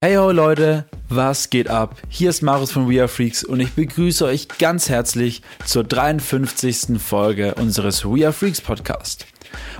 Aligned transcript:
Hey 0.00 0.14
ho 0.16 0.30
Leute, 0.30 0.84
was 1.08 1.50
geht 1.50 1.66
ab? 1.66 1.96
Hier 2.08 2.30
ist 2.30 2.40
Marius 2.40 2.70
von 2.70 2.88
We 2.88 3.00
Are 3.00 3.08
Freaks 3.08 3.42
und 3.42 3.58
ich 3.58 3.72
begrüße 3.72 4.24
euch 4.26 4.46
ganz 4.60 4.88
herzlich 4.88 5.42
zur 5.64 5.82
53. 5.82 7.00
Folge 7.00 7.56
unseres 7.56 8.04
We 8.04 8.24
Are 8.24 8.32
Freaks 8.32 8.60
Podcast. 8.60 9.26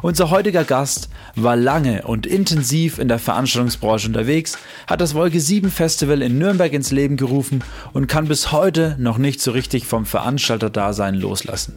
Unser 0.02 0.30
heutiger 0.30 0.64
Gast 0.64 1.08
war 1.34 1.56
lange 1.56 2.02
und 2.02 2.26
intensiv 2.26 2.98
in 2.98 3.08
der 3.08 3.18
Veranstaltungsbranche 3.18 4.08
unterwegs, 4.08 4.58
hat 4.86 5.00
das 5.00 5.14
Wolke 5.14 5.40
7 5.40 5.70
Festival 5.70 6.22
in 6.22 6.38
Nürnberg 6.38 6.72
ins 6.72 6.90
Leben 6.90 7.16
gerufen 7.16 7.64
und 7.92 8.06
kann 8.06 8.28
bis 8.28 8.52
heute 8.52 8.96
noch 8.98 9.18
nicht 9.18 9.40
so 9.40 9.50
richtig 9.50 9.86
vom 9.86 10.06
Veranstalterdasein 10.06 11.14
loslassen. 11.14 11.74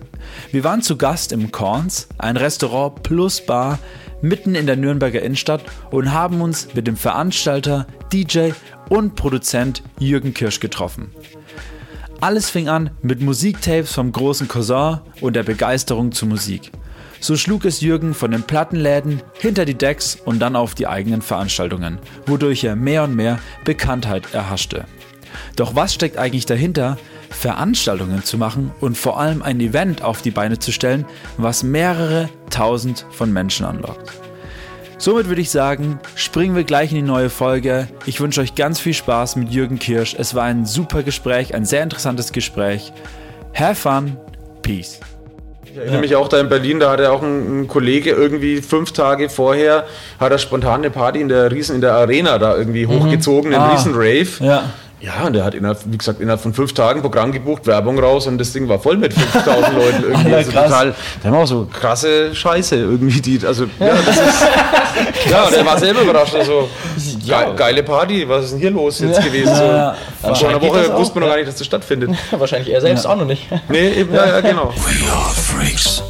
Wir 0.51 0.63
waren 0.63 0.81
zu 0.81 0.97
Gast 0.97 1.31
im 1.31 1.51
Korns, 1.51 2.07
ein 2.17 2.37
Restaurant 2.37 3.03
plus 3.03 3.45
Bar 3.45 3.79
mitten 4.21 4.55
in 4.55 4.67
der 4.67 4.75
Nürnberger 4.75 5.21
Innenstadt 5.21 5.63
und 5.89 6.11
haben 6.11 6.41
uns 6.41 6.73
mit 6.73 6.87
dem 6.87 6.95
Veranstalter, 6.95 7.87
DJ 8.13 8.51
und 8.89 9.15
Produzent 9.15 9.83
Jürgen 9.99 10.33
Kirsch 10.33 10.59
getroffen. 10.59 11.11
Alles 12.19 12.51
fing 12.51 12.69
an 12.69 12.91
mit 13.01 13.19
Musiktapes 13.21 13.93
vom 13.93 14.11
großen 14.11 14.47
Cousin 14.47 14.99
und 15.21 15.35
der 15.35 15.43
Begeisterung 15.43 16.11
zur 16.11 16.27
Musik. 16.27 16.71
So 17.23 17.37
schlug 17.37 17.65
es 17.65 17.81
Jürgen 17.81 18.15
von 18.15 18.31
den 18.31 18.41
Plattenläden 18.41 19.21
hinter 19.39 19.65
die 19.65 19.77
Decks 19.77 20.17
und 20.25 20.39
dann 20.39 20.55
auf 20.55 20.73
die 20.73 20.87
eigenen 20.87 21.21
Veranstaltungen, 21.21 21.99
wodurch 22.25 22.63
er 22.63 22.75
mehr 22.75 23.03
und 23.03 23.15
mehr 23.15 23.37
Bekanntheit 23.63 24.33
erhaschte. 24.33 24.85
Doch 25.55 25.75
was 25.75 25.93
steckt 25.93 26.17
eigentlich 26.17 26.47
dahinter, 26.47 26.97
Veranstaltungen 27.29 28.23
zu 28.23 28.39
machen 28.39 28.71
und 28.81 28.97
vor 28.97 29.19
allem 29.19 29.43
ein 29.43 29.59
Event 29.59 30.01
auf 30.01 30.23
die 30.23 30.31
Beine 30.31 30.57
zu 30.57 30.71
stellen, 30.71 31.05
was 31.37 31.61
mehrere 31.61 32.27
tausend 32.49 33.05
von 33.11 33.31
Menschen 33.31 33.67
anlockt? 33.67 34.11
Somit 34.97 35.27
würde 35.27 35.41
ich 35.41 35.51
sagen, 35.51 35.99
springen 36.15 36.55
wir 36.55 36.63
gleich 36.63 36.89
in 36.89 36.97
die 36.97 37.01
neue 37.03 37.29
Folge. 37.29 37.87
Ich 38.07 38.19
wünsche 38.19 38.41
euch 38.41 38.55
ganz 38.55 38.79
viel 38.79 38.95
Spaß 38.95 39.35
mit 39.35 39.51
Jürgen 39.51 39.77
Kirsch. 39.77 40.15
Es 40.17 40.33
war 40.33 40.45
ein 40.45 40.65
super 40.65 41.03
Gespräch, 41.03 41.53
ein 41.53 41.65
sehr 41.65 41.83
interessantes 41.83 42.31
Gespräch. 42.31 42.91
Have 43.53 43.75
fun. 43.75 44.17
Peace. 44.63 44.99
Ich 45.71 45.77
erinnere 45.77 45.95
ja. 45.95 46.01
mich 46.01 46.15
auch 46.17 46.27
da 46.27 46.37
in 46.37 46.49
Berlin, 46.49 46.81
da 46.81 46.91
hatte 46.91 47.09
auch 47.13 47.21
ein, 47.21 47.61
ein, 47.61 47.67
Kollege 47.69 48.11
irgendwie 48.11 48.61
fünf 48.61 48.91
Tage 48.91 49.29
vorher, 49.29 49.85
hat 50.19 50.29
er 50.29 50.37
spontan 50.37 50.81
eine 50.81 50.89
Party 50.89 51.21
in 51.21 51.29
der 51.29 51.49
Riesen, 51.49 51.75
in 51.75 51.81
der 51.81 51.93
Arena 51.93 52.37
da 52.39 52.57
irgendwie 52.57 52.85
mhm. 52.85 52.99
hochgezogen, 52.99 53.53
einen 53.53 53.63
ah. 53.63 53.71
Riesen-Rave. 53.71 54.27
Ja. 54.41 54.63
Ja, 54.99 55.25
und 55.25 55.33
der 55.33 55.45
hat 55.45 55.55
innerhalb, 55.55 55.79
wie 55.85 55.97
gesagt, 55.97 56.19
innerhalb 56.19 56.41
von 56.41 56.53
fünf 56.53 56.73
Tagen 56.73 57.01
Programm 57.01 57.31
gebucht, 57.31 57.65
Werbung 57.65 57.97
raus 57.97 58.27
und 58.27 58.37
das 58.37 58.53
Ding 58.53 58.67
war 58.67 58.77
voll 58.77 58.97
mit 58.97 59.13
5000 59.13 59.73
Leuten 59.75 60.03
irgendwie. 60.03 60.33
also 60.35 60.51
total, 60.51 60.93
da 61.23 61.29
haben 61.29 61.37
auch 61.37 61.47
so 61.47 61.67
krasse 61.71 62.35
Scheiße 62.35 62.75
irgendwie, 62.75 63.19
die, 63.19 63.39
also, 63.43 63.63
ja, 63.79 63.95
das 64.05 64.15
ist, 64.15 64.45
ja, 65.31 65.49
der 65.49 65.65
war 65.65 65.79
selber 65.79 66.01
überrascht, 66.01 66.35
also, 66.35 66.69
ge 67.25 67.55
geile 67.55 67.83
Party, 67.83 68.27
was 68.27 68.45
ist 68.45 68.51
denn 68.53 68.59
hier 68.59 68.71
los 68.71 68.99
jetzt 68.99 69.23
gewesen? 69.23 69.55
So, 69.55 69.63
ja, 69.63 69.95
vor 70.21 70.49
einer 70.49 70.61
Woche 70.61 70.93
wusste 70.95 71.15
man 71.15 71.23
noch 71.23 71.29
gar 71.29 71.37
nicht, 71.37 71.47
dass 71.47 71.55
das 71.55 71.67
stattfindet. 71.67 72.11
Wahrscheinlich 72.31 72.73
er 72.73 72.81
selbst 72.81 73.05
auch 73.05 73.15
noch 73.15 73.25
nicht. 73.25 73.47
Nee, 73.69 73.89
eben, 73.91 74.13
ja, 74.13 74.27
ja, 74.27 74.41
genau. 74.41 74.69
We 74.69 75.11
are 75.11 75.33
freaks. 75.33 76.03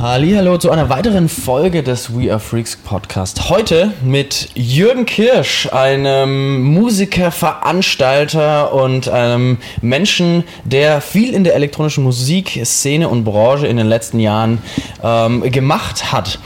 Hallo 0.00 0.56
zu 0.58 0.70
einer 0.70 0.88
weiteren 0.90 1.28
Folge 1.28 1.82
des 1.82 2.16
We 2.16 2.30
Are 2.30 2.38
Freaks 2.38 2.76
Podcast. 2.76 3.50
Heute 3.50 3.90
mit 4.04 4.48
Jürgen 4.54 5.06
Kirsch, 5.06 5.68
einem 5.72 6.62
Musiker, 6.62 7.32
Veranstalter 7.32 8.72
und 8.72 9.08
einem 9.08 9.58
Menschen, 9.82 10.44
der 10.62 11.00
viel 11.00 11.34
in 11.34 11.42
der 11.42 11.56
elektronischen 11.56 12.04
Musikszene 12.04 13.08
und 13.08 13.24
Branche 13.24 13.66
in 13.66 13.76
den 13.76 13.88
letzten 13.88 14.20
Jahren 14.20 14.62
ähm, 15.02 15.42
gemacht 15.50 16.12
hat. 16.12 16.38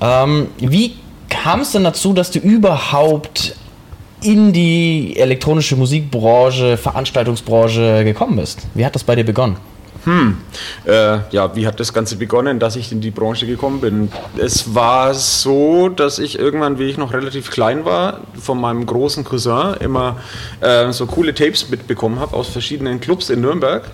Ähm, 0.00 0.46
wie 0.58 0.94
kam 1.28 1.62
es 1.62 1.72
denn 1.72 1.82
dazu, 1.82 2.12
dass 2.12 2.30
du 2.30 2.38
überhaupt 2.38 3.56
in 4.22 4.52
die 4.52 5.16
elektronische 5.16 5.74
Musikbranche, 5.74 6.76
Veranstaltungsbranche 6.76 8.04
gekommen 8.04 8.36
bist? 8.36 8.68
Wie 8.74 8.86
hat 8.86 8.94
das 8.94 9.02
bei 9.02 9.16
dir 9.16 9.24
begonnen? 9.24 9.56
Hm, 10.04 10.38
äh, 10.86 11.18
ja, 11.30 11.54
wie 11.54 11.66
hat 11.66 11.78
das 11.78 11.92
Ganze 11.92 12.16
begonnen, 12.16 12.58
dass 12.58 12.76
ich 12.76 12.90
in 12.90 13.02
die 13.02 13.10
Branche 13.10 13.46
gekommen 13.46 13.80
bin? 13.80 14.10
Es 14.38 14.74
war 14.74 15.12
so, 15.12 15.90
dass 15.90 16.18
ich 16.18 16.38
irgendwann, 16.38 16.78
wie 16.78 16.84
ich 16.84 16.96
noch 16.96 17.12
relativ 17.12 17.50
klein 17.50 17.84
war, 17.84 18.20
von 18.40 18.58
meinem 18.58 18.86
großen 18.86 19.24
Cousin 19.24 19.74
immer 19.80 20.16
äh, 20.60 20.90
so 20.92 21.06
coole 21.06 21.34
Tapes 21.34 21.68
mitbekommen 21.68 22.18
habe 22.18 22.34
aus 22.34 22.48
verschiedenen 22.48 23.00
Clubs 23.00 23.28
in 23.28 23.42
Nürnberg. 23.42 23.90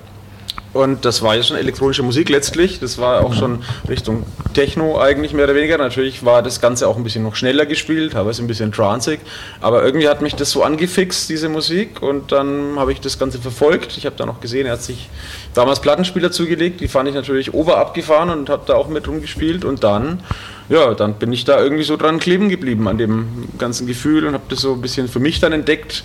Und 0.76 1.06
das 1.06 1.22
war 1.22 1.34
ja 1.34 1.42
schon 1.42 1.56
elektronische 1.56 2.02
Musik 2.02 2.28
letztlich. 2.28 2.80
Das 2.80 2.98
war 2.98 3.24
auch 3.24 3.32
schon 3.32 3.62
Richtung 3.88 4.24
Techno 4.52 5.00
eigentlich 5.00 5.32
mehr 5.32 5.44
oder 5.44 5.54
weniger. 5.54 5.78
Natürlich 5.78 6.24
war 6.24 6.42
das 6.42 6.60
Ganze 6.60 6.86
auch 6.86 6.96
ein 6.96 7.02
bisschen 7.02 7.22
noch 7.22 7.34
schneller 7.34 7.64
gespielt, 7.64 8.12
teilweise 8.12 8.42
ein 8.42 8.46
bisschen 8.46 8.72
tranceig. 8.72 9.20
Aber 9.62 9.82
irgendwie 9.82 10.06
hat 10.06 10.20
mich 10.20 10.34
das 10.34 10.50
so 10.50 10.62
angefixt, 10.62 11.30
diese 11.30 11.48
Musik. 11.48 12.02
Und 12.02 12.30
dann 12.30 12.78
habe 12.78 12.92
ich 12.92 13.00
das 13.00 13.18
Ganze 13.18 13.38
verfolgt. 13.38 13.96
Ich 13.96 14.04
habe 14.04 14.16
da 14.16 14.26
noch 14.26 14.40
gesehen, 14.40 14.66
er 14.66 14.72
hat 14.72 14.82
sich 14.82 15.08
damals 15.56 15.80
Plattenspieler 15.80 16.30
zugelegt. 16.30 16.80
Die 16.80 16.88
fand 16.88 17.08
ich 17.08 17.14
natürlich 17.14 17.54
oberabgefahren 17.54 18.30
und 18.30 18.48
habe 18.48 18.62
da 18.66 18.74
auch 18.74 18.88
mit 18.88 19.08
rumgespielt. 19.08 19.64
Und 19.64 19.84
dann, 19.84 20.20
ja, 20.68 20.94
dann 20.94 21.14
bin 21.14 21.32
ich 21.32 21.44
da 21.44 21.60
irgendwie 21.60 21.84
so 21.84 21.96
dran 21.96 22.18
kleben 22.18 22.48
geblieben 22.48 22.88
an 22.88 22.98
dem 22.98 23.48
ganzen 23.58 23.86
Gefühl 23.86 24.26
und 24.26 24.34
habe 24.34 24.44
das 24.48 24.60
so 24.60 24.74
ein 24.74 24.80
bisschen 24.80 25.08
für 25.08 25.20
mich 25.20 25.40
dann 25.40 25.52
entdeckt 25.52 26.04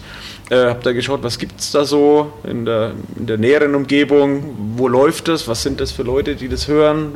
äh, 0.51 0.67
habe 0.67 0.81
da 0.83 0.91
geschaut, 0.91 1.23
was 1.23 1.37
gibt 1.37 1.61
es 1.61 1.71
da 1.71 1.85
so 1.85 2.33
in 2.43 2.65
der, 2.65 2.91
in 3.17 3.25
der 3.25 3.37
näheren 3.37 3.73
Umgebung, 3.73 4.73
wo 4.75 4.89
läuft 4.89 5.29
das, 5.29 5.47
was 5.47 5.63
sind 5.63 5.79
das 5.79 5.93
für 5.93 6.03
Leute, 6.03 6.35
die 6.35 6.49
das 6.49 6.67
hören, 6.67 7.13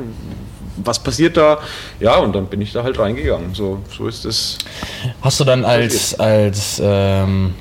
was 0.76 0.98
passiert 0.98 1.36
da? 1.36 1.58
Ja, 2.00 2.16
und 2.16 2.34
dann 2.34 2.46
bin 2.46 2.62
ich 2.62 2.72
da 2.72 2.82
halt 2.82 2.98
reingegangen. 2.98 3.54
So, 3.54 3.82
so 3.94 4.08
ist 4.08 4.24
es. 4.24 4.56
Hast 5.20 5.38
du 5.40 5.44
dann 5.44 5.66
als, 5.66 6.18
als 6.18 6.80
ähm, 6.82 7.54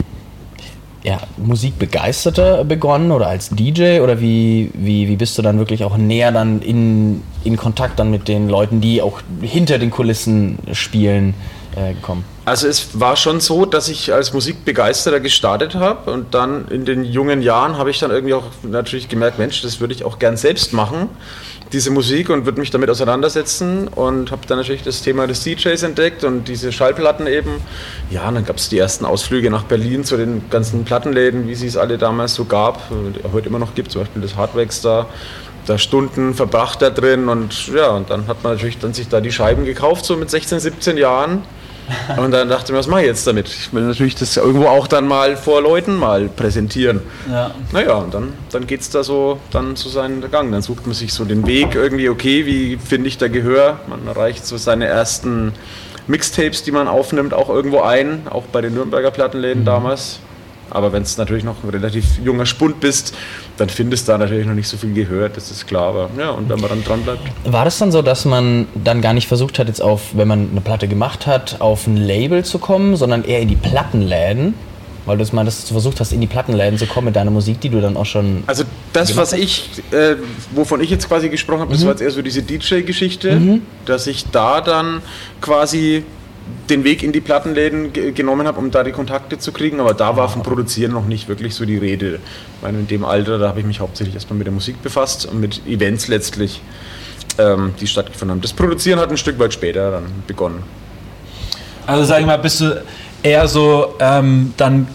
ja, 1.05 1.19
Musikbegeisterter 1.37 2.63
begonnen 2.63 3.11
oder 3.11 3.27
als 3.27 3.49
DJ 3.51 3.99
oder 3.99 4.19
wie, 4.19 4.71
wie, 4.73 5.07
wie 5.07 5.15
bist 5.15 5.37
du 5.37 5.43
dann 5.43 5.59
wirklich 5.59 5.83
auch 5.83 5.97
näher 5.97 6.31
dann 6.31 6.61
in, 6.61 7.21
in 7.43 7.57
Kontakt 7.57 7.99
dann 7.99 8.09
mit 8.09 8.27
den 8.27 8.49
Leuten, 8.49 8.81
die 8.81 9.03
auch 9.03 9.21
hinter 9.39 9.77
den 9.77 9.91
Kulissen 9.91 10.57
spielen, 10.73 11.35
äh, 11.75 11.93
gekommen? 11.93 12.25
Also 12.45 12.67
es 12.67 12.99
war 12.99 13.17
schon 13.17 13.39
so, 13.39 13.65
dass 13.65 13.87
ich 13.87 14.13
als 14.13 14.33
Musikbegeisterter 14.33 15.19
gestartet 15.19 15.75
habe 15.75 16.11
und 16.11 16.33
dann 16.33 16.67
in 16.69 16.85
den 16.85 17.03
jungen 17.03 17.43
Jahren 17.43 17.77
habe 17.77 17.91
ich 17.91 17.99
dann 17.99 18.09
irgendwie 18.09 18.33
auch 18.33 18.45
natürlich 18.63 19.07
gemerkt, 19.07 19.37
Mensch, 19.37 19.61
das 19.61 19.79
würde 19.79 19.93
ich 19.93 20.03
auch 20.05 20.17
gern 20.17 20.37
selbst 20.37 20.73
machen, 20.73 21.09
diese 21.73 21.91
Musik 21.91 22.29
und 22.29 22.45
würde 22.45 22.59
mich 22.59 22.71
damit 22.71 22.89
auseinandersetzen 22.89 23.87
und 23.87 24.31
habe 24.31 24.41
dann 24.47 24.57
natürlich 24.57 24.83
das 24.83 25.01
Thema 25.01 25.27
des 25.27 25.43
DJs 25.43 25.81
entdeckt 25.83 26.23
und 26.23 26.47
diese 26.47 26.71
Schallplatten 26.71 27.27
eben. 27.27 27.61
Ja, 28.09 28.27
und 28.27 28.35
dann 28.35 28.45
gab 28.45 28.57
es 28.57 28.69
die 28.69 28.77
ersten 28.77 29.05
Ausflüge 29.05 29.49
nach 29.49 29.63
Berlin 29.63 30.03
zu 30.03 30.17
den 30.17 30.49
ganzen 30.49 30.85
Plattenläden, 30.85 31.47
wie 31.47 31.55
sie 31.55 31.67
es 31.67 31.77
alle 31.77 31.97
damals 31.97 32.35
so 32.35 32.45
gab, 32.45 32.81
heute 33.33 33.49
immer 33.49 33.59
noch 33.59 33.75
gibt, 33.75 33.91
zum 33.91 34.01
Beispiel 34.01 34.21
das 34.21 34.35
Hardwax 34.35 34.81
da 34.81 35.07
da 35.65 35.77
Stunden 35.77 36.33
verbracht 36.33 36.81
da 36.81 36.89
drin 36.89 37.27
und 37.27 37.67
ja, 37.73 37.89
und 37.89 38.09
dann 38.09 38.27
hat 38.27 38.43
man 38.43 38.53
natürlich 38.53 38.77
dann 38.77 38.93
sich 38.93 39.07
da 39.07 39.19
die 39.19 39.31
Scheiben 39.31 39.65
gekauft, 39.65 40.05
so 40.05 40.15
mit 40.15 40.29
16, 40.29 40.59
17 40.59 40.97
Jahren 40.97 41.41
und 42.17 42.31
dann 42.31 42.49
dachte 42.49 42.65
ich 42.65 42.71
mir, 42.71 42.77
was 42.77 42.87
mache 42.87 43.01
ich 43.01 43.07
jetzt 43.07 43.27
damit? 43.27 43.47
Ich 43.47 43.73
will 43.73 43.83
natürlich 43.83 44.15
das 44.15 44.35
irgendwo 44.37 44.67
auch 44.67 44.87
dann 44.87 45.07
mal 45.07 45.37
vor 45.37 45.61
Leuten 45.61 45.95
mal 45.95 46.27
präsentieren. 46.27 47.01
Ja. 47.31 47.51
Naja, 47.71 47.95
und 47.95 48.13
dann, 48.13 48.33
dann 48.51 48.67
geht 48.67 48.81
es 48.81 48.89
da 48.89 49.03
so 49.03 49.39
dann 49.51 49.75
zu 49.75 49.89
seinem 49.89 50.21
Gang. 50.31 50.51
Dann 50.51 50.61
sucht 50.61 50.85
man 50.85 50.95
sich 50.95 51.13
so 51.13 51.25
den 51.25 51.45
Weg 51.45 51.75
irgendwie, 51.75 52.09
okay, 52.09 52.45
wie 52.45 52.77
finde 52.77 53.07
ich 53.07 53.17
da 53.17 53.27
Gehör? 53.27 53.79
Man 53.87 54.07
erreicht 54.07 54.45
so 54.45 54.57
seine 54.57 54.85
ersten 54.85 55.53
Mixtapes, 56.07 56.63
die 56.63 56.71
man 56.71 56.87
aufnimmt, 56.87 57.33
auch 57.33 57.49
irgendwo 57.49 57.81
ein, 57.81 58.27
auch 58.29 58.43
bei 58.43 58.61
den 58.61 58.73
Nürnberger 58.73 59.11
Plattenläden 59.11 59.61
mhm. 59.61 59.65
damals. 59.65 60.19
Aber 60.69 60.91
wenn 60.91 61.03
es 61.03 61.17
natürlich 61.17 61.43
noch 61.43 61.63
ein 61.63 61.69
relativ 61.69 62.19
junger 62.23 62.45
Spund 62.45 62.79
bist, 62.79 63.13
dann 63.57 63.69
findest 63.69 64.07
du 64.07 64.13
da 64.13 64.17
natürlich 64.17 64.45
noch 64.45 64.53
nicht 64.53 64.67
so 64.67 64.77
viel 64.77 64.93
gehört, 64.93 65.37
das 65.37 65.51
ist 65.51 65.67
klar. 65.67 65.87
Aber 65.89 66.09
ja, 66.17 66.31
und 66.31 66.49
wenn 66.49 66.59
man 66.59 66.69
dann 66.69 66.83
dran 66.83 67.01
bleibt. 67.03 67.21
War 67.45 67.65
das 67.65 67.77
dann 67.77 67.91
so, 67.91 68.01
dass 68.01 68.25
man 68.25 68.67
dann 68.83 69.01
gar 69.01 69.13
nicht 69.13 69.27
versucht 69.27 69.59
hat, 69.59 69.67
jetzt 69.67 69.81
auf, 69.81 70.01
wenn 70.13 70.27
man 70.27 70.49
eine 70.51 70.61
Platte 70.61 70.87
gemacht 70.87 71.27
hat, 71.27 71.61
auf 71.61 71.87
ein 71.87 71.97
Label 71.97 72.43
zu 72.43 72.59
kommen, 72.59 72.95
sondern 72.95 73.23
eher 73.23 73.39
in 73.39 73.47
die 73.47 73.55
Plattenläden? 73.55 74.53
Weil 75.05 75.17
du 75.17 75.23
es 75.23 75.31
mal 75.31 75.45
dass 75.45 75.67
du 75.67 75.73
versucht 75.73 75.99
hast, 75.99 76.13
in 76.13 76.21
die 76.21 76.27
Plattenläden 76.27 76.79
zu 76.79 76.87
kommen 76.87 77.05
mit 77.05 77.15
deiner 77.15 77.29
Musik, 77.29 77.61
die 77.61 77.69
du 77.69 77.79
dann 77.79 77.95
auch 77.95 78.07
schon. 78.07 78.43
Also 78.47 78.63
das, 78.91 79.15
was 79.15 79.33
ich, 79.33 79.69
äh, 79.91 80.15
wovon 80.51 80.81
ich 80.81 80.89
jetzt 80.89 81.07
quasi 81.07 81.29
gesprochen 81.29 81.61
habe, 81.61 81.69
mhm. 81.69 81.75
das 81.75 81.83
war 81.85 81.91
jetzt 81.91 82.01
eher 82.01 82.09
so 82.09 82.23
diese 82.23 82.41
DJ-Geschichte, 82.41 83.35
mhm. 83.35 83.61
dass 83.85 84.07
ich 84.07 84.25
da 84.31 84.61
dann 84.61 85.03
quasi 85.41 86.03
den 86.69 86.83
Weg 86.83 87.03
in 87.03 87.11
die 87.11 87.21
Plattenläden 87.21 87.93
genommen 87.93 88.47
habe, 88.47 88.59
um 88.59 88.71
da 88.71 88.83
die 88.83 88.91
Kontakte 88.91 89.37
zu 89.37 89.51
kriegen, 89.51 89.79
aber 89.79 89.93
da 89.93 90.15
war 90.15 90.29
vom 90.29 90.43
Produzieren 90.43 90.91
noch 90.91 91.05
nicht 91.05 91.27
wirklich 91.27 91.55
so 91.55 91.65
die 91.65 91.77
Rede. 91.77 92.15
Ich 92.15 92.61
meine, 92.61 92.79
in 92.79 92.87
dem 92.87 93.05
Alter, 93.05 93.37
da 93.37 93.49
habe 93.49 93.59
ich 93.59 93.65
mich 93.65 93.79
hauptsächlich 93.79 94.15
erstmal 94.15 94.37
mit 94.37 94.47
der 94.47 94.53
Musik 94.53 94.81
befasst 94.81 95.25
und 95.25 95.39
mit 95.39 95.65
Events 95.67 96.07
letztlich, 96.07 96.61
ähm, 97.37 97.73
die 97.79 97.87
stattgefunden 97.87 98.35
haben. 98.35 98.41
Das 98.41 98.53
Produzieren 98.53 98.99
hat 98.99 99.09
ein 99.09 99.17
Stück 99.17 99.39
weit 99.39 99.53
später 99.53 99.91
dann 99.91 100.05
begonnen. 100.27 100.63
Also 101.87 102.03
sag 102.03 102.19
ich 102.21 102.25
mal, 102.25 102.37
bist 102.37 102.61
du 102.61 102.83
eher 103.21 103.47
so 103.47 103.95
ähm, 103.99 104.53
dann 104.57 104.87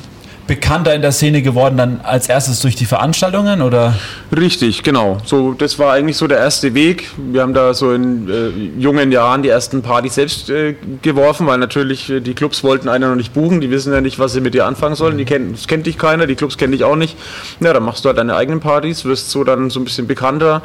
bekannter 0.51 0.93
in 0.97 1.01
der 1.01 1.13
Szene 1.13 1.43
geworden, 1.43 1.77
dann 1.77 2.01
als 2.03 2.29
erstes 2.29 2.59
durch 2.59 2.75
die 2.75 2.85
Veranstaltungen 2.85 3.63
oder? 3.63 3.95
Richtig, 4.37 4.83
genau. 4.83 5.19
So, 5.25 5.53
das 5.53 5.79
war 5.79 5.93
eigentlich 5.93 6.17
so 6.17 6.27
der 6.27 6.39
erste 6.39 6.75
Weg. 6.75 7.09
Wir 7.17 7.43
haben 7.43 7.55
da 7.55 7.73
so 7.73 7.93
in 7.93 8.29
äh, 8.29 8.81
jungen 8.81 9.13
Jahren 9.13 9.45
die 9.45 9.49
ersten 9.49 9.81
Partys 9.83 10.17
selbst 10.17 10.51
äh, 10.51 10.75
geworfen, 11.03 11.47
weil 11.47 11.59
natürlich 11.59 12.11
äh, 12.11 12.19
die 12.19 12.35
Clubs 12.35 12.65
wollten 12.65 12.89
einen 12.89 13.11
noch 13.11 13.15
nicht 13.15 13.33
buchen, 13.33 13.61
die 13.61 13.71
wissen 13.71 13.93
ja 13.93 14.01
nicht, 14.01 14.19
was 14.19 14.33
sie 14.33 14.41
mit 14.41 14.55
dir 14.55 14.67
anfangen 14.67 14.97
sollen. 14.97 15.19
Die 15.19 15.25
kennen, 15.25 15.53
das 15.53 15.69
kennt 15.69 15.87
dich 15.87 15.99
keiner, 15.99 16.27
die 16.27 16.35
Clubs 16.35 16.59
kennen 16.59 16.73
dich 16.73 16.83
auch 16.83 16.97
nicht. 16.97 17.17
Ja, 17.61 17.73
dann 17.73 17.85
machst 17.85 18.05
du 18.05 18.09
halt 18.09 18.19
deine 18.19 18.35
eigenen 18.35 18.59
Partys, 18.59 19.05
wirst 19.05 19.31
so 19.31 19.45
dann 19.45 19.71
so 19.71 19.79
ein 19.79 19.85
bisschen 19.85 20.09
bekannter 20.09 20.63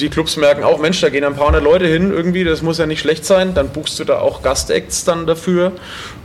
die 0.00 0.08
Clubs 0.08 0.38
merken 0.38 0.64
auch, 0.64 0.78
Mensch, 0.80 1.00
da 1.02 1.10
gehen 1.10 1.22
ein 1.22 1.36
paar 1.36 1.48
hundert 1.48 1.64
Leute 1.64 1.86
hin 1.86 2.12
irgendwie, 2.12 2.44
das 2.44 2.62
muss 2.62 2.78
ja 2.78 2.86
nicht 2.86 3.00
schlecht 3.00 3.26
sein, 3.26 3.52
dann 3.52 3.68
buchst 3.68 4.00
du 4.00 4.04
da 4.04 4.20
auch 4.20 4.42
Gastacts 4.42 5.04
dann 5.04 5.26
dafür. 5.26 5.72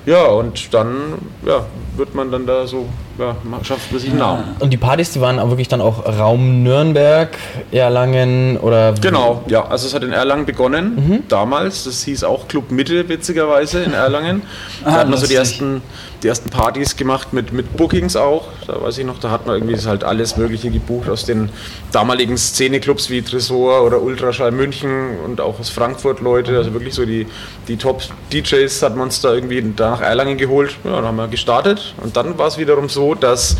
Ja, 0.08 0.28
und 0.28 0.74
dann 0.74 1.16
ja, 1.46 1.66
wird 1.98 2.16
man 2.16 2.32
dann 2.32 2.48
da 2.48 2.66
so, 2.66 2.88
ja, 3.20 3.36
schafft 3.62 3.92
man 3.92 4.00
sich 4.00 4.10
einen 4.10 4.20
Namen. 4.20 4.56
Und 4.60 4.72
die 4.72 4.78
Partys, 4.78 5.12
die 5.12 5.20
waren 5.20 5.38
auch 5.38 5.50
wirklich 5.50 5.68
dann 5.68 5.82
auch 5.82 6.06
Raum 6.06 6.64
Nürnberg, 6.64 7.38
Erlangen 7.74 8.56
oder. 8.56 8.94
Genau, 8.94 9.44
ja, 9.48 9.66
also 9.68 9.86
es 9.86 9.94
hat 9.94 10.06
in 10.06 10.14
Erlangen 10.14 10.46
begonnen, 10.46 10.96
mhm. 10.96 11.24
damals, 11.28 11.84
das 11.84 12.04
hieß 12.04 12.24
auch 12.24 12.48
Club 12.48 12.72
Mitte, 12.72 13.10
witzigerweise, 13.10 13.84
in 13.84 13.92
Erlangen. 13.92 14.44
Da 14.86 14.92
ah, 14.92 15.00
hat 15.00 15.10
man 15.10 15.20
so 15.20 15.28
die 15.28 15.36
ersten 15.36 15.82
die 16.24 16.28
ersten 16.28 16.50
Partys 16.50 16.96
gemacht 16.96 17.34
mit, 17.34 17.54
mit 17.54 17.78
Bookings 17.78 18.16
auch. 18.16 18.48
Da 18.66 18.82
weiß 18.82 18.98
ich 18.98 19.06
noch, 19.06 19.20
da 19.20 19.30
hat 19.30 19.46
man 19.46 19.56
irgendwie 19.56 19.78
halt 19.88 20.04
alles 20.04 20.38
Mögliche 20.38 20.72
gebucht 20.72 21.10
aus 21.10 21.26
den 21.26 21.50
damaligen 21.92 22.38
Szeneclubs 22.38 23.10
wie 23.10 23.22
Tresor 23.22 23.84
oder 23.84 24.02
Ultraschall 24.02 24.52
München 24.52 25.20
und 25.24 25.42
auch 25.42 25.60
aus 25.60 25.70
Frankfurt 25.70 26.22
Leute. 26.22 26.58
Also 26.58 26.74
wirklich 26.74 26.96
so 26.96 27.06
die, 27.06 27.28
die 27.68 27.78
Top-DJs 27.78 28.82
hat 28.82 28.96
man 28.96 29.06
uns 29.06 29.22
da 29.22 29.34
irgendwie 29.34 29.64
da 29.76 29.97
nach 29.98 30.08
Erlangen 30.08 30.38
geholt. 30.38 30.78
Ja, 30.84 30.96
dann 30.98 31.06
haben 31.06 31.16
wir 31.18 31.28
gestartet. 31.28 31.94
Und 32.02 32.18
dann 32.18 32.38
war 32.38 32.48
es 32.48 32.58
wiederum 32.58 32.90
so, 32.90 33.16
dass 33.16 33.58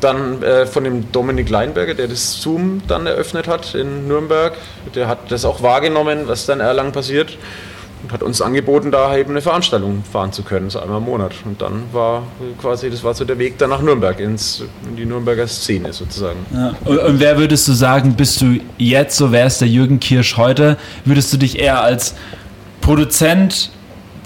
dann 0.00 0.42
äh, 0.42 0.66
von 0.66 0.84
dem 0.84 1.12
Dominik 1.12 1.48
Leinberger, 1.48 1.94
der 1.94 2.08
das 2.08 2.40
Zoom 2.40 2.82
dann 2.88 3.06
eröffnet 3.06 3.46
hat 3.46 3.74
in 3.74 4.08
Nürnberg, 4.08 4.54
der 4.94 5.06
hat 5.06 5.30
das 5.30 5.44
auch 5.44 5.62
wahrgenommen, 5.62 6.22
was 6.26 6.46
dann 6.46 6.60
Erlangen 6.60 6.92
passiert 6.92 7.36
und 8.02 8.12
hat 8.12 8.22
uns 8.22 8.42
angeboten, 8.42 8.90
da 8.90 9.16
eben 9.16 9.30
eine 9.30 9.40
Veranstaltung 9.40 10.02
fahren 10.10 10.32
zu 10.32 10.42
können, 10.42 10.70
so 10.70 10.80
einmal 10.80 10.98
im 10.98 11.04
Monat. 11.04 11.34
Und 11.44 11.62
dann 11.62 11.84
war 11.92 12.24
quasi, 12.60 12.90
das 12.90 13.04
war 13.04 13.14
so 13.14 13.24
der 13.24 13.38
Weg 13.38 13.58
dann 13.58 13.70
nach 13.70 13.80
Nürnberg, 13.80 14.18
ins, 14.18 14.64
in 14.88 14.96
die 14.96 15.04
Nürnberger 15.04 15.46
Szene 15.46 15.92
sozusagen. 15.92 16.44
Ja. 16.52 16.74
Und, 16.84 16.98
und, 16.98 17.20
wer 17.20 17.38
würdest 17.38 17.68
du 17.68 17.72
sagen, 17.72 18.14
bist 18.14 18.40
du 18.40 18.58
jetzt, 18.78 19.16
so 19.16 19.30
wärst 19.30 19.60
der 19.60 19.68
Jürgen 19.68 20.00
Kirsch 20.00 20.36
heute, 20.36 20.76
würdest 21.04 21.32
du 21.32 21.36
dich 21.36 21.60
eher 21.60 21.80
als 21.80 22.16
Produzent, 22.80 23.70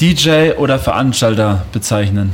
DJ 0.01 0.53
oder 0.57 0.79
Veranstalter 0.79 1.65
bezeichnen? 1.73 2.33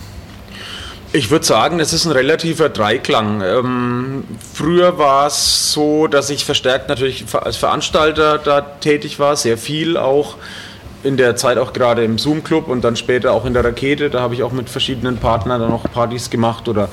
Ich 1.14 1.30
würde 1.30 1.44
sagen, 1.44 1.78
es 1.78 1.92
ist 1.92 2.06
ein 2.06 2.12
relativer 2.12 2.70
Dreiklang. 2.70 3.42
Ähm, 3.42 4.24
früher 4.54 4.96
war 4.96 5.26
es 5.26 5.72
so, 5.72 6.06
dass 6.06 6.30
ich 6.30 6.46
verstärkt 6.46 6.88
natürlich 6.88 7.26
als 7.34 7.56
Veranstalter 7.56 8.38
da 8.38 8.62
tätig 8.62 9.18
war, 9.18 9.36
sehr 9.36 9.58
viel 9.58 9.98
auch 9.98 10.36
in 11.04 11.16
der 11.16 11.36
Zeit 11.36 11.58
auch 11.58 11.72
gerade 11.72 12.04
im 12.04 12.18
Zoom 12.18 12.44
Club 12.44 12.68
und 12.68 12.82
dann 12.82 12.96
später 12.96 13.32
auch 13.32 13.44
in 13.44 13.52
der 13.52 13.64
Rakete. 13.64 14.08
Da 14.08 14.20
habe 14.20 14.34
ich 14.34 14.42
auch 14.42 14.52
mit 14.52 14.70
verschiedenen 14.70 15.18
Partnern 15.18 15.60
dann 15.60 15.70
noch 15.70 15.84
Partys 15.84 16.30
gemacht 16.30 16.68
oder 16.68 16.88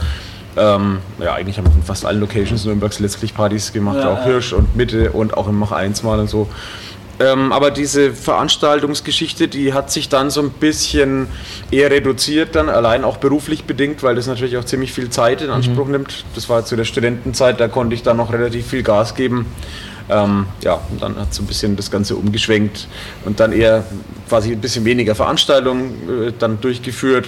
ähm, 0.57 0.99
ja, 1.19 1.33
eigentlich 1.33 1.57
haben 1.57 1.65
wir 1.65 1.71
von 1.71 1.83
fast 1.83 2.05
allen 2.05 2.19
Locations 2.19 2.65
Nürnbergs 2.65 2.99
letztlich 2.99 3.33
Partys 3.33 3.71
gemacht, 3.71 3.99
ja, 3.99 4.11
auch 4.11 4.23
Hirsch 4.23 4.51
und 4.51 4.75
Mitte 4.75 5.11
und 5.11 5.37
auch 5.37 5.47
im 5.47 5.57
Mach 5.57 5.71
1 5.71 6.03
mal 6.03 6.19
und 6.19 6.29
so. 6.29 6.49
Ähm, 7.19 7.51
aber 7.51 7.69
diese 7.69 8.13
Veranstaltungsgeschichte, 8.13 9.49
die 9.49 9.73
hat 9.73 9.91
sich 9.91 10.07
dann 10.07 10.29
so 10.29 10.41
ein 10.41 10.51
bisschen 10.51 11.27
eher 11.69 11.91
reduziert, 11.91 12.55
dann 12.55 12.69
allein 12.69 13.03
auch 13.03 13.17
beruflich 13.17 13.65
bedingt, 13.65 14.03
weil 14.03 14.15
das 14.15 14.27
natürlich 14.27 14.55
auch 14.57 14.63
ziemlich 14.63 14.93
viel 14.93 15.09
Zeit 15.09 15.41
in 15.41 15.49
Anspruch 15.49 15.85
mhm. 15.85 15.91
nimmt. 15.91 16.25
Das 16.35 16.47
war 16.47 16.63
zu 16.63 16.77
der 16.77 16.85
Studentenzeit, 16.85 17.59
da 17.59 17.67
konnte 17.67 17.93
ich 17.93 18.03
dann 18.03 18.17
noch 18.17 18.31
relativ 18.31 18.67
viel 18.67 18.83
Gas 18.83 19.15
geben. 19.15 19.47
Ähm, 20.09 20.45
ja, 20.63 20.79
und 20.89 21.01
dann 21.01 21.17
hat 21.17 21.33
so 21.33 21.43
ein 21.43 21.45
bisschen 21.45 21.75
das 21.75 21.91
Ganze 21.91 22.15
umgeschwenkt 22.15 22.87
und 23.25 23.39
dann 23.39 23.51
eher 23.51 23.83
quasi 24.27 24.51
ein 24.51 24.61
bisschen 24.61 24.83
weniger 24.85 25.13
Veranstaltungen 25.13 26.27
äh, 26.27 26.33
dann 26.37 26.59
durchgeführt, 26.61 27.27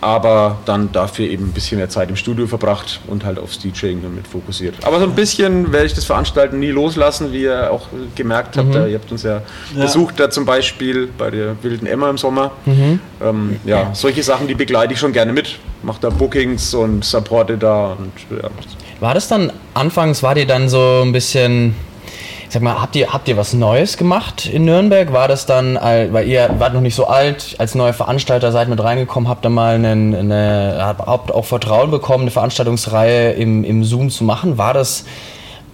aber 0.00 0.58
dann 0.64 0.92
dafür 0.92 1.28
eben 1.28 1.46
ein 1.46 1.52
bisschen 1.52 1.78
mehr 1.78 1.88
Zeit 1.88 2.08
im 2.08 2.16
Studio 2.16 2.46
verbracht 2.46 3.00
und 3.08 3.24
halt 3.24 3.38
aufs 3.38 3.58
DJing 3.58 4.02
damit 4.02 4.28
fokussiert. 4.28 4.76
Aber 4.84 4.98
so 5.00 5.04
ein 5.04 5.14
bisschen 5.14 5.72
werde 5.72 5.86
ich 5.86 5.94
das 5.94 6.04
Veranstalten 6.04 6.60
nie 6.60 6.70
loslassen, 6.70 7.32
wie 7.32 7.42
ihr 7.42 7.72
auch 7.72 7.88
gemerkt 8.14 8.56
habt. 8.56 8.68
Mhm. 8.68 8.86
Ihr 8.86 8.94
habt 8.94 9.10
uns 9.10 9.22
ja, 9.22 9.42
ja, 9.74 9.82
besucht 9.82 10.20
da 10.20 10.30
zum 10.30 10.44
Beispiel 10.44 11.08
bei 11.18 11.30
der 11.30 11.62
Wilden 11.62 11.86
Emma 11.86 12.08
im 12.10 12.18
Sommer. 12.18 12.52
Mhm. 12.64 13.00
Ähm, 13.22 13.56
ja, 13.64 13.90
solche 13.92 14.22
Sachen, 14.22 14.46
die 14.46 14.54
begleite 14.54 14.92
ich 14.92 15.00
schon 15.00 15.12
gerne 15.12 15.32
mit. 15.32 15.58
Mache 15.82 15.98
da 16.00 16.10
Bookings 16.10 16.74
und 16.74 17.04
supporte 17.04 17.58
da. 17.58 17.92
Und, 17.92 18.12
ja. 18.30 18.48
War 19.00 19.14
das 19.14 19.28
dann 19.28 19.52
anfangs, 19.74 20.22
war 20.22 20.34
dir 20.34 20.46
dann 20.46 20.68
so 20.68 21.02
ein 21.04 21.12
bisschen 21.12 21.74
Sag 22.50 22.62
mal, 22.62 22.80
habt 22.80 22.96
ihr, 22.96 23.12
habt 23.12 23.28
ihr 23.28 23.36
was 23.36 23.52
Neues 23.52 23.98
gemacht 23.98 24.46
in 24.46 24.64
Nürnberg? 24.64 25.12
War 25.12 25.28
das 25.28 25.44
dann, 25.44 25.74
weil 25.74 26.26
ihr 26.26 26.48
wart 26.58 26.72
noch 26.72 26.80
nicht 26.80 26.94
so 26.94 27.06
alt, 27.06 27.56
als 27.58 27.74
neuer 27.74 27.92
Veranstalter 27.92 28.52
seid 28.52 28.68
mit 28.68 28.82
reingekommen, 28.82 29.28
habt 29.28 29.44
ihr 29.44 29.50
mal 29.50 29.74
eine, 29.74 29.90
eine 29.90 30.78
habt 30.80 31.30
auch 31.30 31.44
Vertrauen 31.44 31.90
bekommen, 31.90 32.22
eine 32.22 32.30
Veranstaltungsreihe 32.30 33.32
im, 33.32 33.64
im 33.64 33.84
Zoom 33.84 34.08
zu 34.08 34.24
machen? 34.24 34.56
War 34.56 34.72
das, 34.72 35.04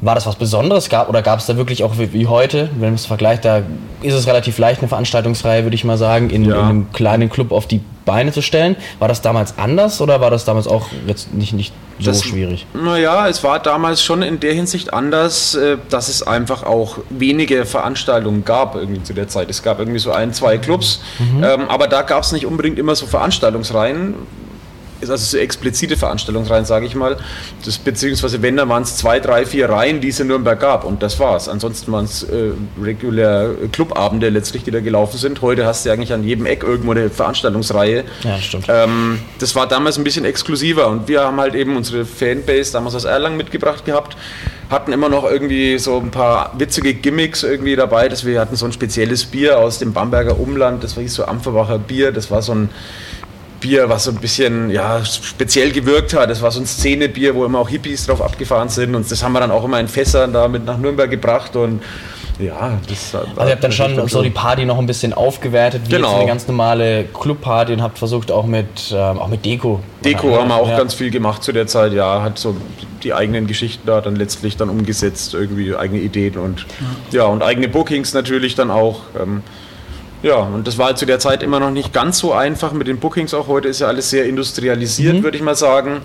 war 0.01 0.15
das 0.15 0.27
was 0.27 0.37
Besonderes? 0.37 0.89
Gab, 0.89 1.09
oder 1.09 1.23
gab 1.23 1.39
es 1.39 1.47
da 1.47 1.57
wirklich 1.57 1.85
auch 1.85 1.99
wie, 1.99 2.13
wie 2.13 2.27
heute, 2.27 2.69
wenn 2.75 2.89
man 2.89 2.95
es 2.95 3.07
vergleicht, 3.07 3.45
da 3.45 3.63
ist 4.03 4.15
es 4.15 4.27
relativ 4.27 4.59
leicht, 4.59 4.81
eine 4.81 4.89
Veranstaltungsreihe, 4.89 5.65
würde 5.65 5.75
ich 5.75 5.85
mal 5.85 5.97
sagen, 5.97 6.31
in, 6.31 6.45
ja. 6.45 6.57
in 6.57 6.61
einem 6.61 6.93
kleinen 6.93 7.31
Club 7.31 7.53
auf 7.53 7.67
die 7.67 7.81
Beine 8.05 8.33
zu 8.33 8.43
stellen. 8.43 8.77
War 8.99 9.09
das 9.09 9.23
damals 9.23 9.57
anders 9.59 10.01
oder 10.01 10.21
war 10.21 10.31
das 10.31 10.45
damals 10.45 10.67
auch 10.67 10.89
jetzt 11.07 11.33
nicht, 11.33 11.55
nicht 11.55 11.73
so 11.99 12.11
das, 12.11 12.23
schwierig? 12.23 12.67
Naja, 12.75 13.29
es 13.29 13.43
war 13.43 13.61
damals 13.61 14.03
schon 14.03 14.23
in 14.23 14.41
der 14.41 14.53
Hinsicht 14.53 14.93
anders, 14.93 15.55
äh, 15.55 15.79
dass 15.89 16.09
es 16.09 16.23
einfach 16.23 16.65
auch 16.65 16.99
wenige 17.09 17.65
Veranstaltungen 17.65 18.45
gab 18.45 18.75
irgendwie 18.75 19.03
zu 19.03 19.15
der 19.15 19.29
Zeit. 19.29 19.49
Es 19.49 19.63
gab 19.63 19.79
irgendwie 19.79 20.01
so 20.01 20.13
ein, 20.13 20.33
zwei 20.35 20.59
Clubs, 20.59 21.01
mhm. 21.19 21.43
ähm, 21.43 21.69
aber 21.69 21.89
da 21.89 22.03
gab 22.03 22.23
es 22.23 22.33
nicht 22.33 22.47
unbedingt 22.47 22.79
immer 22.79 22.95
so 22.95 23.07
Veranstaltungsreihen 23.07 24.15
also 25.11 25.25
so 25.25 25.39
explizite 25.39 25.97
Veranstaltungsreihen, 25.97 26.65
sage 26.65 26.87
ich 26.87 26.95
mal. 26.95 27.17
Das, 27.65 27.79
beziehungsweise 27.79 28.43
wenn, 28.43 28.57
dann 28.57 28.69
waren 28.69 28.83
es 28.83 28.97
zwei, 28.97 29.21
drei, 29.21 29.47
vier 29.47 29.69
Reihen, 29.69 30.01
die 30.01 30.09
es 30.09 30.21
in 30.21 30.29
Nürnberg 30.29 30.59
gab 30.59 30.85
und 30.85 31.03
das 31.03 31.19
war's. 31.19 31.49
Ansonsten 31.49 31.93
waren 31.93 32.05
es 32.05 32.23
äh, 32.23 32.51
regulär 32.83 33.51
Clubabende 33.73 34.29
letztlich, 34.29 34.65
die 34.65 34.71
da 34.71 34.81
gelaufen 34.81 35.19
sind. 35.19 35.43
Heute 35.43 35.67
hast 35.67 35.87
du 35.87 35.91
eigentlich 35.91 36.13
an 36.13 36.25
jedem 36.25 36.47
Eck 36.47 36.63
irgendwo 36.63 36.93
eine 36.93 37.11
Veranstaltungsreihe. 37.11 38.05
Ja, 38.23 38.39
stimmt. 38.39 38.67
Ähm, 38.69 39.21
das 39.39 39.55
war 39.55 39.67
damals 39.67 39.99
ein 39.99 40.05
bisschen 40.05 40.25
exklusiver 40.25 40.89
und 40.89 41.09
wir 41.09 41.23
haben 41.23 41.41
halt 41.41 41.55
eben 41.55 41.77
unsere 41.77 42.05
Fanbase 42.05 42.73
damals 42.73 42.95
aus 42.95 43.05
Erlangen 43.05 43.37
mitgebracht 43.37 43.85
gehabt 43.85 44.17
hatten 44.71 44.93
immer 44.93 45.09
noch 45.09 45.25
irgendwie 45.25 45.79
so 45.79 45.99
ein 45.99 46.11
paar 46.11 46.53
witzige 46.59 46.95
Gimmicks 46.95 47.43
irgendwie 47.43 47.77
dabei, 47.77 48.09
dass 48.09 48.25
wir 48.25 48.41
hatten 48.41 48.57
so 48.57 48.67
ein 48.67 48.73
spezielles 48.73 49.25
Bier 49.25 49.59
aus 49.59 49.79
dem 49.79 49.93
Bamberger 49.93 50.39
Umland, 50.39 50.83
das 50.83 50.97
war 50.97 51.07
so 51.07 51.25
Ampferbacher 51.25 51.79
Bier, 51.79 52.13
das 52.13 52.31
war 52.31 52.43
so 52.43 52.53
ein 52.53 52.69
Bier, 53.65 53.89
was 53.89 54.05
so 54.05 54.11
ein 54.11 54.17
bisschen 54.17 54.69
ja, 54.69 55.03
speziell 55.07 55.73
gewirkt 55.73 56.13
hat. 56.13 56.29
Das 56.29 56.43
war 56.43 56.51
so 56.51 56.61
ein 56.61 56.67
Szenebier, 56.67 57.35
wo 57.35 57.47
immer 57.47 57.61
auch 57.61 57.71
Hippies 57.71 58.05
drauf 58.07 58.21
abgefahren 58.21 58.69
sind 58.69 58.95
und 58.95 59.11
das 59.11 59.23
haben 59.23 59.33
wir 59.33 59.41
dann 59.41 59.51
auch 59.51 59.65
immer 59.65 59.81
in 59.81 59.89
Fässern 59.89 60.35
da 60.35 60.49
mit 60.49 60.67
nach 60.67 60.77
Nürnberg 60.77 61.11
gebracht 61.11 61.57
und 61.57 61.83
ja, 62.39 62.79
das 62.89 63.15
Also 63.15 63.31
ihr 63.47 63.53
habt 63.53 63.65
dann 63.65 63.73
schon 63.73 64.07
so 64.09 64.21
die 64.21 64.29
Party 64.29 64.67
noch 64.67 64.79
ein 64.79 64.87
bisschen 64.87 65.15
aufgewertet, 65.15 65.83
wie 65.87 65.93
genau. 65.93 66.17
eine 66.17 66.27
ganz 66.27 66.47
normale 66.47 67.05
Clubparty 67.05 67.73
und 67.73 67.81
habt 67.81 67.97
versucht 67.97 68.31
auch 68.31 68.45
mit, 68.45 68.93
ähm, 68.93 69.19
auch 69.19 69.29
mit 69.29 69.47
Deko. 69.47 69.81
Deko 70.05 70.37
haben 70.37 70.49
wir 70.49 70.57
auch 70.57 70.69
ja. 70.69 70.77
ganz 70.77 70.93
viel 70.93 71.11
gemacht 71.11 71.43
zu 71.43 71.53
der 71.53 71.67
Zeit, 71.67 71.95
ja, 71.95 72.23
hat 72.23 72.39
so 72.39 72.57
die 73.03 73.15
eigenen 73.15 73.47
Geschichten 73.47 73.87
da 73.87 74.03
dann 74.03 74.17
letztlich 74.17 74.59
dann 74.59 74.69
umgesetzt, 74.69 75.33
irgendwie 75.33 75.75
eigene 75.75 76.01
Ideen 76.01 76.37
und 76.37 76.67
ja, 77.13 77.23
ja 77.23 77.25
und 77.29 77.43
eigene 77.43 77.69
Bookings 77.69 78.13
natürlich 78.13 78.55
dann 78.57 78.71
auch. 78.71 79.01
Ähm, 79.19 79.43
ja, 80.25 80.37
und 80.37 80.67
das 80.67 80.79
war 80.79 80.87
halt 80.87 80.99
zu 80.99 81.05
der 81.05 81.19
Zeit 81.19 81.43
immer 81.43 81.61
noch 81.61 81.71
nicht 81.71 81.93
ganz 81.93 82.19
so 82.19 82.33
einfach 82.33 82.73
mit 82.73 82.87
den 82.87 82.99
Bookings. 82.99 83.35
Auch 83.35 83.47
heute 83.47 83.69
ist 83.69 83.81
ja 83.81 83.89
alles 83.89 84.09
sehr 84.09 84.25
industrialisiert, 84.25 85.17
mhm. 85.17 85.23
würde 85.23 85.37
ich 85.37 85.43
mal 85.43 85.55
sagen. 85.55 86.01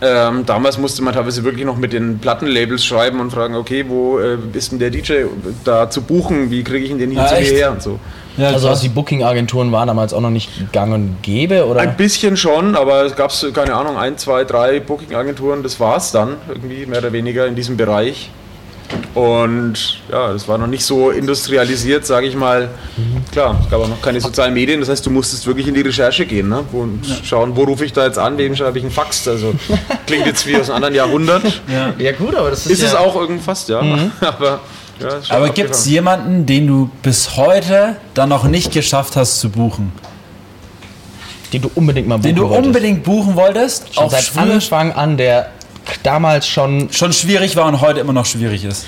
Ähm, 0.00 0.44
damals 0.46 0.78
musste 0.78 1.00
man 1.02 1.14
teilweise 1.14 1.44
wirklich 1.44 1.64
noch 1.64 1.76
mit 1.76 1.92
den 1.92 2.18
Plattenlabels 2.18 2.84
schreiben 2.84 3.20
und 3.20 3.30
fragen, 3.30 3.54
okay, 3.54 3.84
wo 3.86 4.18
äh, 4.18 4.36
ist 4.52 4.72
denn 4.72 4.80
der 4.80 4.90
DJ 4.90 5.26
da 5.62 5.88
zu 5.88 6.02
buchen? 6.02 6.50
Wie 6.50 6.64
kriege 6.64 6.84
ich 6.84 6.90
ihn 6.90 6.98
denn 6.98 7.16
ah, 7.16 7.32
hierher 7.36 7.70
und 7.70 7.82
so. 7.82 8.00
Ja, 8.36 8.48
also, 8.48 8.68
also 8.68 8.82
die 8.82 8.88
Booking-Agenturen 8.88 9.70
waren 9.70 9.86
damals 9.86 10.12
auch 10.12 10.20
noch 10.20 10.30
nicht 10.30 10.72
gang 10.72 10.92
und 10.92 11.22
gäbe, 11.22 11.64
oder? 11.66 11.78
Ein 11.78 11.96
bisschen 11.96 12.36
schon, 12.36 12.74
aber 12.74 13.04
es 13.04 13.14
gab, 13.14 13.32
keine 13.54 13.74
Ahnung, 13.74 13.96
ein, 13.96 14.18
zwei, 14.18 14.42
drei 14.42 14.80
Booking-Agenturen, 14.80 15.62
das 15.62 15.78
war 15.78 15.98
es 15.98 16.10
dann, 16.10 16.34
irgendwie 16.48 16.84
mehr 16.86 16.98
oder 16.98 17.12
weniger 17.12 17.46
in 17.46 17.54
diesem 17.54 17.76
Bereich. 17.76 18.30
Und 19.14 20.00
ja, 20.10 20.32
das 20.32 20.48
war 20.48 20.58
noch 20.58 20.66
nicht 20.66 20.84
so 20.84 21.10
industrialisiert, 21.10 22.06
sage 22.06 22.26
ich 22.26 22.34
mal. 22.34 22.68
Mhm. 22.96 23.24
Klar, 23.30 23.60
es 23.62 23.70
gab 23.70 23.80
auch 23.80 23.88
noch 23.88 24.00
keine 24.00 24.20
sozialen 24.20 24.54
Medien, 24.54 24.80
das 24.80 24.88
heißt, 24.88 25.04
du 25.04 25.10
musstest 25.10 25.46
wirklich 25.46 25.68
in 25.68 25.74
die 25.74 25.82
Recherche 25.82 26.24
gehen 26.24 26.48
ne? 26.48 26.64
und 26.72 27.06
ja. 27.06 27.16
schauen, 27.22 27.56
wo 27.56 27.64
rufe 27.64 27.84
ich 27.84 27.92
da 27.92 28.06
jetzt 28.06 28.18
an, 28.18 28.38
wem 28.38 28.56
schreibe 28.56 28.78
ich 28.78 28.84
einen 28.84 28.92
Fax. 28.92 29.28
Also 29.28 29.54
klingt 30.06 30.26
jetzt 30.26 30.46
wie 30.46 30.56
aus 30.56 30.70
einem 30.70 30.76
anderen 30.76 30.94
Jahrhundert. 30.94 31.42
Ja, 31.68 31.94
ja 31.98 32.12
gut, 32.12 32.34
aber 32.34 32.50
das 32.50 32.66
ist. 32.66 32.72
Ist 32.72 32.82
ja 32.82 32.88
es 32.88 32.94
auch 32.94 33.14
irgendwas, 33.16 33.68
ja. 33.68 33.82
Mhm. 33.82 34.12
aber 34.20 34.60
ja, 35.00 35.20
aber 35.30 35.48
gibt 35.50 35.70
es 35.70 35.86
jemanden, 35.86 36.46
den 36.46 36.66
du 36.66 36.90
bis 37.02 37.36
heute 37.36 37.96
dann 38.14 38.28
noch 38.28 38.44
nicht 38.44 38.72
geschafft 38.72 39.16
hast 39.16 39.40
zu 39.40 39.50
buchen? 39.50 39.92
den 41.52 41.62
du 41.62 41.70
unbedingt 41.74 42.08
mal 42.08 42.16
buchen 42.16 42.28
Den 42.28 42.36
du 42.36 42.48
wolltest? 42.48 42.66
unbedingt 42.66 43.02
buchen 43.04 43.36
wolltest, 43.36 43.94
Schon 43.94 44.04
auch 44.04 44.10
seit 44.10 44.36
Anfang 44.36 44.92
an, 44.92 45.16
der 45.16 45.50
damals 46.02 46.46
schon 46.48 46.92
schon 46.92 47.12
schwierig 47.12 47.56
war 47.56 47.66
und 47.66 47.80
heute 47.80 48.00
immer 48.00 48.12
noch 48.12 48.26
schwierig 48.26 48.64
ist. 48.64 48.86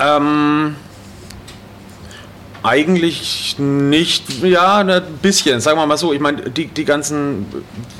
Ähm, 0.00 0.76
eigentlich 2.64 3.56
nicht, 3.58 4.42
ja, 4.42 4.78
ein 4.78 5.02
bisschen, 5.20 5.60
sagen 5.60 5.78
wir 5.78 5.86
mal 5.86 5.98
so. 5.98 6.14
Ich 6.14 6.20
meine, 6.20 6.50
die, 6.50 6.66
die 6.66 6.86
ganzen, 6.86 7.44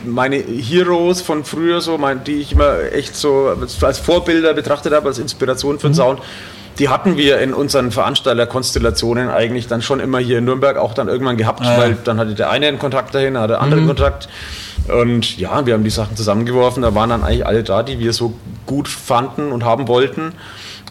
meine 0.04 0.36
Heroes 0.36 1.20
von 1.20 1.44
früher, 1.44 1.82
so, 1.82 1.98
mein, 1.98 2.24
die 2.24 2.36
ich 2.36 2.52
immer 2.52 2.90
echt 2.92 3.14
so 3.14 3.54
als 3.82 3.98
Vorbilder 3.98 4.54
betrachtet 4.54 4.94
habe, 4.94 5.08
als 5.08 5.18
Inspiration 5.18 5.78
für 5.78 5.88
den 5.88 5.94
Sound, 5.94 6.20
die 6.78 6.88
hatten 6.88 7.16
wir 7.16 7.38
in 7.38 7.54
unseren 7.54 7.90
Veranstalterkonstellationen 7.90 9.28
eigentlich 9.28 9.68
dann 9.68 9.82
schon 9.82 10.00
immer 10.00 10.18
hier 10.18 10.38
in 10.38 10.44
Nürnberg 10.44 10.76
auch 10.76 10.94
dann 10.94 11.08
irgendwann 11.08 11.36
gehabt, 11.36 11.60
Ah, 11.62 11.72
ja. 11.74 11.78
weil 11.78 11.96
dann 12.04 12.18
hatte 12.18 12.34
der 12.34 12.50
eine 12.50 12.66
einen 12.68 12.78
Kontakt 12.78 13.14
dahin, 13.14 13.38
hatte 13.38 13.54
der 13.54 13.60
andere 13.62 13.80
einen 13.80 13.86
Kontakt. 13.88 14.28
Und 14.88 15.38
ja, 15.38 15.64
wir 15.66 15.74
haben 15.74 15.84
die 15.84 15.90
Sachen 15.90 16.16
zusammengeworfen, 16.16 16.82
da 16.82 16.94
waren 16.94 17.10
dann 17.10 17.22
eigentlich 17.22 17.46
alle 17.46 17.62
da, 17.62 17.82
die 17.82 17.98
wir 18.00 18.12
so 18.12 18.34
gut 18.66 18.88
fanden 18.88 19.52
und 19.52 19.64
haben 19.64 19.88
wollten. 19.88 20.32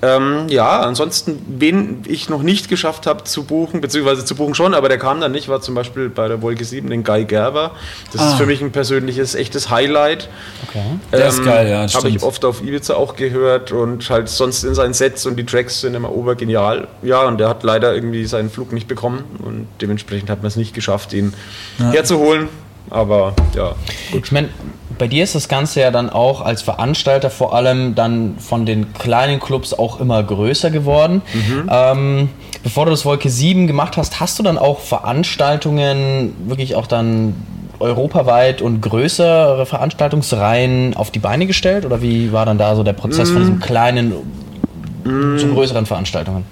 Ähm, 0.05 0.47
ja, 0.49 0.81
ansonsten, 0.81 1.41
wen 1.47 2.03
ich 2.07 2.27
noch 2.29 2.43
nicht 2.43 2.67
geschafft 2.67 3.07
habe 3.07 3.23
zu 3.23 3.43
buchen, 3.45 3.79
beziehungsweise 3.79 4.25
zu 4.25 4.35
buchen 4.35 4.53
schon, 4.53 4.73
aber 4.73 4.89
der 4.89 4.97
kam 4.97 5.21
dann 5.21 5.31
nicht, 5.31 5.47
war 5.47 5.61
zum 5.61 5.75
Beispiel 5.75 6.09
bei 6.09 6.27
der 6.27 6.41
Wolke 6.41 6.65
7 6.65 6.89
den 6.89 7.05
Guy 7.05 7.23
Gerber. 7.23 7.71
Das 8.11 8.19
Ah. 8.21 8.29
ist 8.31 8.35
für 8.35 8.45
mich 8.45 8.61
ein 8.61 8.71
persönliches, 8.73 9.33
echtes 9.33 9.69
Highlight. 9.69 10.27
Okay. 10.67 10.83
Der 11.13 11.27
ist 11.29 11.43
geil, 11.45 11.69
ja, 11.69 11.87
Habe 11.93 12.09
ich 12.09 12.21
oft 12.21 12.43
auf 12.43 12.61
Ibiza 12.61 12.95
auch 12.95 13.15
gehört 13.15 13.71
und 13.71 14.09
halt 14.09 14.27
sonst 14.27 14.63
in 14.63 14.75
seinen 14.75 14.93
Sets 14.93 15.25
und 15.25 15.37
die 15.37 15.45
Tracks 15.45 15.79
sind 15.81 15.93
immer 15.95 16.11
obergenial. 16.11 16.87
Ja, 17.01 17.21
und 17.23 17.37
der 17.37 17.47
hat 17.47 17.63
leider 17.63 17.95
irgendwie 17.95 18.25
seinen 18.25 18.49
Flug 18.49 18.73
nicht 18.73 18.89
bekommen 18.89 19.23
und 19.43 19.67
dementsprechend 19.79 20.29
hat 20.29 20.39
man 20.39 20.47
es 20.47 20.57
nicht 20.57 20.73
geschafft, 20.73 21.13
ihn 21.13 21.33
herzuholen. 21.77 22.49
Aber 22.89 23.33
ja, 23.55 23.73
Ich 24.13 24.31
meine, 24.31 24.49
bei 24.97 25.07
dir 25.07 25.23
ist 25.23 25.33
das 25.35 25.47
Ganze 25.47 25.81
ja 25.81 25.89
dann 25.91 26.09
auch 26.09 26.41
als 26.41 26.61
Veranstalter 26.61 27.29
vor 27.29 27.55
allem 27.55 27.95
dann 27.95 28.35
von 28.37 28.65
den 28.65 28.93
kleinen 28.93 29.39
Clubs 29.39 29.73
auch 29.73 29.99
immer 29.99 30.21
größer 30.21 30.69
geworden. 30.69 31.21
Ähm, 31.69 32.29
bevor 32.61 32.85
du 32.85 32.91
das 32.91 33.03
Wolke 33.05 33.29
7 33.29 33.65
gemacht 33.67 33.97
hast, 33.97 34.19
hast 34.19 34.37
du 34.37 34.43
dann 34.43 34.57
auch 34.57 34.79
Veranstaltungen 34.79 36.35
wirklich 36.47 36.75
auch 36.75 36.85
dann 36.87 37.35
europaweit 37.79 38.61
und 38.61 38.81
größere 38.81 39.65
Veranstaltungsreihen 39.65 40.95
auf 40.95 41.09
die 41.11 41.19
Beine 41.19 41.47
gestellt? 41.47 41.85
Oder 41.85 42.01
wie 42.01 42.31
war 42.31 42.45
dann 42.45 42.57
da 42.57 42.75
so 42.75 42.83
der 42.83 42.93
Prozess 42.93 43.29
von 43.31 43.39
diesem 43.39 43.59
kleinen 43.59 44.13
zu 45.03 45.47
größeren 45.53 45.85
Veranstaltungen? 45.85 46.45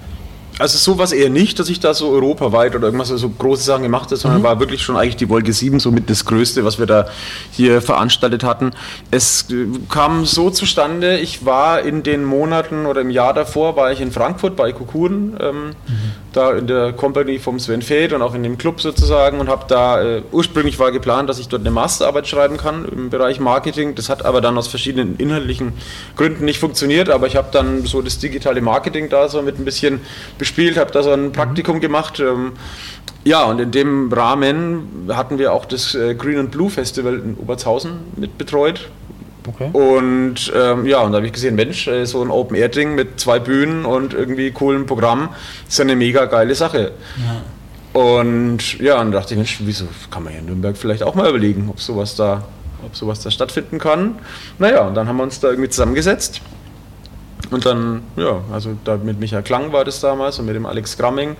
Also 0.58 0.76
sowas 0.76 1.12
eher 1.12 1.30
nicht, 1.30 1.58
dass 1.58 1.68
ich 1.68 1.80
da 1.80 1.94
so 1.94 2.10
europaweit 2.10 2.76
oder 2.76 2.86
irgendwas 2.86 3.08
so 3.08 3.28
große 3.28 3.64
Sachen 3.64 3.82
gemacht 3.82 4.06
habe, 4.06 4.16
sondern 4.16 4.42
war 4.42 4.60
wirklich 4.60 4.82
schon 4.82 4.96
eigentlich 4.96 5.16
die 5.16 5.28
Wolke 5.28 5.52
7 5.52 5.80
somit 5.80 6.10
das 6.10 6.24
Größte, 6.26 6.64
was 6.64 6.78
wir 6.78 6.86
da 6.86 7.06
hier 7.52 7.80
veranstaltet 7.80 8.44
hatten. 8.44 8.72
Es 9.10 9.50
äh, 9.50 9.66
kam 9.88 10.26
so 10.26 10.50
zustande, 10.50 11.18
ich 11.18 11.46
war 11.46 11.80
in 11.80 12.02
den 12.02 12.24
Monaten 12.24 12.86
oder 12.86 13.00
im 13.00 13.10
Jahr 13.10 13.32
davor, 13.32 13.76
war 13.76 13.92
ich 13.92 14.00
in 14.00 14.12
Frankfurt 14.12 14.54
bei 14.54 14.72
Kukuren, 14.72 15.36
ähm, 15.40 15.70
da 16.32 16.52
in 16.52 16.66
der 16.66 16.92
Company 16.92 17.38
vom 17.38 17.58
Sven 17.58 17.82
Feld 17.82 18.12
und 18.12 18.22
auch 18.22 18.34
in 18.34 18.42
dem 18.42 18.58
Club 18.58 18.80
sozusagen 18.80 19.40
und 19.40 19.48
habe 19.48 19.64
da, 19.68 20.02
äh, 20.02 20.22
ursprünglich 20.32 20.78
war 20.78 20.92
geplant, 20.92 21.28
dass 21.28 21.38
ich 21.38 21.48
dort 21.48 21.62
eine 21.62 21.70
Masterarbeit 21.70 22.28
schreiben 22.28 22.56
kann 22.56 22.84
im 22.84 23.10
Bereich 23.10 23.40
Marketing. 23.40 23.94
Das 23.94 24.08
hat 24.08 24.24
aber 24.24 24.40
dann 24.40 24.56
aus 24.58 24.68
verschiedenen 24.68 25.16
inhaltlichen 25.16 25.72
Gründen 26.16 26.44
nicht 26.44 26.58
funktioniert, 26.58 27.08
aber 27.08 27.26
ich 27.26 27.36
habe 27.36 27.48
dann 27.52 27.86
so 27.86 28.02
das 28.02 28.18
digitale 28.18 28.60
Marketing 28.60 29.08
da 29.08 29.28
so 29.28 29.42
mit 29.42 29.58
ein 29.58 29.64
bisschen 29.64 30.00
bespielt, 30.42 30.76
habe 30.76 30.90
da 30.90 31.04
so 31.04 31.12
ein 31.12 31.30
Praktikum 31.30 31.78
gemacht. 31.78 32.18
Ähm, 32.18 32.54
ja, 33.22 33.44
und 33.44 33.60
in 33.60 33.70
dem 33.70 34.12
Rahmen 34.12 35.06
hatten 35.08 35.38
wir 35.38 35.52
auch 35.52 35.66
das 35.66 35.94
äh, 35.94 36.16
Green 36.16 36.36
and 36.36 36.50
Blue 36.50 36.68
Festival 36.68 37.14
in 37.14 37.36
Obertshausen 37.36 37.92
mit 38.16 38.38
betreut. 38.38 38.90
Okay. 39.46 39.70
Und 39.72 40.52
ähm, 40.52 40.84
ja, 40.86 41.00
und 41.02 41.12
da 41.12 41.18
habe 41.18 41.26
ich 41.26 41.32
gesehen, 41.32 41.54
Mensch, 41.54 41.86
äh, 41.86 42.06
so 42.06 42.22
ein 42.22 42.30
Open-Air-Ding 42.30 42.96
mit 42.96 43.20
zwei 43.20 43.38
Bühnen 43.38 43.84
und 43.84 44.14
irgendwie 44.14 44.50
coolen 44.50 44.84
Programm 44.86 45.28
ist 45.68 45.78
ja 45.78 45.84
eine 45.84 45.94
mega 45.94 46.24
geile 46.24 46.56
Sache. 46.56 46.90
Und 47.92 48.80
ja, 48.80 49.00
und 49.00 49.12
dachte 49.12 49.34
ich, 49.34 49.38
Mensch, 49.38 49.58
wieso 49.60 49.84
kann 50.10 50.24
man 50.24 50.32
ja 50.32 50.40
in 50.40 50.46
Nürnberg 50.46 50.76
vielleicht 50.76 51.04
auch 51.04 51.14
mal 51.14 51.28
überlegen, 51.28 51.68
ob 51.70 51.80
sowas 51.80 52.16
da, 52.16 52.42
ob 52.84 52.96
sowas 52.96 53.20
da 53.20 53.30
stattfinden 53.30 53.78
kann. 53.78 54.16
Naja, 54.58 54.80
und 54.88 54.96
dann 54.96 55.06
haben 55.06 55.18
wir 55.18 55.22
uns 55.22 55.38
da 55.38 55.50
irgendwie 55.50 55.70
zusammengesetzt. 55.70 56.40
Und 57.52 57.66
dann, 57.66 58.02
ja, 58.16 58.40
also 58.52 58.70
da 58.84 58.96
mit 58.96 59.20
Michael 59.20 59.42
Klang 59.42 59.72
war 59.72 59.84
das 59.84 60.00
damals 60.00 60.38
und 60.38 60.46
mit 60.46 60.54
dem 60.54 60.66
Alex 60.66 60.96
Gramming 60.96 61.36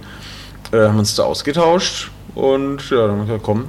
äh, 0.73 0.79
haben 0.79 0.99
uns 0.99 1.15
da 1.15 1.25
ausgetauscht 1.25 2.11
und 2.35 2.91
ja, 2.91 3.07
dann 3.07 3.11
haben 3.11 3.19
wir 3.19 3.27
gesagt, 3.27 3.43
komm, 3.43 3.65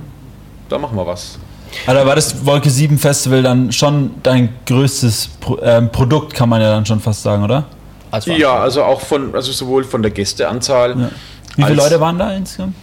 da 0.70 0.78
machen 0.78 0.98
wir 0.98 1.08
was. 1.08 1.40
Also 1.88 2.06
war 2.06 2.16
das 2.16 2.46
Wolke 2.46 2.70
7 2.70 2.98
Festival 2.98 3.42
dann 3.42 3.72
schon 3.72 4.12
dein 4.22 4.50
größtes 4.66 5.30
Pro 5.40 5.58
ähm, 5.62 5.92
Produkt, 5.92 6.34
kann 6.34 6.50
man 6.50 6.62
ja 6.62 6.70
dann 6.70 6.86
schon 6.86 7.00
fast 7.00 7.24
sagen, 7.24 7.44
oder? 7.44 7.66
Als 8.12 8.26
Ja, 8.28 8.60
also 8.60 8.84
auch 8.84 9.02
von, 9.02 9.34
also 9.34 9.52
sowohl 9.52 9.84
von 9.84 10.02
der 10.02 10.12
Gästeanzahl. 10.12 11.00
Ja. 11.00 11.10
Wie 11.56 11.64
viele 11.64 11.76
Leute 11.76 12.00
waren 12.00 12.18
da 12.18 12.32
insgesamt? 12.32 12.76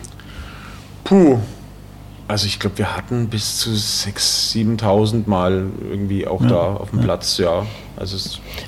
Puh. 1.05 1.39
Also 2.31 2.47
ich 2.47 2.61
glaube, 2.61 2.79
wir 2.79 2.97
hatten 2.97 3.27
bis 3.27 3.59
zu 3.59 3.71
6.000, 3.71 4.81
7.000 4.81 5.23
Mal 5.29 5.65
irgendwie 5.91 6.29
auch 6.29 6.41
da 6.47 6.75
auf 6.75 6.91
dem 6.91 7.01
Platz, 7.01 7.39
ja. 7.39 7.67
Also 7.97 8.17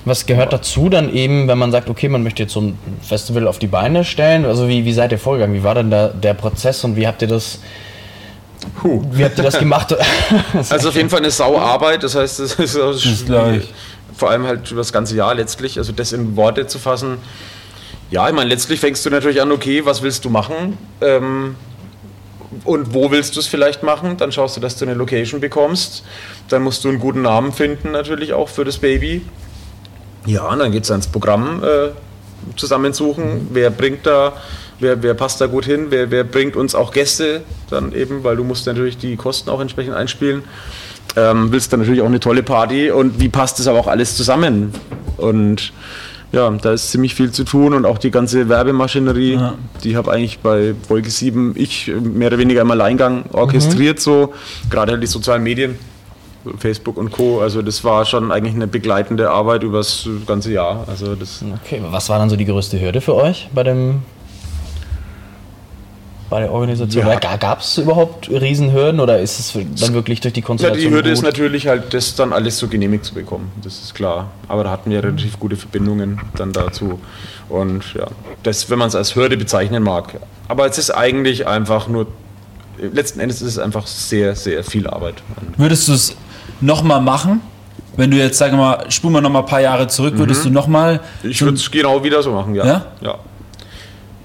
Was 0.05 0.27
gehört 0.27 0.53
dazu 0.53 0.89
dann 0.89 1.15
eben, 1.15 1.47
wenn 1.47 1.59
man 1.59 1.71
sagt, 1.71 1.89
okay, 1.89 2.09
man 2.09 2.25
möchte 2.25 2.43
jetzt 2.43 2.55
so 2.55 2.61
ein 2.61 2.79
Festival 3.03 3.47
auf 3.47 3.61
die 3.61 3.69
Beine 3.69 4.05
stellen? 4.05 4.47
Also 4.47 4.67
wie, 4.67 4.85
wie 4.85 4.93
seid 4.93 5.13
ihr 5.13 5.19
vorgegangen? 5.21 5.55
Wie 5.55 5.63
war 5.63 5.77
denn 5.77 5.93
da 5.93 6.09
der 6.09 6.35
Prozess 6.35 6.83
und 6.83 6.97
wie 6.97 7.07
habt 7.07 7.23
ihr 7.23 7.29
das, 7.29 7.61
puh. 8.81 9.01
wie 9.13 9.25
habt 9.25 9.39
ihr 9.39 9.45
das 9.45 9.61
gemacht? 9.61 9.95
Also 10.69 10.89
auf 10.89 10.97
jeden 10.97 11.09
Fall 11.09 11.21
eine 11.21 11.31
Sauarbeit, 11.31 12.03
das 12.03 12.17
heißt, 12.17 12.41
es 12.41 12.55
ist 12.55 12.77
auch 12.77 12.97
glaub 13.27 13.53
ich. 13.53 13.73
vor 14.17 14.31
allem 14.31 14.45
halt 14.45 14.69
über 14.73 14.81
das 14.81 14.93
ganze 14.93 15.15
Jahr 15.15 15.37
letztlich, 15.37 15.79
also 15.79 15.93
das 15.93 16.11
in 16.13 16.35
Worte 16.35 16.67
zu 16.67 16.81
fassen. 16.81 17.19
Ja, 18.11 18.29
ich 18.29 18.35
meine, 18.35 18.51
letztlich 18.51 18.81
fängst 18.81 19.07
du 19.07 19.11
natürlich 19.11 19.41
an, 19.41 19.53
okay, 19.53 19.85
was 19.85 20.03
willst 20.03 20.25
du 20.25 20.31
machen? 20.31 20.77
Ähm, 21.01 21.55
und 22.65 22.95
wo 22.95 23.11
willst 23.11 23.37
du 23.37 23.41
es 23.41 23.47
vielleicht 23.47 23.83
machen? 23.83 24.17
Dann 24.17 24.31
schaust 24.33 24.57
du, 24.57 24.61
dass 24.61 24.77
du 24.77 24.85
eine 24.85 24.95
Location 24.95 25.41
bekommst. 25.41 26.05
Dann 26.49 26.63
musst 26.63 26.85
du 26.85 26.89
einen 26.89 27.01
guten 27.01 27.23
Namen 27.23 27.53
finden, 27.53 27.91
natürlich 27.91 28.33
auch 28.33 28.49
für 28.49 28.65
das 28.65 28.79
Baby. 28.79 29.23
Ja, 30.27 30.49
und 30.49 30.61
dann 30.61 30.71
geht 30.71 30.85
es 30.85 30.91
ans 30.91 31.09
Programm 31.09 31.63
äh, 31.65 31.89
zusammensuchen. 32.57 33.49
Wer 33.53 33.71
bringt 33.71 34.07
da, 34.07 34.35
wer, 34.79 35.03
wer 35.03 35.15
passt 35.15 35.41
da 35.41 35.47
gut 35.47 35.65
hin, 35.65 35.87
wer, 35.91 36.11
wer 36.11 36.23
bringt 36.23 36.55
uns 36.55 36.75
auch 36.75 36.93
Gäste 36.93 37.43
dann 37.71 37.93
eben, 37.93 38.23
weil 38.23 38.37
du 38.37 38.45
musst 38.45 38.67
natürlich 38.67 38.99
die 38.99 39.17
Kosten 39.17 39.51
auch 39.51 39.61
entsprechend 39.61 39.95
einspielen. 39.95 40.45
Ähm, 41.17 41.51
willst 41.51 41.73
dann 41.73 41.81
natürlich 41.81 42.01
auch 42.01 42.07
eine 42.07 42.21
tolle 42.21 42.43
Party 42.43 42.91
und 42.91 43.21
wie 43.21 43.29
passt 43.29 43.59
das 43.59 43.67
aber 43.67 43.81
auch 43.81 43.89
alles 43.89 44.17
zusammen? 44.17 44.73
Und 45.17 45.73
ja, 46.33 46.51
da 46.51 46.73
ist 46.73 46.91
ziemlich 46.91 47.15
viel 47.15 47.31
zu 47.31 47.45
tun 47.45 47.75
und 47.75 47.85
auch 47.87 47.99
die 47.99 48.11
ganze 48.11 48.49
Werbemaschinerie, 48.49 49.35
Ja. 49.35 49.55
die 49.85 49.97
habe 49.97 50.11
eigentlich 50.11 50.39
bei 50.39 50.75
Wolke 50.89 51.11
7 51.11 51.53
ich 51.57 51.93
mehr 52.03 52.29
oder 52.29 52.39
weniger 52.39 52.63
im 52.63 52.71
Alleingang 52.71 53.25
orchestriert 53.33 54.01
so, 54.01 54.33
gerade 54.71 54.93
halt 54.93 55.03
die 55.03 55.07
sozialen 55.07 55.43
Medien, 55.43 55.79
Facebook 56.59 56.97
und 56.97 57.13
Co. 57.13 57.41
Also 57.41 57.63
das 57.63 57.85
war 57.85 58.05
schon 58.05 58.33
eigentlich 58.33 58.55
eine 58.55 58.67
begleitende 58.67 59.31
Arbeit 59.31 59.63
über 59.63 59.79
das 59.79 60.09
ganze 60.27 60.53
Jahr. 60.53 60.85
Also 60.89 61.15
das 61.15 61.45
Okay, 61.65 61.81
was 61.91 62.09
war 62.09 62.19
dann 62.19 62.31
so 62.31 62.37
die 62.37 62.47
größte 62.47 62.81
Hürde 62.81 63.01
für 63.01 63.15
euch 63.15 63.49
bei 63.55 63.63
dem 63.63 64.03
bei 66.33 66.41
der 66.41 66.51
Organisation? 66.51 67.07
Ja. 67.07 67.21
Ja. 67.21 67.37
Gab 67.37 67.61
es 67.61 67.77
überhaupt 67.77 68.31
Riesenhürden 68.31 69.01
oder 69.01 69.21
ist 69.21 69.39
es 69.39 69.53
dann 69.53 69.93
wirklich 69.93 70.23
durch 70.23 70.33
die 70.33 70.41
Ja, 70.41 70.47
Konstellation 70.47 70.89
die 70.91 70.97
Hürde 70.97 71.11
ist 71.11 71.19
gut? 71.19 71.27
natürlich 71.27 71.67
halt, 71.67 71.93
das 71.93 72.15
dann 72.15 72.33
alles 72.33 72.57
so 72.57 72.69
genehmigt 72.69 73.05
zu 73.05 73.13
bekommen. 73.13 73.53
Das 73.63 73.83
ist 73.83 73.95
klar. 73.95 74.31
Aber 74.49 74.65
da 74.65 74.71
hatten 74.71 74.91
wir 74.91 75.05
relativ 75.05 75.39
gute 75.39 75.57
Verbindungen 75.57 76.23
dann 76.35 76.55
dazu. 76.55 76.99
Und 77.51 77.85
ja, 77.93 78.07
das, 78.45 78.71
wenn 78.71 78.79
man 78.79 78.89
es 78.89 78.95
als 78.95 79.15
Hürde 79.15 79.37
bezeichnen 79.37 79.83
mag. 79.83 80.21
Aber 80.49 80.67
es 80.67 80.79
ist 80.79 80.91
eigentlich 80.91 81.47
einfach 81.47 81.87
nur, 81.87 82.07
letzten 82.79 83.21
Endes 83.21 83.43
ist 83.43 83.49
es 83.49 83.59
einfach 83.59 83.87
sehr, 83.87 84.35
sehr 84.35 84.65
viel 84.65 84.87
Arbeit. 84.87 85.17
Würdest 85.59 85.87
du 85.89 85.93
es 85.93 86.17
nochmal 86.63 87.03
machen? 87.03 87.43
Wenn 87.99 88.11
du 88.11 88.17
jetzt, 88.17 88.39
sagen 88.39 88.57
wir 88.57 88.63
mal, 88.63 88.91
spulen 88.91 89.13
wir 89.13 89.21
nochmal 89.21 89.43
ein 89.43 89.49
paar 89.49 89.61
Jahre 89.61 89.87
zurück, 89.87 90.17
würdest 90.17 90.47
du 90.47 90.51
nochmal. 90.51 91.01
Ich 91.23 91.43
würde 91.43 91.59
es 91.59 91.71
genau 91.71 92.03
wieder 92.03 92.23
so 92.23 92.33
machen, 92.33 92.55
ja. 92.55 92.65
Ja? 92.65 92.87
ja. 93.03 93.19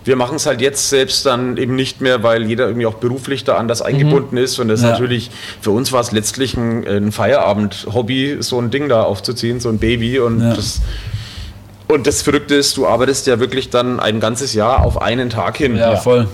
Wir 0.07 0.15
machen 0.15 0.37
es 0.37 0.45
halt 0.45 0.61
jetzt 0.61 0.89
selbst 0.89 1.25
dann 1.25 1.57
eben 1.57 1.75
nicht 1.75 1.99
mehr, 2.01 2.23
weil 2.23 2.43
jeder 2.47 2.67
irgendwie 2.67 2.85
auch 2.85 2.93
beruflich 2.95 3.43
da 3.43 3.57
anders 3.57 3.81
eingebunden 3.81 4.37
ist. 4.37 4.57
Und 4.59 4.69
das 4.69 4.81
Ja. 4.81 4.91
natürlich, 4.91 5.29
für 5.61 5.71
uns 5.71 5.91
war 5.91 5.99
es 6.01 6.11
letztlich 6.11 6.55
ein, 6.55 6.87
ein 6.87 7.11
Feierabend-Hobby, 7.11 8.37
so 8.39 8.59
ein 8.59 8.69
Ding 8.71 8.87
da 8.89 9.03
aufzuziehen, 9.03 9.59
so 9.59 9.69
ein 9.69 9.77
Baby. 9.79 10.19
Und, 10.19 10.41
Ja. 10.41 10.53
das, 10.55 10.81
und 11.89 12.07
das 12.07 12.21
Verrückte 12.21 12.55
ist, 12.55 12.77
du 12.77 12.87
arbeitest 12.87 13.27
ja 13.27 13.39
wirklich 13.39 13.69
dann 13.69 13.99
ein 13.99 14.19
ganzes 14.19 14.53
Jahr 14.53 14.85
auf 14.85 15.01
einen 15.01 15.29
Tag 15.29 15.57
hin. 15.57 15.75
Ja, 15.75 15.95
voll. 15.97 16.27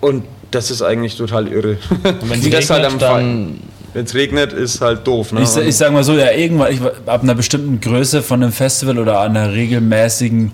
Und 0.00 0.24
das 0.52 0.70
ist 0.70 0.82
eigentlich 0.82 1.16
total 1.16 1.48
irre. 1.48 1.78
Und 2.04 2.30
wenn 2.30 2.38
es 2.40 2.70
regnet, 2.70 2.84
am 2.86 2.98
dann 2.98 3.60
Wenn 3.92 4.04
es 4.04 4.14
regnet, 4.14 4.52
ist 4.52 4.80
halt 4.82 5.06
doof. 5.06 5.32
Ne? 5.32 5.40
Ich, 5.42 5.56
ich 5.56 5.76
sag 5.76 5.90
mal 5.92 6.04
so, 6.04 6.12
ja, 6.12 6.30
irgendwann, 6.30 6.70
ich, 6.72 6.80
ab 7.06 7.22
einer 7.22 7.34
bestimmten 7.34 7.80
Größe 7.80 8.22
von 8.22 8.42
einem 8.42 8.52
Festival 8.52 8.98
oder 8.98 9.20
einer 9.20 9.52
regelmäßigen 9.52 10.52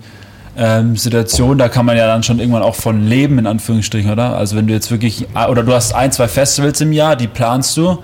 ähm, 0.57 0.95
Situation, 0.95 1.57
da 1.57 1.67
kann 1.67 1.85
man 1.85 1.97
ja 1.97 2.05
dann 2.05 2.23
schon 2.23 2.39
irgendwann 2.39 2.61
auch 2.61 2.75
von 2.75 3.07
leben, 3.07 3.39
in 3.39 3.47
Anführungsstrichen, 3.47 4.11
oder? 4.11 4.35
Also 4.35 4.55
wenn 4.55 4.67
du 4.67 4.73
jetzt 4.73 4.91
wirklich, 4.91 5.27
oder 5.49 5.63
du 5.63 5.73
hast 5.73 5.93
ein, 5.93 6.11
zwei 6.11 6.27
Festivals 6.27 6.79
im 6.81 6.91
Jahr, 6.91 7.15
die 7.15 7.27
planst 7.27 7.75
du. 7.77 8.03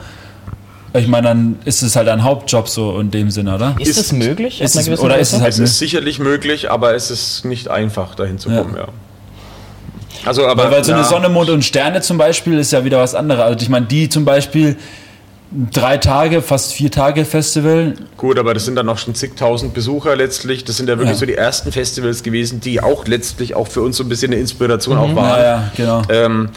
Ich 0.93 1.07
meine, 1.07 1.27
dann 1.27 1.59
ist 1.65 1.83
es 1.83 1.95
halt 1.95 2.07
ein 2.07 2.23
Hauptjob 2.23 2.67
so 2.67 2.99
in 2.99 3.11
dem 3.11 3.29
Sinne, 3.29 3.53
oder? 3.53 3.75
Ist, 3.77 3.89
ist 3.89 3.97
es 3.97 4.11
möglich? 4.11 4.59
Ist 4.59 4.75
es, 4.75 4.99
oder 4.99 5.19
ist 5.19 5.33
es 5.33 5.41
halt 5.41 5.53
Es 5.53 5.59
ist 5.59 5.77
sicherlich 5.77 6.17
möglich, 6.17 6.71
aber 6.71 6.95
es 6.95 7.11
ist 7.11 7.45
nicht 7.45 7.67
einfach, 7.67 8.15
dahin 8.15 8.39
zu 8.39 8.49
kommen, 8.49 8.73
ja. 8.75 8.81
ja. 8.81 8.87
Also, 10.25 10.47
aber, 10.47 10.63
weil, 10.63 10.71
weil 10.71 10.83
so 10.83 10.91
ja. 10.91 10.97
eine 10.97 11.05
Sonne, 11.05 11.29
Mond 11.29 11.51
und 11.51 11.63
Sterne 11.63 12.01
zum 12.01 12.17
Beispiel 12.17 12.57
ist 12.57 12.71
ja 12.71 12.83
wieder 12.83 12.97
was 12.97 13.13
anderes. 13.13 13.41
Also 13.41 13.63
ich 13.63 13.69
meine, 13.69 13.85
die 13.85 14.09
zum 14.09 14.25
Beispiel 14.25 14.77
drei 15.51 15.97
Tage, 15.97 16.41
fast 16.41 16.73
vier 16.73 16.91
Tage 16.91 17.25
Festival. 17.25 17.93
Gut, 18.17 18.37
aber 18.37 18.53
das 18.53 18.65
sind 18.65 18.75
dann 18.75 18.85
noch 18.85 18.97
schon 18.97 19.15
zigtausend 19.15 19.73
Besucher 19.73 20.15
letztlich. 20.15 20.63
Das 20.63 20.77
sind 20.77 20.89
ja 20.89 20.97
wirklich 20.97 21.15
ja. 21.15 21.19
so 21.19 21.25
die 21.25 21.35
ersten 21.35 21.71
Festivals 21.71 22.23
gewesen, 22.23 22.59
die 22.59 22.81
auch 22.81 23.07
letztlich 23.07 23.55
auch 23.55 23.67
für 23.67 23.81
uns 23.81 23.97
so 23.97 24.03
ein 24.03 24.09
bisschen 24.09 24.31
eine 24.31 24.39
Inspiration 24.39 24.97
mhm. 24.97 25.03
auch 25.03 25.15
waren. 25.15 25.39
Ja, 25.39 25.43
ja 25.43 25.71
genau. 25.75 26.01
Ähm, 26.09 26.49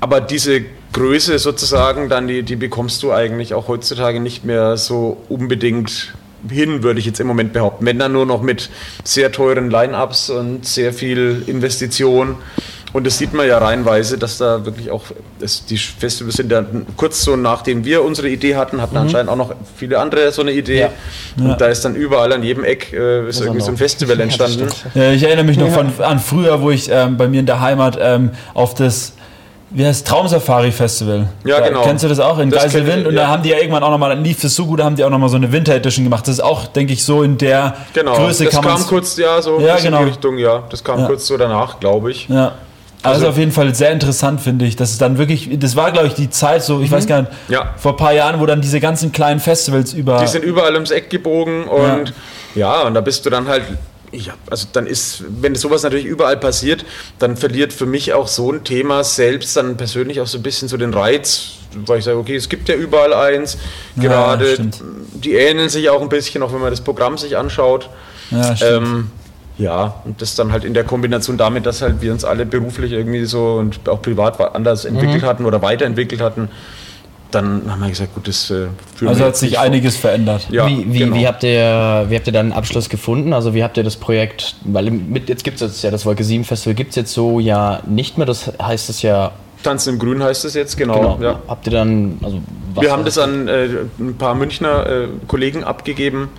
aber 0.00 0.20
diese 0.20 0.62
Größe 0.92 1.38
sozusagen, 1.38 2.08
dann 2.08 2.26
die, 2.26 2.42
die 2.42 2.56
bekommst 2.56 3.02
du 3.02 3.12
eigentlich 3.12 3.54
auch 3.54 3.68
heutzutage 3.68 4.18
nicht 4.18 4.44
mehr 4.44 4.76
so 4.76 5.18
unbedingt 5.28 6.14
hin, 6.48 6.82
würde 6.82 6.98
ich 6.98 7.06
jetzt 7.06 7.20
im 7.20 7.26
Moment 7.26 7.52
behaupten. 7.52 7.84
Wenn 7.84 7.98
dann 7.98 8.12
nur 8.12 8.26
noch 8.26 8.42
mit 8.42 8.70
sehr 9.04 9.30
teuren 9.30 9.70
Line-Ups 9.70 10.30
und 10.30 10.66
sehr 10.66 10.92
viel 10.92 11.44
Investition. 11.46 12.36
Und 12.92 13.06
das 13.06 13.18
sieht 13.18 13.32
man 13.32 13.46
ja 13.46 13.58
reinweise, 13.58 14.18
dass 14.18 14.38
da 14.38 14.64
wirklich 14.64 14.90
auch, 14.90 15.04
das, 15.38 15.64
die 15.64 15.76
Festivals 15.76 16.36
sind 16.36 16.50
ja 16.50 16.64
kurz 16.96 17.22
so 17.22 17.36
nachdem 17.36 17.84
wir 17.84 18.02
unsere 18.02 18.28
Idee 18.28 18.56
hatten, 18.56 18.82
hatten 18.82 18.94
mhm. 18.94 19.02
anscheinend 19.02 19.30
auch 19.30 19.36
noch 19.36 19.54
viele 19.76 19.98
andere 19.98 20.32
so 20.32 20.42
eine 20.42 20.52
Idee. 20.52 20.80
Ja. 20.80 20.88
Und 21.38 21.48
ja. 21.50 21.54
da 21.54 21.66
ist 21.66 21.84
dann 21.84 21.94
überall 21.94 22.32
an 22.32 22.42
jedem 22.42 22.64
Eck 22.64 22.92
äh, 22.92 23.28
ist 23.28 23.40
irgendwie 23.40 23.60
so 23.60 23.70
ein 23.70 23.76
Festival 23.76 24.18
entstanden. 24.20 24.68
Ja, 24.94 25.12
ich 25.12 25.22
erinnere 25.22 25.44
mich 25.44 25.58
noch 25.58 25.70
von, 25.70 25.92
an 26.00 26.18
früher, 26.18 26.60
wo 26.62 26.70
ich 26.70 26.90
ähm, 26.90 27.16
bei 27.16 27.28
mir 27.28 27.40
in 27.40 27.46
der 27.46 27.60
Heimat 27.60 27.98
ähm, 28.00 28.30
auf 28.54 28.74
das 28.74 29.12
wie 29.72 29.86
heißt 29.86 30.06
Traumsafari 30.06 30.72
Festival. 30.72 31.28
Ja, 31.44 31.60
da, 31.60 31.68
genau. 31.68 31.82
Kennst 31.82 32.02
du 32.02 32.08
das 32.08 32.18
auch 32.18 32.38
in 32.38 32.50
Geiselwind? 32.50 33.06
Und 33.06 33.14
ja. 33.14 33.22
da 33.22 33.28
haben 33.28 33.42
die 33.44 33.50
ja 33.50 33.58
irgendwann 33.58 33.84
auch 33.84 33.90
nochmal, 33.90 34.10
dann 34.10 34.24
lief 34.24 34.42
es 34.42 34.56
so 34.56 34.66
gut, 34.66 34.80
da 34.80 34.84
haben 34.84 34.96
die 34.96 35.04
auch 35.04 35.10
nochmal 35.10 35.28
so 35.28 35.36
eine 35.36 35.52
Winter 35.52 35.74
Edition 35.74 36.04
gemacht. 36.04 36.26
Das 36.26 36.34
ist 36.34 36.40
auch, 36.40 36.66
denke 36.66 36.92
ich, 36.92 37.04
so 37.04 37.22
in 37.22 37.38
der 37.38 37.76
genau. 37.92 38.16
Größe 38.16 38.44
das 38.44 38.54
kann 38.54 38.64
man. 38.64 38.74
Das 38.74 38.82
kam 38.82 38.88
kurz, 38.88 39.16
ja, 39.16 39.40
so 39.40 39.60
ja, 39.60 39.76
genau. 39.76 39.98
in 39.98 40.04
die 40.04 40.10
Richtung, 40.10 40.38
ja. 40.38 40.64
Das 40.68 40.82
kam 40.82 40.98
ja. 40.98 41.06
kurz 41.06 41.26
so 41.26 41.36
danach, 41.36 41.78
glaube 41.78 42.10
ich. 42.10 42.28
Ja. 42.28 42.54
Also, 43.02 43.14
also 43.14 43.28
auf 43.28 43.38
jeden 43.38 43.52
Fall 43.52 43.74
sehr 43.74 43.92
interessant, 43.92 44.40
finde 44.40 44.64
ich. 44.66 44.76
Das 44.76 44.90
ist 44.90 45.00
dann 45.00 45.18
wirklich, 45.18 45.48
das 45.58 45.76
war, 45.76 45.92
glaube 45.92 46.08
ich, 46.08 46.14
die 46.14 46.30
Zeit 46.30 46.62
so, 46.62 46.80
ich 46.80 46.90
mhm. 46.90 46.94
weiß 46.94 47.06
gar 47.06 47.22
nicht, 47.22 47.32
ja. 47.48 47.74
vor 47.76 47.92
ein 47.92 47.96
paar 47.96 48.12
Jahren, 48.12 48.40
wo 48.40 48.46
dann 48.46 48.60
diese 48.60 48.80
ganzen 48.80 49.12
kleinen 49.12 49.40
Festivals 49.40 49.92
über. 49.92 50.18
Die 50.18 50.26
sind 50.26 50.44
überall 50.44 50.74
ums 50.74 50.90
Eck 50.90 51.08
gebogen 51.10 51.64
und 51.64 52.12
ja, 52.54 52.80
ja 52.80 52.82
und 52.82 52.94
da 52.94 53.00
bist 53.00 53.24
du 53.24 53.30
dann 53.30 53.48
halt 53.48 53.64
ja, 54.12 54.34
also 54.50 54.66
dann 54.72 54.86
ist, 54.86 55.22
wenn 55.28 55.54
sowas 55.54 55.82
natürlich 55.82 56.04
überall 56.04 56.36
passiert, 56.36 56.84
dann 57.18 57.36
verliert 57.36 57.72
für 57.72 57.86
mich 57.86 58.12
auch 58.12 58.28
so 58.28 58.52
ein 58.52 58.64
Thema 58.64 59.04
selbst 59.04 59.56
dann 59.56 59.76
persönlich 59.76 60.20
auch 60.20 60.26
so 60.26 60.38
ein 60.38 60.42
bisschen 60.42 60.68
so 60.68 60.76
den 60.76 60.92
Reiz, 60.92 61.52
weil 61.86 62.00
ich 62.00 62.04
sage, 62.04 62.18
okay, 62.18 62.34
es 62.34 62.48
gibt 62.48 62.68
ja 62.68 62.74
überall 62.74 63.14
eins, 63.14 63.56
gerade 63.96 64.54
ja, 64.54 64.64
die 65.14 65.34
ähneln 65.34 65.68
sich 65.68 65.90
auch 65.90 66.02
ein 66.02 66.08
bisschen, 66.08 66.42
auch 66.42 66.52
wenn 66.52 66.60
man 66.60 66.70
das 66.70 66.80
Programm 66.80 67.18
sich 67.18 67.36
anschaut. 67.36 67.88
Ja, 68.30 68.54
ähm, 68.62 69.10
ja, 69.60 69.94
und 70.04 70.22
das 70.22 70.34
dann 70.34 70.52
halt 70.52 70.64
in 70.64 70.72
der 70.74 70.84
Kombination 70.84 71.36
damit, 71.36 71.66
dass 71.66 71.82
halt 71.82 72.00
wir 72.00 72.12
uns 72.12 72.24
alle 72.24 72.46
beruflich 72.46 72.92
irgendwie 72.92 73.26
so 73.26 73.56
und 73.56 73.88
auch 73.88 74.00
privat 74.00 74.40
anders 74.54 74.86
entwickelt 74.86 75.22
mhm. 75.22 75.26
hatten 75.26 75.44
oder 75.44 75.60
weiterentwickelt 75.60 76.20
hatten, 76.20 76.48
dann 77.30 77.70
haben 77.70 77.80
wir 77.82 77.90
gesagt, 77.90 78.14
gut, 78.14 78.26
das 78.26 78.50
äh, 78.50 78.66
Also 79.06 79.24
hat 79.24 79.36
sich 79.36 79.58
einiges 79.58 79.96
vor. 79.96 80.10
verändert. 80.10 80.48
Ja, 80.50 80.66
wie, 80.66 80.92
wie, 80.92 80.98
genau. 81.00 81.16
wie, 81.16 81.26
habt 81.28 81.44
ihr, 81.44 82.06
wie 82.08 82.16
habt 82.16 82.26
ihr 82.26 82.32
dann 82.32 82.46
einen 82.46 82.52
Abschluss 82.52 82.88
gefunden? 82.88 83.32
Also 83.32 83.54
wie 83.54 83.62
habt 83.62 83.76
ihr 83.76 83.84
das 83.84 83.96
Projekt, 83.96 84.56
weil 84.64 84.90
mit, 84.90 85.28
jetzt 85.28 85.44
gibt 85.44 85.60
es 85.60 85.82
ja 85.82 85.90
das 85.90 86.06
Wolke 86.06 86.24
7 86.24 86.44
Festival, 86.44 86.74
gibt 86.74 86.90
es 86.90 86.96
jetzt 86.96 87.12
so 87.12 87.38
ja 87.38 87.82
nicht 87.86 88.18
mehr, 88.18 88.26
das 88.26 88.50
heißt 88.60 88.88
es 88.90 89.02
ja... 89.02 89.32
Tanzen 89.62 89.94
im 89.94 89.98
Grün 89.98 90.22
heißt 90.22 90.46
es 90.46 90.54
jetzt, 90.54 90.76
genau. 90.78 91.16
genau. 91.16 91.18
Ja. 91.20 91.38
Habt 91.46 91.66
ihr 91.66 91.72
dann... 91.72 92.18
Also 92.22 92.40
wir 92.80 92.90
haben 92.90 93.04
das 93.04 93.18
an 93.18 93.46
äh, 93.46 93.68
ein 93.98 94.16
paar 94.16 94.34
Münchner 94.34 94.86
äh, 94.86 95.08
Kollegen 95.28 95.64
abgegeben, 95.64 96.30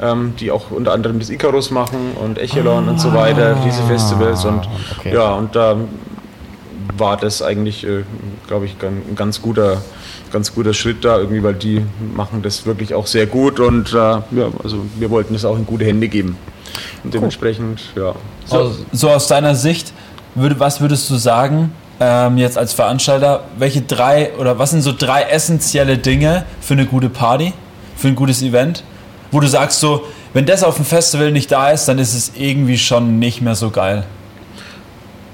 ähm, 0.00 0.34
die 0.38 0.50
auch 0.50 0.70
unter 0.70 0.92
anderem 0.92 1.18
das 1.18 1.30
Icarus 1.30 1.70
machen 1.70 2.12
und 2.20 2.38
Echelon 2.38 2.86
ah, 2.88 2.90
und 2.90 3.00
so 3.00 3.12
weiter, 3.12 3.56
diese 3.64 3.82
Festivals 3.84 4.44
und 4.44 4.68
okay. 4.98 5.14
ja, 5.14 5.34
und 5.34 5.54
da 5.54 5.76
war 6.96 7.16
das 7.16 7.42
eigentlich, 7.42 7.84
äh, 7.84 8.04
glaube 8.46 8.66
ich, 8.66 8.76
ein 8.82 9.14
ganz 9.14 9.42
guter 9.42 9.82
ganz 10.32 10.54
guter 10.54 10.74
Schritt 10.74 11.04
da 11.04 11.18
irgendwie, 11.18 11.42
weil 11.42 11.54
die 11.54 11.84
machen 12.14 12.42
das 12.42 12.66
wirklich 12.66 12.94
auch 12.94 13.06
sehr 13.06 13.26
gut 13.26 13.60
und 13.60 13.92
äh, 13.92 13.96
ja, 13.96 14.24
also 14.64 14.78
wir 14.98 15.10
wollten 15.10 15.34
es 15.34 15.44
auch 15.44 15.56
in 15.56 15.66
gute 15.66 15.84
Hände 15.84 16.08
geben. 16.08 16.36
Und 17.04 17.14
dementsprechend, 17.14 17.80
cool. 17.94 18.02
ja. 18.02 18.14
So, 18.46 18.74
so, 18.92 19.10
aus 19.10 19.28
deiner 19.28 19.54
Sicht, 19.54 19.92
würde, 20.34 20.58
was 20.58 20.80
würdest 20.80 21.10
du 21.10 21.16
sagen, 21.16 21.72
ähm, 22.00 22.38
jetzt 22.38 22.56
als 22.56 22.72
Veranstalter, 22.72 23.44
welche 23.58 23.82
drei 23.82 24.32
oder 24.38 24.58
was 24.58 24.70
sind 24.70 24.82
so 24.82 24.92
drei 24.96 25.22
essentielle 25.24 25.98
Dinge 25.98 26.44
für 26.60 26.74
eine 26.74 26.86
gute 26.86 27.10
Party, 27.10 27.52
für 27.96 28.08
ein 28.08 28.14
gutes 28.14 28.42
Event, 28.42 28.84
wo 29.32 29.40
du 29.40 29.48
sagst 29.48 29.80
so, 29.80 30.06
wenn 30.34 30.46
das 30.46 30.62
auf 30.62 30.76
dem 30.76 30.84
Festival 30.84 31.32
nicht 31.32 31.50
da 31.50 31.70
ist, 31.70 31.86
dann 31.86 31.98
ist 31.98 32.14
es 32.14 32.32
irgendwie 32.36 32.78
schon 32.78 33.18
nicht 33.18 33.40
mehr 33.40 33.56
so 33.56 33.70
geil. 33.70 34.04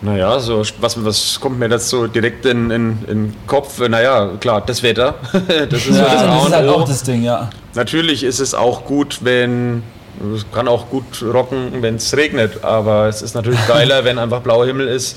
Naja, 0.01 0.39
so, 0.39 0.63
was, 0.81 1.05
was 1.05 1.41
kommt 1.41 1.59
mir 1.59 1.69
dazu 1.69 2.07
direkt 2.07 2.47
in 2.47 2.69
den 2.69 2.99
in, 3.07 3.11
in 3.11 3.35
Kopf? 3.49 3.81
Naja, 3.81 4.31
klar, 4.39 4.63
das 4.65 4.83
Wetter. 4.85 5.17
das 5.33 5.87
ist, 5.87 5.97
ja, 5.97 6.05
das, 6.05 6.23
das 6.23 6.47
ist 6.47 6.53
halt 6.55 6.69
auch 6.69 6.85
das 6.85 7.03
Ding, 7.03 7.25
ja. 7.25 7.51
Natürlich 7.75 8.23
ist 8.23 8.39
es 8.39 8.55
auch 8.55 8.85
gut, 8.85 9.19
wenn. 9.23 9.83
Es 10.35 10.45
kann 10.53 10.67
auch 10.67 10.89
gut 10.89 11.23
rocken, 11.23 11.81
wenn 11.81 11.97
es 11.97 12.17
regnet, 12.17 12.65
aber 12.65 13.07
es 13.07 13.23
ist 13.23 13.35
natürlich 13.35 13.65
geiler, 13.69 14.05
wenn 14.05 14.19
einfach 14.19 14.41
blauer 14.41 14.67
Himmel 14.67 14.89
ist 14.89 15.17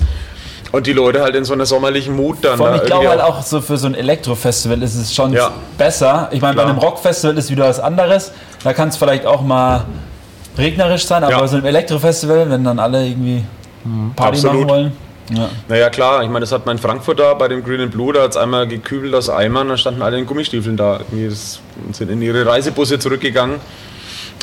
und 0.72 0.86
die 0.86 0.92
Leute 0.92 1.20
halt 1.20 1.36
in 1.36 1.44
so 1.44 1.52
einer 1.52 1.66
sommerlichen 1.66 2.16
Mut 2.16 2.38
dann. 2.42 2.56
Vor 2.56 2.68
allem, 2.68 2.76
ich 2.76 2.86
glaube 2.86 3.08
halt 3.08 3.20
auch 3.20 3.42
so 3.42 3.60
für 3.60 3.76
so 3.76 3.86
ein 3.86 3.94
Elektrofestival 3.94 4.82
ist 4.82 4.96
es 4.96 5.14
schon 5.14 5.32
ja. 5.32 5.52
besser. 5.78 6.28
Ich 6.32 6.40
meine, 6.40 6.56
bei 6.56 6.64
einem 6.64 6.78
Rockfestival 6.78 7.36
ist 7.36 7.50
wieder 7.50 7.68
was 7.68 7.78
anderes. 7.78 8.32
Da 8.64 8.72
kann 8.72 8.88
es 8.88 8.96
vielleicht 8.96 9.26
auch 9.26 9.42
mal 9.42 9.84
regnerisch 10.56 11.06
sein, 11.06 11.24
aber 11.24 11.32
ja. 11.32 11.46
so 11.48 11.56
einem 11.56 11.66
Elektrofestival, 11.66 12.50
wenn 12.50 12.64
dann 12.64 12.78
alle 12.78 13.06
irgendwie 13.06 13.44
Mhm. 13.84 14.12
Party 14.14 14.36
Absolut. 14.38 14.56
machen 14.56 14.68
wollen. 14.68 14.92
Ja. 15.34 15.48
Naja, 15.68 15.88
klar, 15.88 16.22
ich 16.22 16.28
meine, 16.28 16.40
das 16.40 16.52
hat 16.52 16.66
man 16.66 16.76
in 16.76 16.82
Frankfurt 16.82 17.18
da 17.18 17.32
bei 17.34 17.48
dem 17.48 17.64
Green 17.64 17.80
and 17.80 17.92
Blue, 17.92 18.12
da 18.12 18.22
hat 18.22 18.32
es 18.32 18.36
einmal 18.36 18.66
gekübelt 18.66 19.14
aus 19.14 19.30
Eimern, 19.30 19.68
da 19.68 19.76
standen 19.76 20.02
alle 20.02 20.18
in 20.18 20.26
Gummistiefeln 20.26 20.76
da 20.76 21.00
und 21.10 21.96
sind 21.96 22.10
in 22.10 22.20
ihre 22.20 22.44
Reisebusse 22.44 22.98
zurückgegangen. 22.98 23.60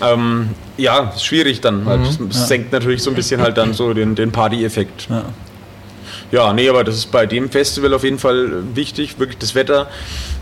Ähm, 0.02 0.52
ja, 0.78 1.12
ist 1.14 1.26
schwierig 1.26 1.62
dann. 1.62 1.84
Mhm. 1.84 2.30
Das 2.30 2.40
ja. 2.40 2.46
senkt 2.46 2.72
natürlich 2.72 3.04
so 3.04 3.10
ein 3.12 3.16
bisschen 3.16 3.42
halt 3.42 3.58
dann 3.58 3.74
so 3.74 3.94
den, 3.94 4.16
den 4.16 4.32
Party-Effekt. 4.32 5.08
Ja. 5.10 5.24
Ja, 6.32 6.54
nee, 6.54 6.70
aber 6.70 6.84
das 6.84 6.96
ist 6.96 7.12
bei 7.12 7.26
dem 7.26 7.50
Festival 7.50 7.94
auf 7.94 8.04
jeden 8.04 8.20
Fall 8.20 8.64
wichtig, 8.76 9.20
wirklich 9.20 9.38
das 9.40 9.56
Wetter. 9.56 9.90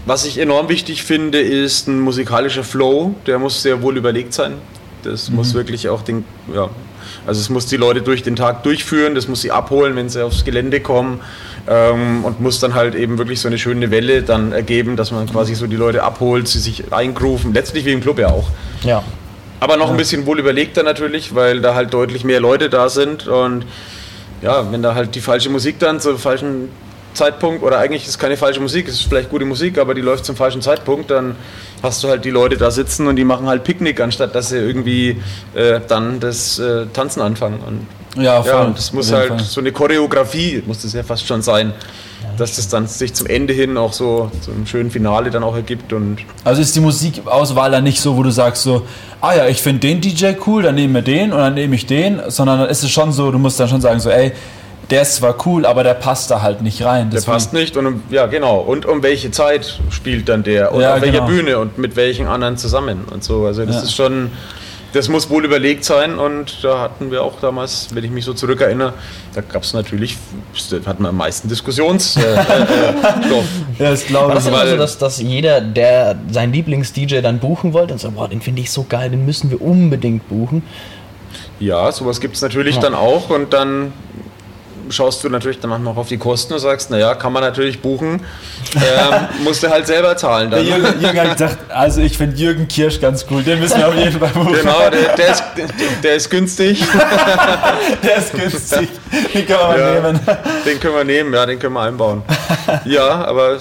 Was 0.06 0.26
ich 0.26 0.38
enorm 0.38 0.70
wichtig 0.70 1.04
finde, 1.04 1.40
ist 1.40 1.88
ein 1.88 2.00
musikalischer 2.00 2.64
Flow, 2.64 3.16
der 3.26 3.40
muss 3.40 3.62
sehr 3.62 3.82
wohl 3.82 3.98
überlegt 3.98 4.34
sein. 4.34 4.54
Das 5.04 5.30
mhm. 5.30 5.38
muss 5.38 5.54
wirklich 5.54 5.90
auch 5.90 6.02
den, 6.02 6.26
ja, 6.54 6.70
also 7.26 7.40
es 7.40 7.50
muss 7.50 7.66
die 7.68 7.78
Leute 7.78 8.02
durch 8.02 8.24
den 8.24 8.36
Tag 8.36 8.64
durchführen, 8.64 9.16
das 9.16 9.28
muss 9.28 9.42
sie 9.42 9.52
abholen, 9.52 9.96
wenn 9.96 10.10
sie 10.10 10.24
aufs 10.24 10.44
Gelände 10.44 10.82
kommen 10.82 11.22
ähm, 11.68 12.26
und 12.26 12.42
muss 12.42 12.60
dann 12.60 12.74
halt 12.74 12.96
eben 12.96 13.18
wirklich 13.18 13.40
so 13.40 13.48
eine 13.48 13.58
schöne 13.58 13.92
Welle 13.92 14.24
dann 14.24 14.52
ergeben, 14.52 14.96
dass 14.96 15.12
man 15.12 15.28
quasi 15.28 15.56
so 15.56 15.68
die 15.68 15.76
Leute 15.76 16.04
abholt, 16.04 16.48
sie 16.48 16.60
sich 16.60 16.92
eingrufen, 16.92 17.54
letztlich 17.54 17.86
wie 17.86 17.94
im 17.94 18.02
Club 18.02 18.20
ja 18.20 18.28
auch. 18.28 18.50
Ja. 18.84 19.04
Aber 19.60 19.78
noch 19.78 19.88
ja. 19.88 19.92
ein 19.92 19.98
bisschen 19.98 20.26
wohl 20.26 20.40
überlegter 20.40 20.84
natürlich, 20.84 21.34
weil 21.34 21.62
da 21.62 21.74
halt 21.74 21.94
deutlich 21.94 22.24
mehr 22.24 22.40
Leute 22.40 22.70
da 22.70 22.90
sind 22.90 23.28
und 23.28 23.66
ja, 24.42 24.72
wenn 24.72 24.82
da 24.82 24.96
halt 24.96 25.16
die 25.16 25.22
falsche 25.22 25.50
Musik 25.50 25.80
dann 25.80 26.00
zur 26.00 26.18
falschen 26.18 26.70
Zeitpunkt, 27.14 27.64
oder 27.64 27.80
eigentlich 27.80 28.04
ist 28.04 28.10
es 28.10 28.20
keine 28.20 28.38
falsche 28.38 28.60
Musik, 28.60 28.88
es 28.88 28.96
ist 28.96 29.10
vielleicht 29.10 29.30
gute 29.30 29.46
Musik, 29.46 29.78
aber 29.78 29.94
die 29.94 30.02
läuft 30.02 30.24
zum 30.24 30.36
falschen 30.36 30.62
Zeitpunkt, 30.62 31.10
dann 31.10 31.36
hast 31.82 32.04
du 32.04 32.10
halt 32.10 32.24
die 32.24 32.30
Leute 32.30 32.58
da 32.58 32.72
sitzen 32.72 33.08
und 33.08 33.16
die 33.16 33.24
machen 33.24 33.48
halt 33.48 33.64
Picknick, 33.64 34.00
anstatt 34.00 34.36
dass 34.36 34.50
sie 34.50 34.58
irgendwie 34.58 35.22
äh, 35.56 35.82
dann 35.88 36.20
das 36.20 36.60
äh, 36.60 36.86
Tanzen 36.94 37.22
anfangen. 37.22 37.60
Und, 37.60 38.24
ja, 38.24 38.42
voll, 38.42 38.52
ja, 38.52 38.70
das 38.70 38.94
muss 38.94 39.12
halt 39.12 39.30
Fall. 39.30 39.40
so 39.40 39.60
eine 39.60 39.72
Choreografie, 39.72 40.64
muss 40.66 40.84
das 40.84 40.94
ja 40.94 41.04
fast 41.04 41.26
schon 41.28 41.42
sein, 41.42 41.74
dass 42.38 42.56
das 42.56 42.70
dann 42.70 42.88
sich 42.88 43.14
zum 43.14 43.28
Ende 43.28 43.54
hin 43.54 43.78
auch 43.78 43.94
so 43.94 44.32
zu 44.42 44.52
einem 44.52 44.66
schönen 44.66 44.92
Finale 44.92 45.30
dann 45.30 45.44
auch 45.44 45.56
ergibt. 45.56 45.94
Und 45.94 46.20
also 46.44 46.62
ist 46.62 46.76
die 46.76 46.80
Musikauswahl 46.80 47.72
dann 47.72 47.84
nicht 47.84 48.00
so, 48.00 48.16
wo 48.16 48.24
du 48.24 48.32
sagst 48.32 48.64
so, 48.64 48.86
ah 49.22 49.36
ja, 49.36 49.48
ich 49.48 49.62
finde 49.62 49.82
den 49.82 50.02
DJ 50.02 50.34
cool, 50.46 50.64
dann 50.64 50.76
nehmen 50.76 50.94
wir 50.94 51.02
den 51.02 51.34
und 51.34 51.40
dann 51.40 51.54
nehme 51.54 51.76
ich 51.76 51.86
den, 51.86 52.22
sondern 52.28 52.60
dann 52.60 52.70
ist 52.70 52.84
es 52.84 52.92
schon 52.92 53.12
so, 53.12 53.32
du 53.32 53.40
musst 53.40 53.60
dann 53.60 53.68
schon 53.68 53.82
sagen 53.82 54.00
so, 54.00 54.10
ey, 54.10 54.32
der 54.90 55.02
ist 55.02 55.16
zwar 55.16 55.36
cool, 55.46 55.66
aber 55.66 55.84
der 55.84 55.96
passt 55.96 56.32
da 56.32 56.42
halt 56.42 56.62
nicht 56.62 56.84
rein. 56.84 57.10
Deswegen. 57.10 57.26
Der 57.26 57.32
passt 57.34 57.54
nicht 57.54 57.78
und 57.78 57.86
um, 57.86 58.04
ja 58.10 58.26
genau. 58.28 58.60
Und 58.60 58.86
um 58.86 59.04
welche 59.04 59.32
Zeit 59.32 59.80
spielt 59.90 60.30
dann 60.30 60.44
der 60.44 60.72
und 60.72 60.82
ja, 60.82 60.96
auf 60.96 61.02
welcher 61.02 61.20
genau. 61.20 61.28
Bühne 61.28 61.60
und 61.60 61.78
mit 61.78 61.96
welchen 61.96 62.28
anderen 62.28 62.58
zusammen 62.58 63.06
und 63.12 63.24
so. 63.24 63.46
Also 63.46 63.66
das 63.66 63.76
ja. 63.76 63.82
ist 63.82 63.96
schon, 63.96 64.32
das 64.98 65.10
muss 65.10 65.30
wohl 65.30 65.46
überlegt 65.46 65.86
sein 65.86 66.18
und 66.18 66.64
da 66.64 66.80
hatten 66.82 67.12
wir 67.12 67.24
auch 67.24 67.40
damals, 67.40 67.90
wenn 67.94 68.04
ich 68.04 68.12
mich 68.12 68.26
so 68.26 68.34
zurückerinnere, 68.34 68.94
da 69.34 69.42
gab 69.42 69.64
es 69.64 69.74
natürlich, 69.74 70.18
hatten 70.86 71.04
wir 71.04 71.10
am 71.10 71.18
meisten 71.18 71.48
Diskussionsstoff. 71.48 72.24
Äh, 72.24 72.34
äh, 72.34 73.44
ja, 73.80 73.92
das 73.92 74.06
glaube 74.06 74.26
ich. 74.26 74.30
War 74.30 74.36
das 74.36 74.48
immer 74.48 74.68
so, 74.68 74.78
dass, 74.78 74.98
dass 74.98 75.22
jeder, 75.22 75.62
der 75.62 76.18
seinen 76.32 76.52
Lieblings-DJ 76.54 77.22
dann 77.22 77.40
buchen 77.40 77.74
wollte 77.74 77.94
und 77.94 78.00
so, 78.00 78.12
boah, 78.12 78.28
den 78.28 78.42
finde 78.42 78.62
ich 78.62 78.72
so 78.72 78.86
geil, 78.88 79.10
den 79.10 79.26
müssen 79.26 79.50
wir 79.52 79.62
unbedingt 79.62 80.28
buchen. 80.28 80.64
Ja, 81.60 81.92
sowas 81.92 82.20
gibt 82.20 82.36
es 82.36 82.42
natürlich 82.42 82.76
ja. 82.76 82.82
dann 82.82 82.94
auch 82.94 83.30
und 83.30 83.54
dann 83.54 83.94
schaust 84.90 85.24
du 85.24 85.30
natürlich 85.30 85.60
dann 85.60 85.70
manchmal 85.70 85.94
auch 85.94 85.98
auf 85.98 86.08
die 86.08 86.18
Kosten 86.18 86.54
und 86.54 86.60
sagst, 86.60 86.90
naja, 86.90 87.16
kann 87.16 87.34
man 87.34 87.44
natürlich 87.44 87.82
buchen, 87.82 88.22
ähm, 88.76 88.84
musst 89.44 89.64
du 89.64 89.70
halt 89.70 89.88
selber 89.88 90.16
zahlen 90.18 90.52
dann. 90.52 90.66
Der 90.66 90.78
Jürgen, 90.78 91.02
Jürgen 91.02 91.20
hat 91.20 91.38
gesagt, 91.38 91.72
also 91.72 92.02
ich 92.02 92.18
finde 92.18 92.36
Jürgen 92.38 92.68
Kirsch 92.68 93.00
ganz 93.00 93.26
cool, 93.30 93.44
den 93.44 93.60
müssen 93.60 93.78
wir 93.78 93.88
auf 93.88 93.96
jeden 93.96 94.20
Fall 94.20 94.30
buchen. 94.30 94.54
Genau, 94.54 94.90
der, 94.90 95.16
der, 95.16 95.32
ist, 95.32 95.44
der 96.04 96.16
ist 96.16 96.30
günstig. 96.30 96.84
der 98.04 98.18
ist 98.18 98.34
günstig, 98.34 98.90
den 99.34 99.46
können 99.46 99.60
wir 99.60 99.80
ja, 99.80 99.94
nehmen. 99.94 100.20
Den 100.66 100.80
können 100.80 100.96
wir 100.96 101.04
nehmen, 101.04 101.34
ja, 101.34 101.46
den 101.46 101.60
können 101.60 101.74
wir 101.74 101.82
einbauen. 101.82 102.24
Ja, 102.86 103.26
aber 103.26 103.58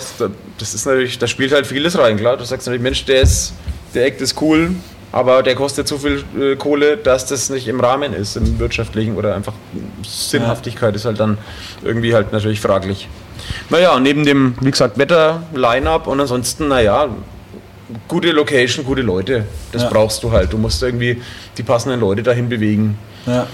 das 0.59 0.75
ist 0.75 0.87
natürlich, 0.87 1.19
da 1.19 1.27
spielt 1.27 1.53
halt 1.53 1.67
vieles 1.67 1.99
rein, 1.99 2.17
klar. 2.17 2.37
Du 2.37 2.45
sagst 2.45 2.67
natürlich, 2.67 2.83
Mensch, 2.83 3.05
der 3.05 3.23
ist, 3.23 3.53
der 3.95 4.07
Act 4.07 4.21
ist 4.21 4.41
cool, 4.41 4.75
aber 5.17 5.43
der 5.43 5.55
kostet 5.55 5.89
so 5.89 5.97
viel 5.97 6.23
äh, 6.39 6.57
Kohle, 6.57 6.99
dass 6.99 7.25
das 7.25 7.49
nicht 7.49 7.69
im 7.69 7.81
Rahmen 7.81 8.13
ist, 8.13 8.37
im 8.37 8.59
wirtschaftlichen 8.59 9.17
oder 9.17 9.35
einfach 9.35 9.55
Sinnhaftigkeit 10.07 10.91
ja. 10.91 10.97
ist 10.97 11.07
halt 11.07 11.19
dann 11.19 11.39
irgendwie 11.83 12.15
halt 12.15 12.33
natürlich 12.33 12.61
fraglich. 12.61 13.09
Naja, 13.71 13.99
neben 13.99 14.27
dem, 14.27 14.57
wie 14.61 14.71
gesagt, 14.71 14.99
Wetter-Line-Up 14.99 16.07
und 16.07 16.21
ansonsten, 16.21 16.69
naja, 16.69 17.09
gute 18.09 18.31
Location, 18.31 18.85
gute 18.85 19.01
Leute, 19.01 19.47
das 19.73 19.85
ja. 19.85 19.89
brauchst 19.89 20.23
du 20.23 20.33
halt. 20.33 20.53
Du 20.53 20.59
musst 20.59 20.83
irgendwie 20.83 21.23
die 21.57 21.63
passenden 21.63 21.99
Leute 21.99 22.23
dahin 22.23 22.51
bewegen. 22.51 22.99
Ja 23.25 23.47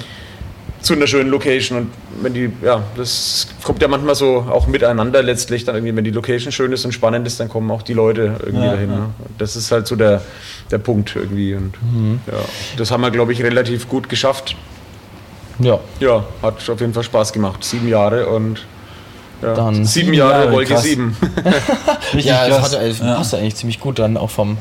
zu 0.82 0.94
einer 0.94 1.06
schönen 1.06 1.30
Location. 1.30 1.78
Und 1.78 1.90
wenn 2.22 2.34
die, 2.34 2.52
ja, 2.62 2.82
das 2.96 3.48
kommt 3.62 3.80
ja 3.80 3.88
manchmal 3.88 4.14
so 4.14 4.46
auch 4.50 4.66
miteinander 4.66 5.22
letztlich, 5.22 5.64
dann 5.64 5.76
irgendwie, 5.76 5.96
wenn 5.96 6.04
die 6.04 6.10
Location 6.10 6.52
schön 6.52 6.72
ist 6.72 6.84
und 6.84 6.92
spannend 6.92 7.26
ist, 7.26 7.40
dann 7.40 7.48
kommen 7.48 7.70
auch 7.70 7.82
die 7.82 7.94
Leute 7.94 8.36
irgendwie 8.44 8.66
ja, 8.66 8.72
dahin. 8.72 8.90
Ja. 8.90 8.96
Ne? 8.96 9.10
Das 9.38 9.56
ist 9.56 9.70
halt 9.70 9.86
so 9.86 9.96
der, 9.96 10.22
der 10.70 10.78
Punkt 10.78 11.14
irgendwie. 11.16 11.54
Und 11.54 11.74
mhm. 11.82 12.20
ja, 12.26 12.38
das 12.76 12.90
haben 12.90 13.00
wir, 13.00 13.10
glaube 13.10 13.32
ich, 13.32 13.42
relativ 13.42 13.88
gut 13.88 14.08
geschafft. 14.08 14.56
Ja. 15.58 15.78
Ja, 16.00 16.24
hat 16.42 16.68
auf 16.68 16.80
jeden 16.80 16.94
Fall 16.94 17.04
Spaß 17.04 17.32
gemacht. 17.32 17.62
Sieben 17.62 17.88
Jahre 17.88 18.26
und 18.26 18.66
ja, 19.42 19.54
dann 19.54 19.84
sieben 19.84 20.14
Jahre, 20.14 20.44
Jahre 20.44 20.52
Wolke 20.52 20.78
sieben. 20.78 21.16
ja, 22.18 22.48
das 22.48 22.74
hat, 22.74 22.98
ja. 22.98 23.14
passt 23.14 23.34
eigentlich 23.34 23.56
ziemlich 23.56 23.80
gut 23.80 23.98
dann 23.98 24.16
auch 24.16 24.30
vom, 24.30 24.56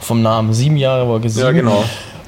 vom 0.00 0.22
Namen. 0.22 0.52
Sieben 0.52 0.76
Jahre 0.76 1.08
Wolke 1.08 1.28
sieben. 1.28 1.46
Ja, 1.46 1.52
genau. 1.52 1.84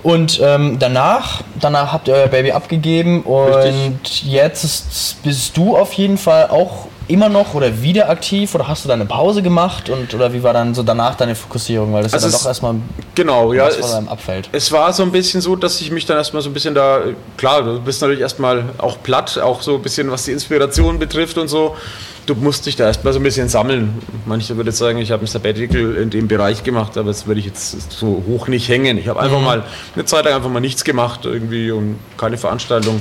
Und 0.09 0.41
ähm, 0.43 0.79
danach, 0.79 1.43
danach 1.61 1.93
habt 1.93 2.09
ihr 2.09 2.15
euer 2.15 2.29
Baby 2.29 2.53
abgegeben 2.53 3.25
und 3.25 3.53
Richtig. 3.53 4.25
jetzt 4.25 5.23
bist 5.23 5.55
du 5.55 5.77
auf 5.77 5.93
jeden 5.93 6.17
Fall 6.17 6.49
auch 6.49 6.87
immer 7.09 7.29
noch 7.29 7.55
oder 7.55 7.83
wieder 7.83 8.11
aktiv 8.11 8.55
oder 8.55 8.69
hast 8.69 8.85
du 8.85 8.89
da 8.89 8.95
eine 8.95 9.07
Pause 9.07 9.43
gemacht 9.43 9.89
und 9.91 10.15
oder 10.15 10.33
wie 10.33 10.43
war 10.43 10.53
dann 10.53 10.75
so 10.75 10.83
danach 10.83 11.15
deine 11.15 11.35
Fokussierung, 11.35 11.93
weil 11.93 12.03
das 12.03 12.15
also 12.15 12.27
ja 12.27 12.33
dann 12.33 12.41
doch 12.41 12.47
erstmal 12.47 12.75
genau 13.15 13.53
ja 13.53 13.69
es, 13.69 13.83
abfällt. 13.83 14.49
Es 14.53 14.71
war 14.71 14.93
so 14.93 15.03
ein 15.03 15.13
bisschen 15.13 15.41
so, 15.41 15.57
dass 15.57 15.81
ich 15.81 15.91
mich 15.91 16.07
dann 16.07 16.19
erstmal 16.19 16.43
so 16.43 16.51
ein 16.51 16.53
bisschen 16.53 16.75
da 16.75 17.01
klar, 17.37 17.63
du 17.63 17.81
bist 17.81 18.01
natürlich 18.01 18.21
erstmal 18.21 18.65
auch 18.79 19.03
platt, 19.03 19.39
auch 19.39 19.63
so 19.63 19.77
ein 19.77 19.83
bisschen 19.83 20.11
was 20.11 20.25
die 20.25 20.33
Inspiration 20.33 20.99
betrifft 20.99 21.39
und 21.39 21.49
so 21.49 21.77
du 22.29 22.35
musst 22.35 22.67
dich 22.67 22.77
da 22.77 22.85
erstmal 22.85 23.13
so 23.13 23.21
ein 23.21 23.23
bisschen 23.23 23.49
sammeln. 23.49 24.03
Manche 24.27 24.57
würden 24.57 24.69
jetzt 24.69 24.79
sagen, 24.79 24.99
ich 24.99 25.11
habe 25.11 25.25
ein 25.25 25.27
Sabbatical 25.27 25.97
in 25.97 26.11
dem 26.11 26.29
Bereich 26.29 26.63
gemacht, 26.63 26.97
aber 26.99 27.09
das 27.09 27.27
würde 27.27 27.41
ich 27.41 27.47
jetzt 27.47 27.91
so 27.91 28.23
hoch 28.27 28.49
nicht 28.49 28.69
hängen. 28.69 28.99
Ich 28.99 29.09
habe 29.09 29.21
einfach 29.21 29.39
mhm. 29.39 29.45
mal 29.45 29.65
eine 29.95 30.05
Zeit 30.05 30.27
lang 30.27 30.35
einfach 30.35 30.51
mal 30.51 30.61
nichts 30.61 30.85
gemacht 30.85 31.21
irgendwie 31.25 31.71
und 31.71 31.99
keine 32.19 32.37
Veranstaltung. 32.37 33.01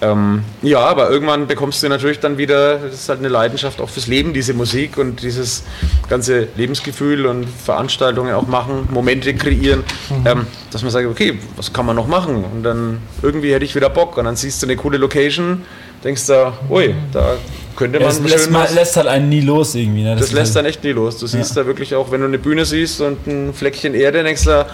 Ähm, 0.00 0.44
ja, 0.62 0.80
aber 0.80 1.10
irgendwann 1.10 1.46
bekommst 1.48 1.82
du 1.82 1.88
natürlich 1.88 2.20
dann 2.20 2.38
wieder, 2.38 2.78
das 2.78 2.94
ist 2.94 3.08
halt 3.08 3.18
eine 3.18 3.28
Leidenschaft 3.28 3.80
auch 3.80 3.88
fürs 3.88 4.06
Leben, 4.06 4.32
diese 4.32 4.54
Musik 4.54 4.96
und 4.96 5.22
dieses 5.22 5.64
ganze 6.08 6.48
Lebensgefühl 6.56 7.26
und 7.26 7.46
Veranstaltungen 7.48 8.32
auch 8.34 8.46
machen, 8.46 8.88
Momente 8.92 9.34
kreieren, 9.34 9.82
mhm. 10.10 10.26
ähm, 10.26 10.46
dass 10.70 10.82
man 10.82 10.92
sagt, 10.92 11.06
okay, 11.08 11.38
was 11.56 11.72
kann 11.72 11.84
man 11.84 11.96
noch 11.96 12.06
machen? 12.06 12.44
Und 12.44 12.62
dann 12.62 12.98
irgendwie 13.22 13.52
hätte 13.52 13.64
ich 13.64 13.74
wieder 13.74 13.90
Bock 13.90 14.16
und 14.16 14.24
dann 14.24 14.36
siehst 14.36 14.62
du 14.62 14.66
eine 14.66 14.76
coole 14.76 14.98
Location, 14.98 15.62
denkst 16.04 16.26
du, 16.26 16.52
ui, 16.70 16.94
da 17.12 17.34
könnte 17.74 17.98
man. 17.98 18.08
Ja, 18.08 18.14
das 18.14 18.30
lässt, 18.30 18.50
man, 18.50 18.74
lässt, 18.74 18.96
halt 18.96 19.08
einen 19.08 19.28
nie 19.28 19.40
los 19.40 19.74
irgendwie. 19.74 20.02
Ne? 20.02 20.12
Das, 20.12 20.26
das 20.26 20.32
lässt 20.32 20.54
halt 20.54 20.64
dann 20.64 20.70
echt 20.70 20.84
nie 20.84 20.92
los. 20.92 21.18
Du 21.18 21.26
siehst 21.26 21.56
ja. 21.56 21.62
da 21.62 21.66
wirklich 21.66 21.94
auch, 21.96 22.12
wenn 22.12 22.20
du 22.20 22.26
eine 22.26 22.38
Bühne 22.38 22.64
siehst 22.64 23.00
und 23.00 23.26
ein 23.26 23.52
Fleckchen 23.52 23.94
Erde, 23.94 24.22
denkst 24.22 24.44
du, 24.44 24.66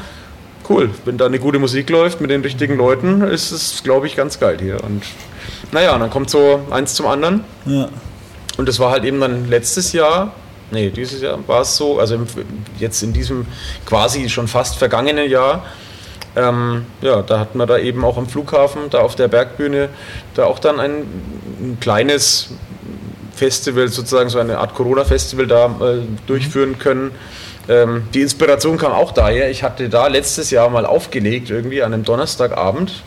cool, 0.68 0.90
wenn 1.04 1.18
da 1.18 1.26
eine 1.26 1.38
gute 1.38 1.58
Musik 1.58 1.90
läuft 1.90 2.20
mit 2.20 2.30
den 2.30 2.42
richtigen 2.42 2.76
Leuten, 2.76 3.22
ist 3.22 3.50
es, 3.50 3.82
glaube 3.82 4.06
ich, 4.06 4.16
ganz 4.16 4.38
geil 4.40 4.58
hier. 4.60 4.82
Und 4.82 5.02
naja, 5.72 5.96
dann 5.98 6.10
kommt 6.10 6.30
so 6.30 6.60
eins 6.70 6.94
zum 6.94 7.06
anderen. 7.06 7.44
Ja. 7.66 7.88
Und 8.56 8.68
das 8.68 8.78
war 8.78 8.90
halt 8.90 9.04
eben 9.04 9.20
dann 9.20 9.48
letztes 9.48 9.92
Jahr, 9.92 10.32
nee, 10.70 10.90
dieses 10.90 11.20
Jahr 11.20 11.38
war 11.46 11.62
es 11.62 11.76
so, 11.76 11.98
also 11.98 12.18
jetzt 12.78 13.02
in 13.02 13.12
diesem 13.12 13.46
quasi 13.84 14.28
schon 14.28 14.48
fast 14.48 14.76
vergangenen 14.76 15.28
Jahr, 15.28 15.64
ähm, 16.36 16.86
ja, 17.00 17.22
da 17.22 17.38
hatten 17.38 17.58
wir 17.58 17.66
da 17.66 17.78
eben 17.78 18.04
auch 18.04 18.16
am 18.16 18.26
Flughafen, 18.26 18.90
da 18.90 19.00
auf 19.00 19.14
der 19.14 19.28
Bergbühne, 19.28 19.88
da 20.34 20.46
auch 20.46 20.58
dann 20.58 20.80
ein, 20.80 21.04
ein 21.60 21.78
kleines 21.80 22.50
Festival, 23.34 23.88
sozusagen 23.88 24.30
so 24.30 24.38
eine 24.38 24.58
Art 24.58 24.74
Corona-Festival 24.74 25.46
da 25.46 25.66
äh, 25.66 25.98
durchführen 26.26 26.78
können. 26.78 27.12
Ähm, 27.68 28.04
die 28.12 28.22
Inspiration 28.22 28.76
kam 28.76 28.92
auch 28.92 29.12
daher. 29.12 29.50
Ich 29.50 29.62
hatte 29.62 29.88
da 29.88 30.06
letztes 30.08 30.50
Jahr 30.50 30.68
mal 30.70 30.86
aufgelegt, 30.86 31.50
irgendwie 31.50 31.82
an 31.82 31.94
einem 31.94 32.04
Donnerstagabend. 32.04 33.02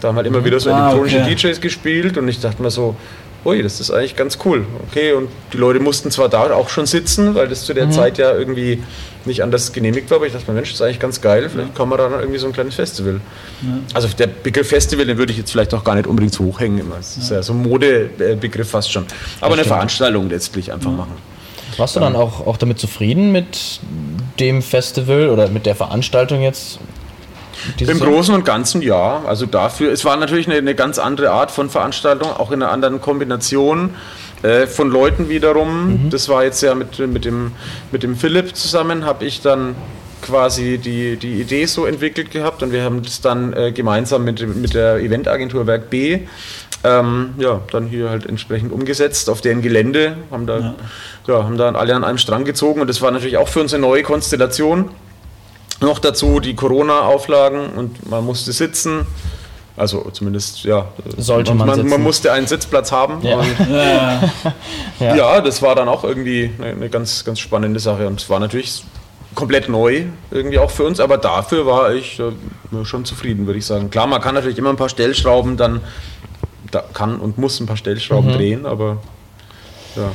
Da 0.00 0.08
haben 0.08 0.16
halt 0.16 0.26
immer 0.26 0.44
wieder 0.44 0.60
so 0.60 0.70
ah, 0.70 0.78
elektronische 0.78 1.20
okay. 1.20 1.34
DJs 1.34 1.60
gespielt 1.60 2.16
und 2.18 2.28
ich 2.28 2.40
dachte 2.40 2.62
mir 2.62 2.70
so, 2.70 2.96
ui, 3.44 3.62
das 3.62 3.80
ist 3.80 3.90
eigentlich 3.90 4.16
ganz 4.16 4.38
cool. 4.44 4.64
Okay, 4.88 5.12
und 5.12 5.28
die 5.52 5.56
Leute 5.56 5.80
mussten 5.80 6.10
zwar 6.10 6.28
da 6.28 6.52
auch 6.52 6.68
schon 6.68 6.86
sitzen, 6.86 7.34
weil 7.34 7.48
das 7.48 7.64
zu 7.64 7.74
der 7.74 7.86
mhm. 7.86 7.92
Zeit 7.92 8.18
ja 8.18 8.32
irgendwie 8.32 8.82
nicht 9.24 9.42
anders 9.42 9.72
genehmigt 9.72 10.10
war, 10.10 10.16
aber 10.16 10.26
ich 10.26 10.32
dachte 10.32 10.50
mir, 10.50 10.54
Mensch, 10.54 10.70
das 10.70 10.80
ist 10.80 10.82
eigentlich 10.82 11.00
ganz 11.00 11.20
geil, 11.20 11.48
vielleicht 11.50 11.70
ja. 11.70 11.74
kann 11.74 11.88
man 11.88 11.98
da 11.98 12.08
dann 12.08 12.20
irgendwie 12.20 12.38
so 12.38 12.46
ein 12.46 12.52
kleines 12.52 12.76
Festival. 12.76 13.20
Ja. 13.62 13.68
Also 13.94 14.08
der 14.08 14.26
Begriff 14.28 14.68
Festival, 14.68 15.04
den 15.04 15.18
würde 15.18 15.32
ich 15.32 15.38
jetzt 15.38 15.50
vielleicht 15.50 15.74
auch 15.74 15.84
gar 15.84 15.94
nicht 15.94 16.06
unbedingt 16.06 16.32
so 16.32 16.44
hochhängen. 16.44 16.90
Das 16.90 17.16
ist 17.16 17.30
ja 17.30 17.42
so 17.42 17.52
ein 17.52 17.62
Modebegriff 17.62 18.70
fast 18.70 18.92
schon. 18.92 19.04
Aber 19.40 19.54
eine 19.54 19.64
Veranstaltung 19.64 20.30
letztlich 20.30 20.72
einfach 20.72 20.90
machen. 20.90 21.12
Warst 21.78 21.96
du 21.96 22.00
dann 22.00 22.16
auch, 22.16 22.46
auch 22.46 22.56
damit 22.56 22.78
zufrieden 22.78 23.32
mit 23.32 23.80
dem 24.40 24.62
Festival 24.62 25.30
oder 25.30 25.48
mit 25.48 25.64
der 25.64 25.74
Veranstaltung 25.74 26.42
jetzt? 26.42 26.80
Im 27.78 27.98
Großen 27.98 28.34
und 28.34 28.44
Ganzen 28.44 28.82
ja. 28.82 29.22
Also 29.26 29.46
dafür, 29.46 29.92
es 29.92 30.04
war 30.04 30.16
natürlich 30.16 30.46
eine, 30.46 30.56
eine 30.56 30.74
ganz 30.74 30.98
andere 30.98 31.30
Art 31.30 31.50
von 31.50 31.70
Veranstaltung, 31.70 32.30
auch 32.30 32.50
in 32.50 32.62
einer 32.62 32.72
anderen 32.72 33.00
Kombination 33.00 33.94
äh, 34.42 34.66
von 34.66 34.90
Leuten 34.90 35.28
wiederum. 35.28 36.04
Mhm. 36.04 36.10
Das 36.10 36.28
war 36.28 36.44
jetzt 36.44 36.62
ja 36.62 36.74
mit, 36.74 36.98
mit, 36.98 37.24
dem, 37.24 37.52
mit 37.90 38.02
dem 38.02 38.16
Philipp 38.16 38.54
zusammen, 38.54 39.04
habe 39.04 39.24
ich 39.24 39.40
dann 39.40 39.74
quasi 40.28 40.78
die, 40.78 41.16
die 41.16 41.40
Idee 41.40 41.66
so 41.66 41.86
entwickelt 41.86 42.30
gehabt 42.30 42.62
und 42.62 42.70
wir 42.72 42.84
haben 42.84 43.02
das 43.02 43.20
dann 43.20 43.52
äh, 43.52 43.72
gemeinsam 43.72 44.24
mit, 44.24 44.46
mit 44.56 44.74
der 44.74 44.98
Eventagentur 44.98 45.66
Werk 45.66 45.90
B 45.90 46.20
ähm, 46.84 47.34
ja, 47.38 47.60
dann 47.72 47.88
hier 47.88 48.08
halt 48.08 48.26
entsprechend 48.26 48.72
umgesetzt 48.72 49.28
auf 49.30 49.40
deren 49.40 49.62
Gelände, 49.62 50.16
haben 50.30 50.46
da, 50.46 50.58
ja. 50.58 50.74
ja. 51.26 51.44
haben 51.44 51.56
da 51.56 51.70
alle 51.72 51.94
an 51.94 52.04
einem 52.04 52.18
Strang 52.18 52.44
gezogen 52.44 52.80
und 52.80 52.86
das 52.86 53.02
war 53.02 53.10
natürlich 53.10 53.36
auch 53.36 53.48
für 53.48 53.60
uns 53.60 53.74
eine 53.74 53.80
neue 53.80 54.02
Konstellation. 54.02 54.90
Noch 55.80 55.98
dazu 55.98 56.40
die 56.40 56.54
Corona-Auflagen 56.54 57.70
und 57.70 58.08
man 58.08 58.24
musste 58.24 58.52
sitzen. 58.52 59.06
Also 59.76 60.10
zumindest, 60.10 60.64
ja. 60.64 60.88
Sollte 61.16 61.54
man, 61.54 61.68
man, 61.68 61.86
man 61.86 62.02
musste 62.02 62.32
einen 62.32 62.48
Sitzplatz 62.48 62.90
haben. 62.90 63.22
Ja. 63.22 63.40
ja. 63.42 64.20
ja. 65.00 65.16
ja. 65.16 65.40
das 65.40 65.62
war 65.62 65.76
dann 65.76 65.88
auch 65.88 66.02
irgendwie 66.02 66.50
eine, 66.58 66.72
eine, 66.72 66.88
ganz, 66.88 67.24
ganz 67.24 67.38
spannende 67.38 67.78
Sache. 67.78 68.08
Und 68.08 68.20
es 68.20 68.28
war 68.28 68.40
natürlich 68.40 68.82
komplett 69.34 69.68
neu, 69.68 70.04
irgendwie 70.30 70.58
auch 70.58 70.70
für 70.70 70.84
uns, 70.84 71.00
aber 71.00 71.18
dafür 71.18 71.66
war 71.66 71.94
ich 71.94 72.18
äh, 72.18 72.84
schon 72.84 73.04
zufrieden, 73.04 73.46
würde 73.46 73.58
ich 73.58 73.66
sagen. 73.66 73.90
Klar, 73.90 74.06
man 74.06 74.20
kann 74.20 74.34
natürlich 74.34 74.58
immer 74.58 74.70
ein 74.70 74.76
paar 74.76 74.88
Stellschrauben 74.88 75.56
dann, 75.56 75.80
da 76.70 76.82
kann 76.92 77.20
und 77.20 77.38
muss 77.38 77.60
ein 77.60 77.66
paar 77.66 77.76
Stellschrauben 77.76 78.30
mhm. 78.30 78.34
drehen, 78.34 78.66
aber 78.66 78.98
ja. 79.96 80.10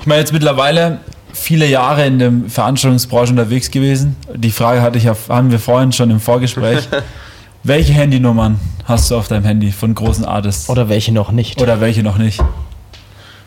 Ich 0.00 0.06
meine, 0.06 0.20
jetzt 0.20 0.32
mittlerweile 0.32 1.00
viele 1.32 1.66
Jahre 1.66 2.06
in 2.06 2.18
der 2.18 2.32
Veranstaltungsbranche 2.48 3.32
unterwegs 3.32 3.70
gewesen. 3.70 4.16
Die 4.34 4.50
Frage 4.50 4.82
hatte 4.82 4.98
ich, 4.98 5.06
haben 5.06 5.50
wir 5.50 5.58
vorhin 5.58 5.92
schon 5.92 6.10
im 6.10 6.20
Vorgespräch. 6.20 6.88
welche 7.62 7.92
Handynummern 7.92 8.58
hast 8.84 9.10
du 9.10 9.16
auf 9.16 9.28
deinem 9.28 9.44
Handy 9.44 9.72
von 9.72 9.94
großen 9.94 10.24
Artists? 10.24 10.68
Oder 10.68 10.88
welche 10.88 11.12
noch 11.12 11.32
nicht? 11.32 11.60
Oder 11.60 11.80
welche 11.80 12.02
noch 12.02 12.18
nicht? 12.18 12.42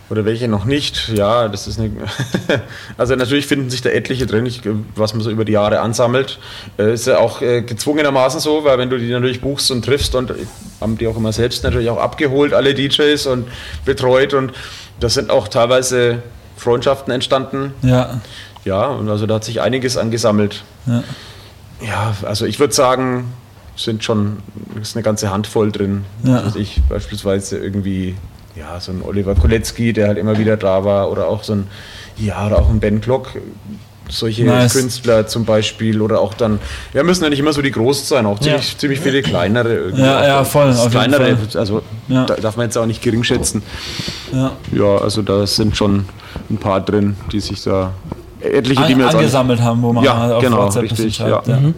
Oder 0.09 0.25
welche 0.25 0.47
noch 0.47 0.65
nicht? 0.65 1.09
Ja, 1.09 1.47
das 1.47 1.67
ist 1.67 1.79
eine. 1.79 1.91
also 2.97 3.15
natürlich 3.15 3.45
finden 3.45 3.69
sich 3.69 3.81
da 3.81 3.89
etliche 3.89 4.25
drin, 4.25 4.45
ich, 4.45 4.61
was 4.95 5.13
man 5.13 5.21
so 5.21 5.29
über 5.29 5.45
die 5.45 5.51
Jahre 5.51 5.81
ansammelt. 5.81 6.39
Äh, 6.79 6.93
ist 6.93 7.05
ja 7.05 7.19
auch 7.19 7.41
äh, 7.41 7.61
gezwungenermaßen 7.61 8.39
so, 8.39 8.63
weil 8.63 8.77
wenn 8.79 8.89
du 8.89 8.97
die 8.97 9.11
natürlich 9.11 9.41
buchst 9.41 9.69
und 9.69 9.85
triffst 9.85 10.15
und 10.15 10.33
haben 10.81 10.97
die 10.97 11.07
auch 11.07 11.17
immer 11.17 11.31
selbst 11.31 11.63
natürlich 11.63 11.89
auch 11.89 11.99
abgeholt, 11.99 12.53
alle 12.53 12.73
DJs 12.73 13.25
und 13.27 13.47
betreut 13.85 14.33
und 14.33 14.53
das 14.99 15.13
sind 15.13 15.29
auch 15.29 15.47
teilweise 15.47 16.23
Freundschaften 16.57 17.13
entstanden. 17.13 17.73
Ja. 17.81 18.19
Ja, 18.65 18.87
und 18.87 19.09
also 19.09 19.25
da 19.25 19.35
hat 19.35 19.43
sich 19.43 19.61
einiges 19.61 19.95
angesammelt. 19.95 20.63
Ja, 20.85 21.03
ja 21.81 22.13
also 22.23 22.45
ich 22.45 22.59
würde 22.59 22.73
sagen, 22.73 23.33
sind 23.75 24.03
schon 24.03 24.39
ist 24.81 24.95
eine 24.95 25.03
ganze 25.03 25.31
Handvoll 25.31 25.71
drin. 25.71 26.05
Ja. 26.23 26.41
Also 26.41 26.59
ich 26.59 26.81
beispielsweise 26.89 27.57
irgendwie, 27.57 28.15
ja, 28.55 28.79
so 28.79 28.91
ein 28.91 29.01
Oliver 29.03 29.35
Kolecki, 29.35 29.93
der 29.93 30.07
halt 30.09 30.17
immer 30.17 30.37
wieder 30.37 30.57
da 30.57 30.83
war, 30.83 31.11
oder 31.11 31.27
auch 31.27 31.43
so 31.43 31.53
ein, 31.53 31.67
ja, 32.17 32.47
oder 32.47 32.59
auch 32.59 32.69
ein 32.69 32.79
Ben 32.79 32.99
Klock, 33.01 33.29
solche 34.09 34.43
Nice. 34.43 34.73
Künstler 34.73 35.27
zum 35.27 35.45
Beispiel 35.45 36.01
oder 36.01 36.19
auch 36.19 36.33
dann, 36.33 36.59
ja, 36.93 37.03
müssen 37.03 37.23
ja 37.23 37.29
nicht 37.29 37.39
immer 37.39 37.53
so 37.53 37.61
die 37.61 37.71
Großen 37.71 38.05
sein, 38.05 38.25
auch 38.25 38.39
ziemlich, 38.39 38.71
Ja. 38.73 38.77
ziemlich 38.79 38.99
viele 38.99 39.21
kleinere. 39.21 39.73
irgendwie. 39.73 40.01
Ja, 40.01 40.25
ja, 40.25 40.43
voll, 40.43 40.67
Das 40.67 40.79
auf 40.79 40.93
jeden 40.93 41.11
kleinere, 41.11 41.37
Fall. 41.37 41.59
also 41.59 41.81
Ja. 42.07 42.25
da 42.25 42.35
darf 42.35 42.57
man 42.57 42.65
jetzt 42.65 42.77
auch 42.77 42.87
nicht 42.87 43.01
gering 43.03 43.23
schätzen. 43.23 43.61
Ja. 44.33 44.51
Ja, 44.75 44.97
also 44.97 45.21
da 45.21 45.45
sind 45.45 45.77
schon 45.77 46.05
ein 46.49 46.57
paar 46.57 46.81
drin, 46.81 47.15
die 47.31 47.39
sich 47.39 47.63
da 47.63 47.93
etliche, 48.41 48.83
die 48.87 48.95
mir 48.95 49.03
jetzt 49.03 49.15
angesammelt 49.15 49.61
haben, 49.61 49.81
wo 49.83 49.93
man 49.93 50.03
Ja, 50.03 50.17
halt 50.17 50.33
auf 50.33 50.43
genau, 50.43 50.57
WhatsApp 50.63 50.83
richtig, 50.83 51.15
schreibt. 51.15 51.47
ja. 51.47 51.57
Ja. 51.57 51.71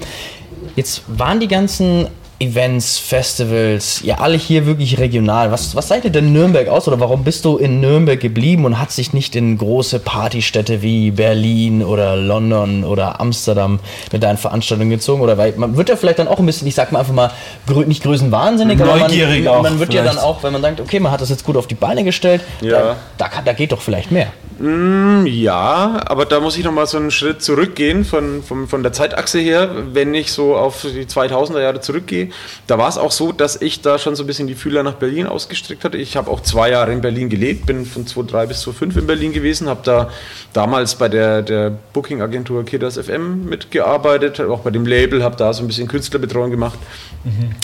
Jetzt 0.78 1.04
waren 1.08 1.40
die 1.42 1.48
ganzen 1.50 2.08
Events, 2.42 2.98
Festivals, 2.98 4.02
ja 4.04 4.16
alle 4.16 4.36
hier 4.36 4.66
wirklich 4.66 4.98
regional. 4.98 5.52
Was, 5.52 5.76
was 5.76 5.88
zeichnet 5.88 6.16
denn 6.16 6.34
Nürnberg 6.34 6.68
aus 6.70 6.88
oder 6.88 7.00
warum 7.00 7.24
bist 7.24 7.46
du 7.46 7.58
in 7.58 7.80
Nürnberg 7.82 8.20
geblieben 8.20 8.66
und 8.66 8.80
hat 8.80 8.92
sich 8.92 9.14
nicht 9.14 9.36
in 9.36 9.58
große 9.58 10.00
Partystädte 10.00 10.82
wie 10.82 11.12
Berlin 11.12 11.84
oder 11.84 12.16
London 12.16 12.84
oder 12.84 13.22
Amsterdam 13.22 13.80
mit 14.12 14.24
deinen 14.24 14.38
Veranstaltungen 14.38 14.90
gezogen? 14.90 15.22
Oder 15.22 15.38
weil 15.38 15.54
man 15.56 15.78
wird 15.78 15.90
ja 15.90 15.96
vielleicht 15.96 16.20
dann 16.20 16.28
auch 16.28 16.40
ein 16.40 16.46
bisschen, 16.48 16.68
ich 16.68 16.76
sag 16.76 16.92
mal 16.92 17.00
einfach 17.00 17.14
mal, 17.14 17.32
grö 17.68 17.86
nicht 17.86 18.02
größenwahnsinnig, 18.04 18.82
aber 18.82 18.96
Neugierig 18.98 19.44
man, 19.46 19.54
auch 19.54 19.62
man 19.62 19.80
wird 19.80 19.94
ja 19.94 20.02
dann 20.04 20.14
vielleicht. 20.14 20.26
auch, 20.28 20.42
wenn 20.44 20.54
man 20.54 20.62
sagt, 20.64 20.82
okay, 20.82 21.00
man 21.00 21.12
hat 21.12 21.22
das 21.22 21.30
jetzt 21.30 21.44
gut 21.46 21.56
auf 21.58 21.68
die 21.68 21.76
Beine 21.76 22.04
gestellt, 22.04 22.42
Ja. 22.62 22.96
da, 23.18 23.28
da, 23.30 23.30
da 23.46 23.54
geht 23.54 23.72
doch 23.72 23.82
vielleicht 23.82 24.12
mehr. 24.12 24.28
Ja, 24.64 26.02
aber 26.06 26.26
da 26.26 26.40
muss 26.40 26.56
ich 26.56 26.64
nochmal 26.64 26.86
so 26.86 26.98
einen 26.98 27.10
Schritt 27.10 27.42
zurückgehen 27.42 28.06
von, 28.06 28.44
von, 28.44 28.68
von 28.68 28.84
der 28.84 28.94
Zeitachse 28.94 29.40
her, 29.40 29.72
wenn 29.94 30.14
ich 30.14 30.32
so 30.32 30.56
auf 30.56 30.82
die 30.84 31.06
2000er 31.06 31.62
Jahre 31.62 31.82
zurückgehe. 31.82 32.30
Da 32.68 32.78
war 32.78 32.88
es 32.88 33.00
auch 33.00 33.12
so, 33.12 33.32
dass 33.32 33.60
ich 33.60 33.82
da 33.82 33.98
schon 33.98 34.16
so 34.16 34.24
ein 34.24 34.28
bisschen 34.28 34.46
die 34.46 34.54
Fühler 34.54 34.84
nach 34.84 34.96
Berlin 34.96 35.26
ausgestreckt 35.26 35.84
hatte. 35.84 35.98
Ich 35.98 36.16
habe 36.16 36.30
auch 36.30 36.42
zwei 36.42 36.70
Jahre 36.70 36.92
in 36.92 37.02
Berlin 37.02 37.30
gelebt, 37.30 37.66
bin 37.66 37.88
von 37.88 38.06
2003 38.06 38.46
bis 38.46 38.62
2005 38.62 38.98
in 38.98 39.08
Berlin 39.08 39.34
gewesen, 39.34 39.68
habe 39.68 39.82
da 39.84 40.10
damals 40.54 40.94
bei 40.94 41.10
der, 41.10 41.42
der 41.42 41.72
Booking-Agentur 41.94 42.64
Kidas 42.64 43.00
FM 43.00 43.46
mitgearbeitet, 43.46 44.42
auch 44.42 44.60
bei 44.60 44.70
dem 44.70 44.86
Label, 44.86 45.24
habe 45.24 45.38
da 45.38 45.54
so 45.54 45.64
ein 45.64 45.68
bisschen 45.68 45.88
Künstlerbetreuung 45.88 46.52
gemacht 46.52 46.78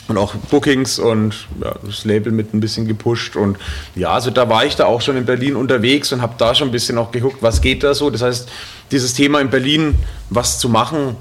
und 0.08 0.18
auch 0.18 0.36
Bookings 0.36 1.00
und 1.00 1.48
ja, 1.64 1.74
das 1.84 2.06
Label 2.06 2.32
mit 2.32 2.54
ein 2.54 2.60
bisschen 2.60 2.88
gepusht 2.88 3.36
und 3.36 3.58
ja, 3.96 4.12
also 4.12 4.30
da 4.30 4.50
war 4.50 4.66
ich 4.66 4.76
da 4.76 4.86
auch 4.86 5.02
schon 5.02 5.18
in 5.18 5.26
Berlin 5.26 5.56
unterwegs 5.56 6.14
und 6.14 6.22
habe 6.22 6.36
da 6.38 6.54
schon 6.54 6.70
ein 6.70 6.72
bisschen 6.72 6.87
auch 6.96 7.12
geguckt, 7.12 7.38
was 7.42 7.62
geht 7.62 7.84
da 7.84 7.96
so. 7.96 8.12
Das 8.12 8.22
heißt, 8.22 8.48
dieses 8.92 9.14
Thema 9.16 9.42
in 9.42 9.50
Berlin, 9.50 9.96
was 10.30 10.60
zu 10.60 10.70
machen, 10.70 11.16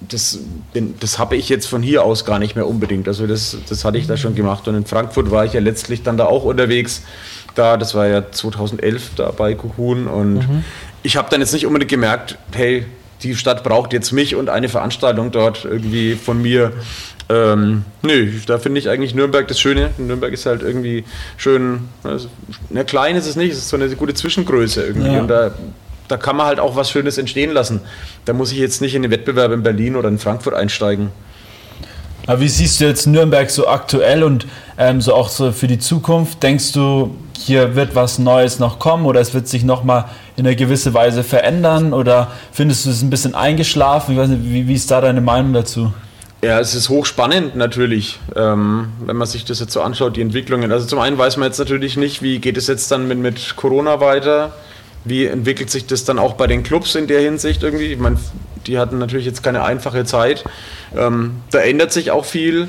das, 0.00 0.38
das 0.98 1.18
habe 1.18 1.36
ich 1.36 1.48
jetzt 1.48 1.66
von 1.66 1.82
hier 1.82 2.02
aus 2.02 2.24
gar 2.24 2.38
nicht 2.38 2.56
mehr 2.56 2.66
unbedingt. 2.66 3.06
Also 3.06 3.26
das, 3.26 3.56
das 3.68 3.84
hatte 3.84 3.98
ich 3.98 4.06
da 4.06 4.16
schon 4.16 4.34
gemacht 4.34 4.66
und 4.66 4.74
in 4.74 4.86
Frankfurt 4.86 5.30
war 5.30 5.44
ich 5.44 5.52
ja 5.52 5.60
letztlich 5.60 6.02
dann 6.02 6.16
da 6.16 6.24
auch 6.24 6.44
unterwegs. 6.44 7.02
Da, 7.54 7.76
das 7.76 7.94
war 7.94 8.06
ja 8.06 8.30
2011 8.30 9.10
da 9.16 9.30
bei 9.30 9.54
Cocoon 9.54 10.06
und 10.06 10.46
ich 11.02 11.16
habe 11.16 11.28
dann 11.30 11.40
jetzt 11.40 11.52
nicht 11.52 11.66
unbedingt 11.66 11.90
gemerkt, 11.90 12.38
hey, 12.52 12.86
die 13.22 13.34
Stadt 13.34 13.62
braucht 13.64 13.92
jetzt 13.92 14.12
mich 14.12 14.34
und 14.34 14.48
eine 14.48 14.68
Veranstaltung 14.68 15.30
dort 15.30 15.64
irgendwie 15.64 16.14
von 16.14 16.40
mir. 16.40 16.72
Ähm, 17.28 17.84
nö, 18.02 18.32
da 18.46 18.58
finde 18.58 18.80
ich 18.80 18.88
eigentlich 18.88 19.14
Nürnberg 19.14 19.46
das 19.46 19.60
Schöne. 19.60 19.90
Nürnberg 19.98 20.32
ist 20.32 20.46
halt 20.46 20.62
irgendwie 20.62 21.04
schön, 21.36 21.88
also, 22.02 22.28
na, 22.70 22.82
klein 22.82 23.14
ist 23.14 23.26
es 23.26 23.36
nicht, 23.36 23.52
es 23.52 23.58
ist 23.58 23.68
so 23.68 23.76
eine 23.76 23.88
gute 23.90 24.14
Zwischengröße 24.14 24.82
irgendwie. 24.82 25.12
Ja. 25.12 25.20
Und 25.20 25.28
da, 25.28 25.52
da 26.08 26.16
kann 26.16 26.36
man 26.36 26.46
halt 26.46 26.58
auch 26.58 26.74
was 26.74 26.90
Schönes 26.90 27.18
entstehen 27.18 27.52
lassen. 27.52 27.80
Da 28.24 28.32
muss 28.32 28.50
ich 28.50 28.58
jetzt 28.58 28.80
nicht 28.80 28.94
in 28.94 29.02
den 29.02 29.10
Wettbewerb 29.12 29.52
in 29.52 29.62
Berlin 29.62 29.94
oder 29.94 30.08
in 30.08 30.18
Frankfurt 30.18 30.54
einsteigen. 30.54 31.10
Aber 32.26 32.40
wie 32.40 32.48
siehst 32.48 32.80
du 32.80 32.84
jetzt 32.84 33.06
Nürnberg 33.06 33.48
so 33.50 33.68
aktuell 33.68 34.24
und 34.24 34.46
ähm, 34.76 35.00
so 35.00 35.14
auch 35.14 35.28
so 35.28 35.52
für 35.52 35.68
die 35.68 35.78
Zukunft? 35.78 36.42
Denkst 36.42 36.72
du, 36.72 37.16
hier 37.40 37.74
wird 37.74 37.94
was 37.94 38.18
Neues 38.18 38.58
noch 38.58 38.78
kommen 38.78 39.06
oder 39.06 39.20
es 39.20 39.34
wird 39.34 39.48
sich 39.48 39.64
noch 39.64 39.82
mal 39.82 40.06
in 40.36 40.46
einer 40.46 40.56
gewissen 40.56 40.94
Weise 40.94 41.22
verändern 41.22 41.92
oder 41.92 42.30
findest 42.52 42.86
du 42.86 42.90
es 42.90 43.02
ein 43.02 43.10
bisschen 43.10 43.34
eingeschlafen? 43.34 44.16
Nicht, 44.16 44.44
wie, 44.44 44.68
wie 44.68 44.74
ist 44.74 44.90
da 44.90 45.00
deine 45.00 45.20
Meinung 45.20 45.52
dazu? 45.52 45.92
Ja, 46.42 46.58
es 46.58 46.74
ist 46.74 46.88
hochspannend 46.88 47.54
natürlich, 47.54 48.18
ähm, 48.34 48.92
wenn 49.04 49.16
man 49.16 49.26
sich 49.26 49.44
das 49.44 49.60
jetzt 49.60 49.72
so 49.72 49.82
anschaut, 49.82 50.16
die 50.16 50.22
Entwicklungen. 50.22 50.72
Also 50.72 50.86
zum 50.86 50.98
einen 50.98 51.18
weiß 51.18 51.36
man 51.36 51.48
jetzt 51.48 51.58
natürlich 51.58 51.96
nicht, 51.96 52.22
wie 52.22 52.38
geht 52.38 52.56
es 52.56 52.66
jetzt 52.66 52.90
dann 52.90 53.06
mit, 53.08 53.18
mit 53.18 53.56
Corona 53.56 54.00
weiter, 54.00 54.54
wie 55.04 55.26
entwickelt 55.26 55.70
sich 55.70 55.86
das 55.86 56.04
dann 56.04 56.18
auch 56.18 56.34
bei 56.34 56.46
den 56.46 56.62
Clubs 56.62 56.94
in 56.94 57.06
der 57.06 57.20
Hinsicht 57.20 57.62
irgendwie. 57.62 57.92
Ich 57.92 57.98
meine, 57.98 58.16
die 58.66 58.78
hatten 58.78 58.98
natürlich 58.98 59.26
jetzt 59.26 59.42
keine 59.42 59.64
einfache 59.64 60.04
Zeit. 60.04 60.44
Ähm, 60.96 61.42
da 61.50 61.58
ändert 61.58 61.92
sich 61.92 62.10
auch 62.10 62.24
viel. 62.24 62.68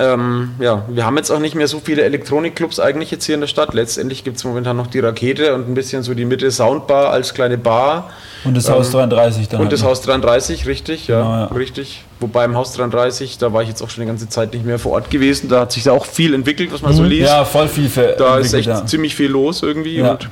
Ähm, 0.00 0.54
ja, 0.60 0.84
wir 0.88 1.04
haben 1.04 1.16
jetzt 1.16 1.30
auch 1.30 1.40
nicht 1.40 1.56
mehr 1.56 1.66
so 1.66 1.80
viele 1.80 2.02
Elektronikclubs 2.02 2.78
eigentlich 2.78 3.10
jetzt 3.10 3.24
hier 3.24 3.34
in 3.34 3.40
der 3.40 3.48
Stadt. 3.48 3.74
Letztendlich 3.74 4.22
gibt 4.22 4.36
es 4.36 4.44
momentan 4.44 4.76
noch 4.76 4.86
die 4.86 5.00
Rakete 5.00 5.54
und 5.54 5.68
ein 5.68 5.74
bisschen 5.74 6.04
so 6.04 6.14
die 6.14 6.24
Mitte 6.24 6.50
Soundbar 6.52 7.10
als 7.10 7.34
kleine 7.34 7.58
Bar. 7.58 8.10
Und 8.44 8.56
das 8.56 8.70
Haus 8.70 8.92
33 8.92 9.48
dann. 9.48 9.58
Und 9.58 9.66
halt 9.66 9.72
das 9.72 9.82
noch. 9.82 9.88
Haus 9.88 10.02
33, 10.02 10.66
richtig, 10.66 11.08
ja, 11.08 11.20
Genau, 11.20 11.30
ja. 11.30 11.44
richtig. 11.46 12.04
Wobei 12.20 12.44
im 12.44 12.54
Haus 12.56 12.74
33, 12.74 13.38
da 13.38 13.52
war 13.52 13.62
ich 13.62 13.68
jetzt 13.68 13.82
auch 13.82 13.90
schon 13.90 14.02
die 14.02 14.08
ganze 14.08 14.28
Zeit 14.28 14.52
nicht 14.52 14.64
mehr 14.64 14.78
vor 14.78 14.92
Ort 14.92 15.10
gewesen. 15.10 15.48
Da 15.48 15.60
hat 15.60 15.72
sich 15.72 15.82
da 15.82 15.92
auch 15.92 16.06
viel 16.06 16.32
entwickelt, 16.32 16.72
was 16.72 16.82
man 16.82 16.92
so 16.92 17.02
liest. 17.02 17.28
Ja, 17.28 17.44
voll 17.44 17.68
viel 17.68 17.90
da 18.16 18.38
ist 18.38 18.54
echt 18.54 18.68
ja. 18.68 18.86
ziemlich 18.86 19.16
viel 19.16 19.30
los 19.30 19.62
irgendwie. 19.62 19.96
Ja. 19.96 20.12
Und 20.12 20.28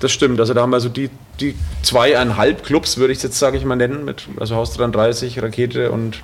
das 0.00 0.10
stimmt. 0.10 0.40
Also 0.40 0.54
da 0.54 0.62
haben 0.62 0.70
wir 0.70 0.80
so 0.80 0.88
die, 0.88 1.10
die 1.40 1.54
zweieinhalb 1.82 2.64
Clubs, 2.64 2.98
würde 2.98 3.12
ich 3.12 3.22
jetzt, 3.22 3.38
sage 3.38 3.56
ich 3.56 3.64
mal, 3.64 3.76
nennen. 3.76 4.04
Mit, 4.04 4.24
also 4.40 4.56
Haus 4.56 4.72
33, 4.74 5.40
Rakete 5.40 5.92
und. 5.92 6.20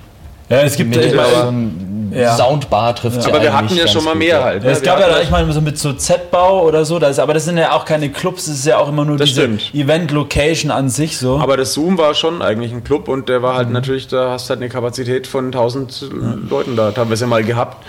ja, 0.49 0.61
es 0.61 0.75
gibt 0.75 0.89
Mitte 0.89 1.07
äh, 1.07 1.11
so 1.11 1.47
ein 1.47 1.90
Ja. 2.13 2.35
Soundbar 2.35 2.95
trifft 2.95 3.25
Aber 3.25 3.41
wir 3.41 3.53
hatten 3.55 3.75
ja 3.75 3.87
schon 3.87 4.03
mal 4.03 4.15
mehr 4.15 4.43
halt. 4.43 4.63
Ja, 4.63 4.69
es 4.71 4.79
ne? 4.79 4.85
gab 4.85 4.99
Wir 4.99 5.07
ja, 5.07 5.13
hatten- 5.13 5.23
ich 5.23 5.29
meine, 5.31 5.51
so 5.53 5.61
mit 5.61 5.77
so 5.77 5.93
Z-Bau 5.93 6.63
oder 6.67 6.83
so, 6.85 6.99
das, 6.99 7.19
aber 7.19 7.33
das 7.33 7.45
sind 7.45 7.57
ja 7.57 7.71
auch 7.73 7.85
keine 7.85 8.09
Clubs, 8.09 8.45
das 8.45 8.55
ist 8.55 8.65
ja 8.65 8.77
auch 8.77 8.89
immer 8.89 9.05
nur 9.05 9.17
Das 9.17 9.29
diese. 9.29 9.49
Event-Location 9.73 10.71
an 10.71 10.89
sich 10.89 11.17
so. 11.17 11.37
Aber 11.39 11.57
das 11.57 11.73
Zoom 11.73 11.97
war 11.97 12.13
schon 12.13 12.41
eigentlich 12.41 12.71
ein 12.71 12.83
Club 12.83 13.07
und 13.07 13.29
der 13.29 13.41
war 13.41 13.55
halt 13.55 13.69
natürlich, 13.69 14.07
da 14.07 14.31
hast 14.31 14.45
du 14.45 14.49
halt 14.51 14.59
eine 14.61 14.69
Kapazität 14.69 15.27
von 15.27 15.45
1000 15.45 16.09
Leuten 16.49 16.75
da 16.75 16.91
teilweise 16.91 17.27
mal 17.27 17.43
gehabt. 17.43 17.85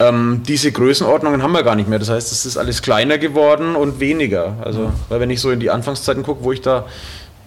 Ähm, 0.00 0.42
diese 0.46 0.72
Größenordnungen 0.72 1.42
haben 1.42 1.52
wir 1.52 1.62
gar 1.62 1.76
nicht 1.76 1.88
mehr. 1.88 1.98
Das 1.98 2.10
heißt, 2.10 2.32
es 2.32 2.44
ist 2.46 2.56
alles 2.56 2.82
kleiner 2.82 3.18
geworden 3.18 3.76
und 3.76 4.00
weniger. 4.00 4.54
Also, 4.64 4.90
weil 5.08 5.20
wenn 5.20 5.30
ich 5.30 5.40
so 5.40 5.50
in 5.50 5.60
die 5.60 5.70
Anfangszeiten 5.70 6.22
gucke, 6.24 6.42
wo 6.44 6.50
ich 6.52 6.60
da 6.60 6.84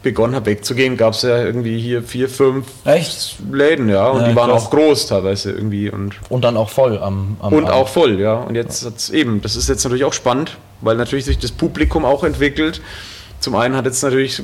begonnen 0.04 0.36
habe 0.36 0.46
wegzugehen, 0.48 0.96
gab 0.96 1.14
es 1.14 1.24
ja 1.24 1.44
irgendwie 1.44 1.80
hier 1.80 2.04
vier, 2.04 2.30
fünf 2.30 2.68
Echt? 2.86 3.36
Läden, 3.52 3.90
ja, 3.90 4.10
und 4.10 4.22
Ja, 4.22 4.30
die 4.30 4.36
waren 4.36 4.52
krass. 4.52 4.66
auch 4.66 4.70
groß 4.70 5.08
teilweise 5.08 5.52
irgendwie 5.52 5.90
und 5.90 6.16
Und 6.30 6.44
dann 6.44 6.56
auch 6.56 6.70
voll 6.70 6.98
am, 7.00 7.38
am 7.40 7.54
und 7.54 7.66
am- 7.66 7.72
auch 7.74 7.88
voll, 7.88 8.20
ja. 8.20 8.36
Und 8.36 8.56
jetzt 8.56 8.86
hat's 8.86 9.10
eben, 9.10 9.42
das 9.42 9.56
ist 9.56 9.68
jetzt 9.70 9.84
natürlich 9.84 10.06
auch 10.06 10.14
spannend, 10.14 10.58
weil 10.82 10.96
natürlich 10.98 11.26
sich 11.26 11.40
das 11.40 11.52
Publikum 11.52 12.06
auch 12.06 12.24
entwickelt. 12.24 12.80
Zum 13.40 13.56
einen 13.56 13.76
hat 13.76 13.86
jetzt 13.86 14.02
natürlich, 14.02 14.42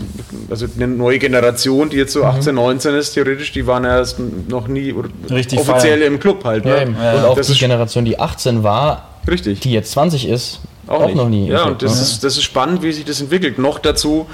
also 0.52 0.68
eine 0.76 0.88
neue 0.88 1.18
Generation, 1.18 1.90
die 1.90 1.98
jetzt 1.98 2.14
so 2.14 2.24
18, 2.26 2.54
19 2.54 2.94
ist, 2.96 3.14
theoretisch, 3.14 3.52
die 3.52 3.66
waren 3.66 3.86
ja 3.86 3.98
erst 3.98 4.18
noch 4.50 4.68
nie 4.68 4.94
Richtig 5.32 5.60
offiziell 5.60 6.00
feiern. 6.00 6.14
im 6.14 6.20
Club 6.20 6.44
halt. 6.44 6.66
Ja, 6.66 6.86
Ne? 6.86 6.96
Ja, 7.02 7.14
und 7.16 7.26
auch 7.26 7.36
das 7.36 7.48
die 7.48 7.54
Generation, 7.58 8.06
die 8.06 8.20
18 8.20 8.62
war, 8.64 9.10
Richtig. 9.28 9.62
die 9.62 9.72
jetzt 9.72 9.92
20 9.94 10.28
ist, 10.30 10.60
auch, 10.86 11.06
nicht. 11.08 11.16
noch 11.16 11.30
nie. 11.30 11.48
Ja, 11.48 11.64
und 11.66 11.82
das, 11.82 11.96
ne? 11.96 12.02
ist, 12.02 12.24
das 12.24 12.34
ist 12.38 12.44
spannend, 12.44 12.84
wie 12.84 12.92
sich 12.92 13.06
das 13.06 13.20
entwickelt. 13.22 13.58
Noch 13.58 13.80
dazu 13.80 14.28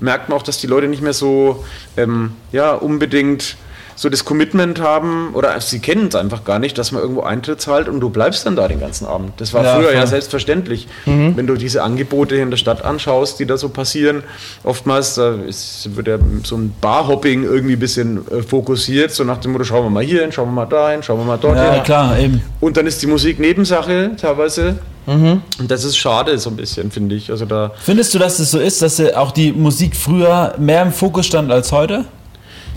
merkt 0.00 0.28
man 0.28 0.38
auch, 0.38 0.42
dass 0.42 0.58
die 0.58 0.66
Leute 0.66 0.88
nicht 0.88 1.02
mehr 1.02 1.12
so 1.12 1.64
ähm, 1.96 2.32
ja, 2.52 2.72
unbedingt 2.72 3.56
so 3.96 4.08
das 4.10 4.24
Commitment 4.24 4.80
haben 4.80 5.30
oder 5.34 5.58
sie 5.60 5.78
kennen 5.80 6.08
es 6.08 6.14
einfach 6.14 6.44
gar 6.44 6.58
nicht, 6.58 6.76
dass 6.78 6.92
man 6.92 7.02
irgendwo 7.02 7.22
Eintritt 7.22 7.60
zahlt 7.60 7.88
und 7.88 8.00
du 8.00 8.10
bleibst 8.10 8.46
dann 8.46 8.54
da 8.54 8.68
den 8.68 8.78
ganzen 8.78 9.06
Abend. 9.06 9.32
Das 9.38 9.52
war 9.54 9.64
Ja, 9.64 9.74
früher 9.76 9.92
ja 9.94 10.06
selbstverständlich. 10.06 10.86
Mhm. 11.06 11.36
Wenn 11.36 11.46
du 11.46 11.54
diese 11.56 11.82
Angebote 11.82 12.36
in 12.36 12.50
der 12.50 12.58
Stadt 12.58 12.84
anschaust, 12.84 13.40
die 13.40 13.46
da 13.46 13.56
so 13.56 13.70
passieren, 13.70 14.22
oftmals 14.64 15.14
da 15.14 15.34
ist, 15.34 15.96
wird 15.96 16.08
ja 16.08 16.18
so 16.44 16.56
ein 16.56 16.74
Barhopping 16.80 17.42
irgendwie 17.42 17.72
ein 17.74 17.78
bisschen 17.80 18.18
äh, 18.30 18.42
fokussiert, 18.42 19.12
so 19.12 19.24
nach 19.24 19.38
dem 19.38 19.52
Motto, 19.52 19.64
schauen 19.64 19.84
wir 19.84 19.90
mal 19.90 20.04
hier 20.04 20.20
hin, 20.22 20.30
schauen 20.30 20.48
wir 20.48 20.52
mal 20.52 20.66
dahin, 20.66 21.02
schauen 21.02 21.18
wir 21.18 21.24
mal 21.24 21.38
dorthin. 21.38 21.64
ja, 21.64 21.78
klar, 21.80 22.18
eben. 22.18 22.42
Und 22.60 22.76
dann 22.76 22.86
ist 22.86 23.00
die 23.02 23.06
Musik 23.06 23.38
Nebensache 23.38 24.10
teilweise. 24.20 24.76
Mhm. 25.06 25.40
Und 25.58 25.70
das 25.70 25.84
ist 25.84 25.96
schade 25.96 26.36
so 26.38 26.50
ein 26.50 26.56
bisschen, 26.56 26.90
finde 26.90 27.14
ich. 27.14 27.30
Also 27.30 27.44
da, 27.44 27.72
Findest 27.80 28.12
du, 28.14 28.18
dass 28.18 28.40
es 28.40 28.50
so 28.50 28.58
ist, 28.58 28.82
dass 28.82 29.00
auch 29.14 29.30
die 29.30 29.52
Musik 29.52 29.94
früher 29.96 30.54
mehr 30.58 30.82
im 30.82 30.92
Fokus 30.92 31.26
stand 31.26 31.50
als 31.52 31.70
heute? 31.72 32.04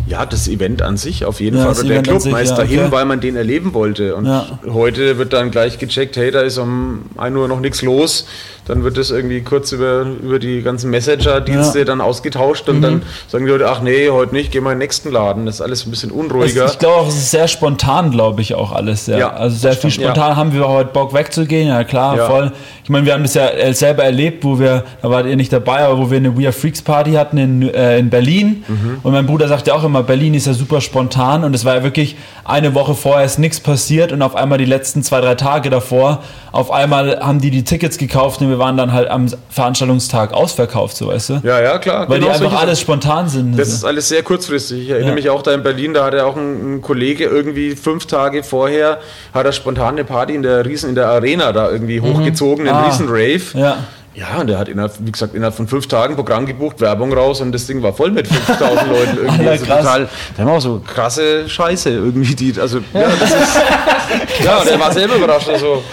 Ja, 0.07 0.25
das 0.25 0.47
Event 0.47 0.81
an 0.81 0.97
sich 0.97 1.25
auf 1.25 1.39
jeden 1.39 1.57
Ja, 1.57 1.65
Fall. 1.65 1.73
Oder 1.73 1.83
der 1.83 1.91
Event 1.91 2.07
an 2.07 2.11
Club 2.13 2.21
sich, 2.21 2.31
meist 2.31 2.51
ja, 2.51 2.57
dahin, 2.57 2.79
okay. 2.79 2.91
weil 2.91 3.05
man 3.05 3.19
den 3.21 3.35
erleben 3.35 3.73
wollte. 3.73 4.15
Und 4.15 4.25
Ja. 4.25 4.45
heute 4.71 5.17
wird 5.17 5.33
dann 5.33 5.51
gleich 5.51 5.77
gecheckt, 5.79 6.17
hey, 6.17 6.31
da 6.31 6.41
ist 6.41 6.57
um 6.57 7.03
1 7.17 7.35
Uhr 7.35 7.47
noch 7.47 7.59
nichts 7.59 7.81
los. 7.81 8.25
Dann 8.65 8.83
wird 8.83 8.97
das 8.97 9.09
irgendwie 9.09 9.41
kurz 9.41 9.71
über, 9.71 10.03
über 10.21 10.37
die 10.37 10.61
ganzen 10.61 10.91
Messenger-Dienste. 10.91 11.79
Mhm. 11.81 11.85
dann 11.85 12.01
ausgetauscht 12.01 12.69
und 12.69 12.81
dann 12.83 13.01
sagen 13.27 13.45
die 13.45 13.51
Leute, 13.51 13.67
ach 13.67 13.81
nee, 13.81 14.09
heute 14.11 14.33
nicht, 14.35 14.51
geh 14.51 14.59
mal 14.61 14.73
in 14.73 14.75
den 14.75 14.79
nächsten 14.85 15.11
Laden. 15.11 15.47
Das 15.47 15.55
ist 15.55 15.61
alles 15.61 15.87
ein 15.87 15.89
bisschen 15.91 16.11
Es, 16.11 16.15
unruhiger. 16.15 16.65
ich 16.67 16.77
glaube 16.77 16.95
auch, 16.97 17.07
es 17.07 17.15
ist 17.15 17.31
sehr 17.31 17.47
spontan, 17.47 18.11
glaube 18.11 18.41
ich, 18.41 18.53
auch 18.53 18.71
alles. 18.71 19.07
Ja. 19.07 19.33
Also 19.33 19.55
sehr 19.57 19.73
viel 19.73 19.89
spontan 19.89 20.35
haben 20.35 20.53
wir 20.53 20.67
heute 20.67 20.91
Bock 20.91 21.13
wegzugehen, 21.15 21.67
ja 21.67 21.83
klar, 21.83 22.17
voll. 22.27 22.51
Ich 22.83 22.89
meine, 22.91 23.05
wir 23.07 23.13
haben 23.13 23.23
das 23.23 23.33
ja 23.33 23.47
äh, 23.47 23.73
selber 23.73 24.03
erlebt, 24.03 24.43
wo 24.43 24.59
wir, 24.59 24.83
da 25.01 25.09
wart 25.09 25.25
ihr 25.25 25.35
nicht 25.35 25.51
dabei, 25.51 25.79
aber 25.85 25.97
wo 25.97 26.11
wir 26.11 26.17
eine 26.17 26.37
We 26.37 26.43
Are 26.43 26.51
Freaks 26.53 26.81
Party 26.83 27.13
hatten 27.13 27.37
in, 27.39 27.73
äh, 27.73 27.97
in 27.97 28.09
Berlin. 28.11 28.63
Mhm. 28.67 28.99
Und 29.01 29.11
mein 29.11 29.25
Bruder 29.25 29.47
sagt 29.47 29.65
ja 29.67 29.73
auch 29.73 29.83
immer, 29.83 29.88
Berlin 29.89 30.33
ist 30.33 30.47
ja 30.47 30.53
super 30.53 30.81
spontan 30.81 31.43
und 31.43 31.53
es 31.55 31.65
war 31.65 31.75
ja 31.75 31.83
wirklich 31.83 32.15
eine 32.45 32.73
Woche 32.73 32.95
vorher 32.95 33.25
ist 33.25 33.37
nichts 33.39 33.59
passiert 33.59 34.11
und 34.11 34.21
auf 34.21 34.35
einmal 34.35 34.57
die 34.57 34.65
letzten 34.65 35.03
zwei, 35.03 35.21
drei 35.21 35.35
Tage 35.35 35.69
davor, 35.69 36.23
auf 36.51 36.71
einmal 36.71 37.19
haben 37.19 37.41
die 37.41 37.51
die 37.51 37.63
Tickets 37.63 37.97
gekauft 37.97 38.41
und 38.41 38.49
wir 38.49 38.57
waren 38.59 38.75
dann 38.77 38.91
halt 38.93 39.09
am 39.09 39.27
Veranstaltungstag 39.49 40.33
ausverkauft, 40.33 40.97
so 40.97 41.07
weißt 41.07 41.29
du? 41.29 41.41
Ja, 41.43 41.61
ja, 41.61 41.77
klar. 41.77 42.09
Weil 42.09 42.19
genau 42.19 42.37
die 42.37 42.43
einfach 42.45 42.59
alles 42.61 42.79
spontan 42.79 43.29
sind. 43.29 43.57
Das 43.59 43.67
ist 43.69 43.83
alles 43.83 44.07
sehr 44.09 44.23
kurzfristig. 44.23 44.83
Ich 44.83 44.89
erinnere 44.89 45.09
Ja. 45.09 45.15
mich 45.15 45.29
auch 45.29 45.41
da 45.43 45.53
in 45.53 45.61
Berlin, 45.63 45.93
da 45.93 46.05
hatte 46.05 46.25
auch 46.25 46.35
ein, 46.35 46.75
ein 46.77 46.81
Kollege 46.81 47.25
irgendwie 47.25 47.75
fünf 47.75 48.05
Tage 48.07 48.43
vorher, 48.43 48.99
hat 49.33 49.45
er 49.45 49.51
spontan 49.51 49.89
eine 49.95 50.03
Party 50.05 50.33
in 50.35 50.41
der 50.43 50.65
Riesen, 50.65 50.89
in 50.89 50.95
der 50.95 51.07
Arena 51.07 51.51
da 51.51 51.69
irgendwie 51.71 52.01
hochgezogen, 52.01 52.67
einen 52.67 52.75
Ah. 52.77 52.85
Riesen-Rave. 52.87 53.41
ja. 53.53 53.77
Ja, 54.15 54.39
und 54.41 54.47
der 54.47 54.57
hat 54.57 54.67
innerhalb, 54.67 54.93
wie 54.99 55.11
gesagt, 55.11 55.33
innerhalb 55.35 55.53
von 55.55 55.67
fünf 55.67 55.87
Tagen 55.87 56.15
Programm 56.15 56.45
gebucht, 56.45 56.81
Werbung 56.81 57.13
raus 57.13 57.41
und 57.41 57.51
das 57.51 57.67
Ding 57.67 57.81
war 57.83 57.93
voll 57.93 58.11
mit 58.11 58.27
5000 58.27 58.87
Leuten 58.89 59.17
irgendwie. 59.17 59.47
Alter, 59.47 59.51
also 59.51 59.65
total, 59.65 60.09
da 60.35 60.41
haben 60.41 60.49
wir 60.49 60.53
auch 60.57 60.61
so 60.61 60.81
krasse 60.85 61.47
Scheiße 61.47 61.89
irgendwie, 61.91 62.35
die, 62.35 62.59
also, 62.59 62.79
ja, 62.93 63.01
das 63.19 63.31
ist, 63.31 64.43
ja, 64.43 64.57
und 64.57 64.69
der 64.69 64.79
war 64.79 64.91
selber 64.91 65.15
überrascht, 65.15 65.47
also, 65.49 65.83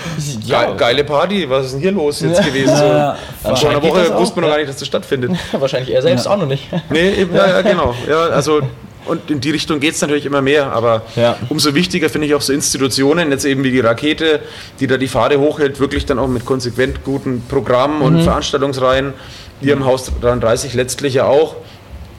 Ja. 0.45 0.65
ge 0.65 0.77
geile 0.77 1.05
Party, 1.05 1.49
was 1.49 1.67
ist 1.67 1.73
denn 1.75 1.81
hier 1.81 1.93
los 1.93 2.21
jetzt 2.21 2.45
gewesen? 2.45 2.75
Ja. 2.75 3.17
So, 3.45 3.55
vor 3.55 3.71
einer 3.71 3.83
Woche 3.83 4.15
wusste 4.19 4.37
man 4.37 4.45
noch 4.45 4.51
gar 4.51 4.59
nicht, 4.59 4.71
dass 4.71 4.77
das 4.79 4.89
stattfindet. 4.89 5.33
Wahrscheinlich 5.53 5.95
er 5.95 6.03
selbst 6.03 6.27
auch 6.27 6.39
noch 6.39 6.47
nicht. 6.47 6.67
Nee, 6.91 7.11
eben, 7.11 7.35
ja, 7.35 7.47
ja, 7.49 7.61
genau. 7.63 7.95
Ja, 8.09 8.23
also, 8.29 8.61
und 9.07 9.31
in 9.31 9.41
die 9.41 9.51
Richtung 9.51 9.81
geht 9.81 9.95
es 9.95 10.01
natürlich 10.01 10.27
immer 10.27 10.43
mehr, 10.43 10.73
aber 10.73 11.03
Ja. 11.17 11.37
umso 11.49 11.75
wichtiger 11.75 12.09
finde 12.09 12.27
ich 12.27 12.35
auch 12.35 12.41
so 12.41 12.53
Institutionen, 12.53 13.31
jetzt 13.31 13.45
eben 13.45 13.65
wie 13.65 13.71
die 13.71 13.81
Rakete, 13.81 14.41
die 14.81 14.87
da 14.87 14.97
die 14.97 15.09
Fahne 15.09 15.39
hochhält, 15.39 15.81
wirklich 15.81 16.07
dann 16.07 16.19
auch 16.19 16.29
mit 16.29 16.45
konsequent 16.45 17.05
guten 17.05 17.43
Programmen 17.49 18.03
und 18.03 18.23
Veranstaltungsreihen. 18.23 19.13
Wir 19.61 19.73
im 19.73 19.85
Haus 19.87 20.11
33 20.21 20.75
letztlich 20.75 21.15
ja 21.15 21.27
auch. 21.27 21.57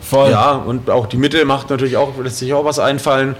Voll. 0.01 0.31
Ja, 0.31 0.53
und 0.53 0.89
auch 0.89 1.05
die 1.05 1.17
Mitte 1.17 1.43
macht 1.45 1.69
natürlich 1.69 1.97
auch, 1.97 2.13
lässt 2.23 2.39
sich 2.39 2.53
auch 2.53 2.63
was 2.65 2.79
einfallen, 2.79 3.35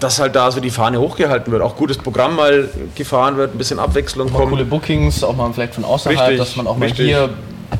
dass 0.00 0.18
halt 0.20 0.34
da 0.36 0.50
so 0.50 0.60
die 0.60 0.70
Fahne 0.70 1.00
hochgehalten 1.00 1.52
wird. 1.52 1.62
Auch 1.62 1.76
gutes 1.76 1.98
Programm 1.98 2.36
mal 2.36 2.68
gefahren 2.94 3.36
wird, 3.36 3.54
ein 3.54 3.58
bisschen 3.58 3.78
Abwechslung 3.78 4.32
kommt. 4.32 4.50
coole 4.50 4.64
Bookings, 4.64 5.22
auch 5.24 5.36
mal 5.36 5.52
vielleicht 5.52 5.74
von 5.74 5.84
außerhalb, 5.84 6.18
Richtig, 6.20 6.38
dass 6.38 6.56
man 6.56 6.66
auch 6.66 6.76
mal 6.76 6.86
richtig. 6.86 7.06
hier 7.06 7.30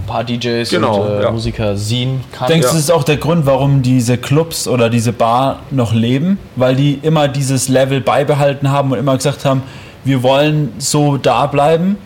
paar 0.06 0.24
DJs 0.24 0.70
Genau, 0.70 1.02
und 1.02 1.10
äh, 1.10 1.22
ja. 1.22 1.30
Musiker 1.30 1.76
sehen 1.76 2.22
kann. 2.32 2.48
Denkst 2.48 2.66
du, 2.66 2.72
Ja. 2.72 2.74
das 2.74 2.82
ist 2.84 2.90
auch 2.92 3.04
der 3.04 3.16
Grund, 3.18 3.46
warum 3.46 3.82
diese 3.82 4.18
Clubs 4.18 4.66
oder 4.68 4.88
diese 4.90 5.12
Bar 5.12 5.60
noch 5.70 5.92
leben? 5.92 6.38
Weil 6.56 6.76
die 6.76 6.98
immer 7.02 7.28
dieses 7.28 7.68
Level 7.68 8.00
beibehalten 8.00 8.70
haben 8.70 8.92
und 8.92 8.98
immer 8.98 9.16
gesagt 9.16 9.44
haben, 9.44 9.62
wir 10.04 10.22
wollen 10.22 10.72
so 10.78 11.16
da 11.16 11.46
bleiben? 11.46 11.96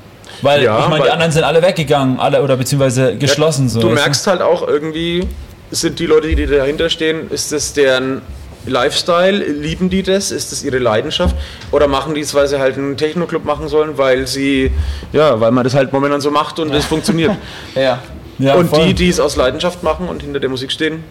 Weil 0.42 0.62
Ja, 0.64 0.80
ich 0.80 0.88
meine, 0.88 1.04
die 1.04 1.10
anderen 1.10 1.32
sind 1.32 1.44
alle 1.44 1.62
weggegangen, 1.62 2.18
alle 2.20 2.42
oder 2.42 2.56
beziehungsweise 2.56 3.16
geschlossen. 3.16 3.68
so, 3.68 3.80
Du 3.80 3.88
merkst 3.88 4.26
halt 4.26 4.42
auch 4.42 4.66
irgendwie, 4.66 5.26
sind 5.70 5.98
die 5.98 6.06
Leute, 6.06 6.34
die 6.34 6.46
dahinter 6.46 6.90
stehen, 6.90 7.30
ist 7.30 7.52
das 7.52 7.72
deren 7.72 8.20
Lifestyle? 8.66 9.36
Lieben 9.38 9.90
die 9.90 10.02
das? 10.02 10.30
Ist 10.30 10.52
das 10.52 10.62
ihre 10.64 10.78
Leidenschaft? 10.78 11.34
Oder 11.72 11.88
machen 11.88 12.14
die 12.14 12.20
es, 12.20 12.34
weil 12.34 12.46
sie 12.48 12.58
halt 12.58 12.76
einen 12.76 12.96
Techno-Club 12.96 13.44
machen 13.44 13.68
sollen, 13.68 13.96
weil 13.98 14.26
sie, 14.26 14.70
ja, 15.12 15.40
weil 15.40 15.52
man 15.52 15.64
das 15.64 15.74
halt 15.74 15.92
momentan 15.92 16.20
so 16.20 16.30
macht 16.30 16.58
und 16.58 16.74
es 16.74 16.84
funktioniert. 16.84 17.32
Ja. 17.74 18.00
Ja, 18.38 18.54
und 18.56 18.68
voll. 18.68 18.86
die, 18.88 18.94
die 18.94 19.08
es 19.08 19.18
aus 19.18 19.36
Leidenschaft 19.36 19.82
machen 19.82 20.08
und 20.08 20.22
hinter 20.22 20.40
der 20.40 20.50
Musik 20.50 20.70
stehen, 20.70 21.02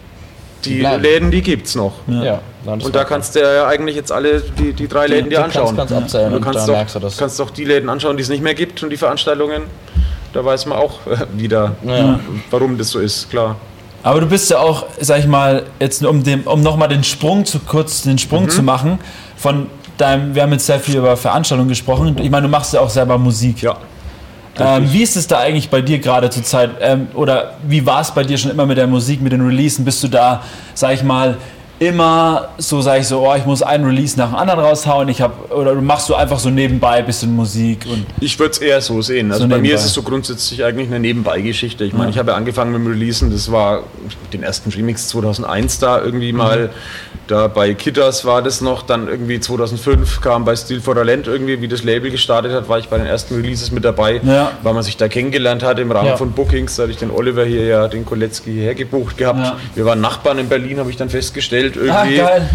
die 0.64 0.78
bleiben. 0.78 1.02
Läden, 1.02 1.30
die 1.32 1.42
gibt's 1.42 1.74
noch. 1.74 1.94
Ja. 2.06 2.40
ist 2.76 2.84
Und 2.86 2.94
da 2.94 3.02
kannst 3.04 3.34
du 3.34 3.40
ja 3.40 3.66
eigentlich 3.66 3.96
jetzt 3.96 4.12
alle 4.12 4.40
die, 4.40 4.72
die 4.72 4.86
drei 4.86 5.06
Läden 5.08 5.24
dir 5.30 5.30
die 5.30 5.42
kannst- 5.42 5.56
anschauen. 5.56 5.76
kannst 5.76 5.92
abzählen 5.92 6.30
du 6.30 6.36
und 6.36 6.42
kannst 6.44 6.68
doch, 6.68 6.74
merkst 6.74 6.94
du 6.94 6.98
das. 7.00 7.16
kannst 7.16 7.40
doch 7.40 7.50
die 7.50 7.64
Läden 7.64 7.88
anschauen, 7.88 8.16
die 8.16 8.22
es 8.22 8.28
nicht 8.28 8.42
mehr 8.44 8.54
gibt 8.54 8.80
und 8.82 8.90
die 8.90 8.96
Veranstaltungen. 8.96 9.62
Da 10.32 10.44
weiß 10.44 10.66
man 10.66 10.78
auch 10.78 11.00
wieder, 11.36 11.74
Ja. 11.84 12.20
warum 12.50 12.78
das 12.78 12.90
so 12.90 13.00
ist, 13.00 13.28
klar. 13.28 13.56
Aber 14.06 14.20
du 14.20 14.26
bist 14.28 14.48
ja 14.50 14.58
auch, 14.60 14.86
sag 15.00 15.18
ich 15.18 15.26
mal, 15.26 15.64
jetzt 15.80 16.04
um, 16.04 16.22
dem, 16.22 16.42
um 16.42 16.60
nochmal 16.60 16.86
den 16.86 17.02
Sprung 17.02 17.44
zu 17.44 17.58
kurz 17.58 18.02
den 18.02 18.18
Sprung 18.18 18.44
Mhm. 18.44 18.50
zu 18.50 18.62
machen, 18.62 18.98
von 19.36 19.66
deinem, 19.98 20.32
wir 20.32 20.42
haben 20.44 20.52
jetzt 20.52 20.66
sehr 20.66 20.78
viel 20.78 20.94
über 20.94 21.16
Veranstaltungen 21.16 21.68
gesprochen. 21.68 22.16
Ich 22.22 22.30
meine, 22.30 22.44
du 22.46 22.48
machst 22.48 22.72
ja 22.72 22.78
auch 22.82 22.88
selber 22.88 23.18
Musik. 23.18 23.62
Ja. 23.62 23.76
Ähm, 24.60 24.92
wie 24.92 25.02
ist 25.02 25.16
es 25.16 25.26
da 25.26 25.40
eigentlich 25.40 25.70
bei 25.70 25.80
dir 25.82 25.98
gerade 25.98 26.30
zur 26.30 26.44
Zeit? 26.44 26.70
Ähm, 26.80 27.08
oder 27.14 27.54
wie 27.66 27.84
war 27.84 28.00
es 28.00 28.12
bei 28.12 28.22
dir 28.22 28.38
schon 28.38 28.52
immer 28.52 28.64
mit 28.64 28.78
der 28.78 28.86
Musik, 28.86 29.20
mit 29.20 29.32
den 29.32 29.44
Releasen? 29.44 29.84
Bist 29.84 30.04
du 30.04 30.06
da, 30.08 30.40
sag 30.72 30.94
ich 30.94 31.02
mal, 31.02 31.36
immer 31.78 32.48
so, 32.58 32.80
sag 32.80 33.00
ich 33.00 33.06
so, 33.06 33.20
oh, 33.28 33.34
ich 33.36 33.44
muss 33.44 33.62
einen 33.62 33.84
Release 33.84 34.18
nach 34.18 34.28
dem 34.30 34.36
anderen 34.36 34.60
raushauen? 34.60 35.08
Ich 35.08 35.20
hab, 35.20 35.52
oder 35.52 35.74
machst 35.74 36.08
du 36.08 36.14
einfach 36.14 36.38
so 36.38 36.48
nebenbei 36.50 36.92
ein 36.98 37.06
bisschen 37.06 37.34
Musik? 37.34 37.86
Und 37.90 38.06
Ich 38.20 38.38
würde 38.38 38.52
es 38.52 38.58
eher 38.58 38.80
so 38.80 39.02
sehen. 39.02 39.30
Also 39.30 39.44
So 39.44 39.48
bei 39.48 39.56
mir 39.56 39.62
nebenbei. 39.62 39.78
ist 39.80 39.84
es 39.86 39.92
so 39.92 40.02
grundsätzlich 40.02 40.64
eigentlich 40.64 40.88
eine 40.88 41.00
Nebenbeigeschichte. 41.00 41.84
Ich 41.84 41.92
meine, 41.92 42.10
ich 42.10 42.18
habe 42.18 42.30
ja 42.30 42.36
angefangen 42.36 42.72
mit 42.72 42.80
dem 42.80 42.86
Releasen, 42.86 43.30
das 43.30 43.52
war 43.52 43.82
den 44.32 44.42
ersten 44.42 44.70
Remix 44.70 45.08
2001 45.08 45.78
da 45.78 46.00
irgendwie 46.02 46.32
Mhm. 46.32 46.38
Da 47.28 47.48
bei 47.48 47.74
Kitters 47.74 48.24
war 48.24 48.40
das 48.40 48.60
noch, 48.60 48.82
dann 48.82 49.08
irgendwie 49.08 49.40
2005 49.40 50.20
kam 50.20 50.44
bei 50.44 50.54
Steel 50.54 50.80
for 50.80 50.94
Talent 50.94 51.26
irgendwie, 51.26 51.60
wie 51.60 51.66
das 51.66 51.82
Label 51.82 52.10
gestartet 52.12 52.52
hat, 52.52 52.68
war 52.68 52.78
ich 52.78 52.88
bei 52.88 52.98
den 52.98 53.06
ersten 53.06 53.34
Releases 53.34 53.72
mit 53.72 53.84
dabei, 53.84 54.20
Ja. 54.22 54.52
weil 54.62 54.74
man 54.74 54.84
sich 54.84 54.96
da 54.96 55.08
kennengelernt 55.08 55.64
hat 55.64 55.80
im 55.80 55.90
Rahmen 55.90 56.08
Ja. 56.10 56.16
von 56.16 56.30
Bookings. 56.32 56.76
Da 56.76 56.84
hatte 56.84 56.92
ich 56.92 56.98
den 56.98 57.10
Oliver 57.10 57.44
hier 57.44 57.64
ja, 57.66 57.88
den 57.88 58.06
Koletzki 58.06 58.52
hierher 58.52 58.76
gebucht 58.76 59.16
gehabt. 59.18 59.40
Ja. 59.40 59.56
Wir 59.74 59.84
waren 59.84 60.00
Nachbarn 60.00 60.38
in 60.38 60.48
Berlin, 60.48 60.78
habe 60.78 60.90
ich 60.90 60.96
dann 60.96 61.10
festgestellt 61.10 61.74
ah, 61.76 62.04
irgendwie. 62.04 62.16
geil. 62.18 62.48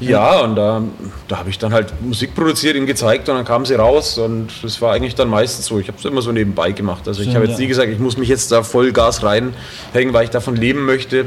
Ja, 0.00 0.40
und 0.40 0.56
da, 0.56 0.82
da 1.28 1.38
habe 1.38 1.48
ich 1.48 1.58
dann 1.58 1.72
halt 1.72 1.92
Musik 2.02 2.34
produziert, 2.34 2.76
ihm 2.76 2.84
gezeigt 2.86 3.28
und 3.28 3.36
dann 3.36 3.44
kam 3.46 3.64
sie 3.64 3.74
raus 3.76 4.18
und 4.18 4.48
das 4.62 4.82
war 4.82 4.92
eigentlich 4.92 5.14
dann 5.14 5.28
meistens 5.28 5.66
so. 5.66 5.78
Ich 5.78 5.86
habe 5.88 5.98
es 5.98 6.04
immer 6.04 6.20
so 6.20 6.32
nebenbei 6.32 6.72
gemacht. 6.72 7.06
Also 7.06 7.20
ich 7.22 7.26
Stimmt, 7.28 7.36
habe 7.36 7.46
jetzt 7.46 7.58
nie 7.60 7.66
gesagt, 7.68 7.90
ich 7.90 7.98
muss 8.00 8.16
mich 8.18 8.28
jetzt 8.28 8.50
da 8.52 8.62
voll 8.62 8.92
Gas 8.92 9.22
reinhängen, 9.22 10.12
weil 10.12 10.24
ich 10.24 10.30
davon 10.30 10.56
leben 10.56 10.84
möchte. 10.84 11.26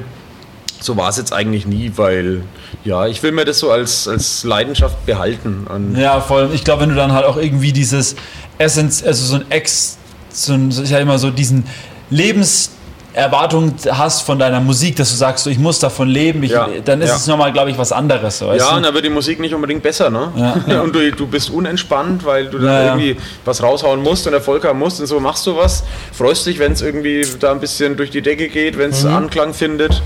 So 0.81 0.95
war 0.95 1.09
es 1.09 1.17
jetzt 1.17 1.33
eigentlich 1.33 1.65
nie, 1.65 1.91
weil 1.97 2.41
ja, 2.85 3.05
ich 3.07 3.21
will 3.21 3.31
mir 3.33 3.43
das 3.45 3.59
so 3.59 3.69
als, 3.71 4.07
als 4.07 4.43
Leidenschaft 4.45 5.05
behalten. 5.05 5.67
Und 5.67 5.97
Ja, 5.97 6.21
voll. 6.21 6.49
Ich 6.53 6.63
glaube, 6.63 6.83
wenn 6.83 6.89
du 6.89 6.95
dann 6.95 7.11
halt 7.11 7.25
auch 7.25 7.35
irgendwie 7.37 7.73
dieses 7.73 8.15
Essenz, 8.57 9.03
also 9.05 9.25
so 9.25 9.35
ein 9.35 9.45
Ex, 9.51 9.97
so 10.31 10.53
ein, 10.53 10.69
ich 10.69 10.89
sag 10.89 11.01
immer 11.01 11.19
so 11.19 11.31
diesen 11.31 11.65
Lebenserwartung 12.09 13.73
hast 13.91 14.21
von 14.21 14.39
deiner 14.39 14.59
Musik, 14.61 14.95
dass 14.95 15.09
du 15.09 15.15
sagst, 15.15 15.43
so, 15.43 15.49
ich 15.49 15.59
muss 15.59 15.79
davon 15.79 16.07
leben, 16.07 16.43
ich, 16.43 16.51
Ja, 16.51 16.67
dann 16.85 17.01
ist 17.01 17.09
ja. 17.09 17.15
es 17.15 17.27
nochmal, 17.27 17.51
glaube 17.51 17.71
ich, 17.71 17.77
was 17.77 17.91
anderes. 17.91 18.39
So, 18.39 18.53
Ja, 18.53 18.75
und 18.77 18.83
dann 18.83 18.93
wird 18.93 19.05
die 19.05 19.09
Musik 19.09 19.39
nicht 19.39 19.53
unbedingt 19.53 19.83
besser, 19.83 20.09
ne? 20.09 20.31
Ja. 20.67 20.81
Und 20.81 20.95
du, 20.95 21.11
du 21.11 21.27
bist 21.27 21.49
unentspannt, 21.49 22.25
weil 22.25 22.47
du 22.47 22.57
dann 22.59 22.85
irgendwie 22.85 23.17
was 23.45 23.61
raushauen 23.61 24.01
musst 24.01 24.27
und 24.27 24.33
Erfolg 24.33 24.63
haben 24.65 24.79
musst 24.79 24.99
und 25.01 25.07
so 25.07 25.19
machst 25.19 25.45
du 25.47 25.57
was. 25.57 25.83
Freust 26.13 26.45
dich, 26.45 26.59
wenn 26.59 26.71
es 26.71 26.81
irgendwie 26.81 27.25
da 27.39 27.51
ein 27.51 27.59
bisschen 27.59 27.97
durch 27.97 28.11
die 28.11 28.21
Decke 28.21 28.47
geht, 28.47 28.77
wenn 28.77 28.87
Mhm. 28.91 28.95
es 28.95 29.05
Anklang 29.05 29.53
findet. 29.53 30.01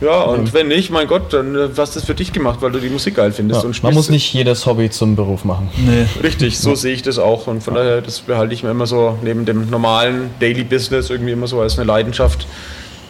Ja, 0.00 0.22
und 0.22 0.52
wenn 0.54 0.68
nicht, 0.68 0.90
mein 0.90 1.06
Gott, 1.08 1.32
dann 1.32 1.54
äh, 1.56 1.68
hast 1.76 1.96
du 1.96 1.98
es 2.00 2.04
für 2.06 2.14
dich 2.14 2.32
gemacht, 2.32 2.58
weil 2.62 2.70
du 2.70 2.78
die 2.78 2.88
Musik 2.88 3.16
geil 3.16 3.32
findest. 3.32 3.64
und 3.64 3.82
Man 3.82 3.94
muss 3.94 4.10
nicht 4.10 4.32
jedes 4.32 4.64
Hobby 4.66 4.90
zum 4.90 5.16
Beruf 5.16 5.44
machen. 5.44 5.68
nee. 5.76 6.06
Richtig, 6.22 6.58
so 6.58 6.74
sehe 6.76 6.94
ich 6.94 7.02
das 7.02 7.18
auch. 7.18 7.46
Und 7.48 7.62
von 7.62 7.74
daher, 7.74 8.00
das 8.00 8.20
behalte 8.20 8.54
ich 8.54 8.62
mir 8.62 8.70
immer 8.70 8.86
so 8.86 9.18
neben 9.22 9.44
dem 9.44 9.68
normalen 9.70 10.30
Daily 10.38 10.62
Business 10.64 11.10
irgendwie 11.10 11.32
immer 11.32 11.48
so 11.48 11.60
als 11.60 11.78
eine 11.78 11.86
Leidenschaft. 11.86 12.46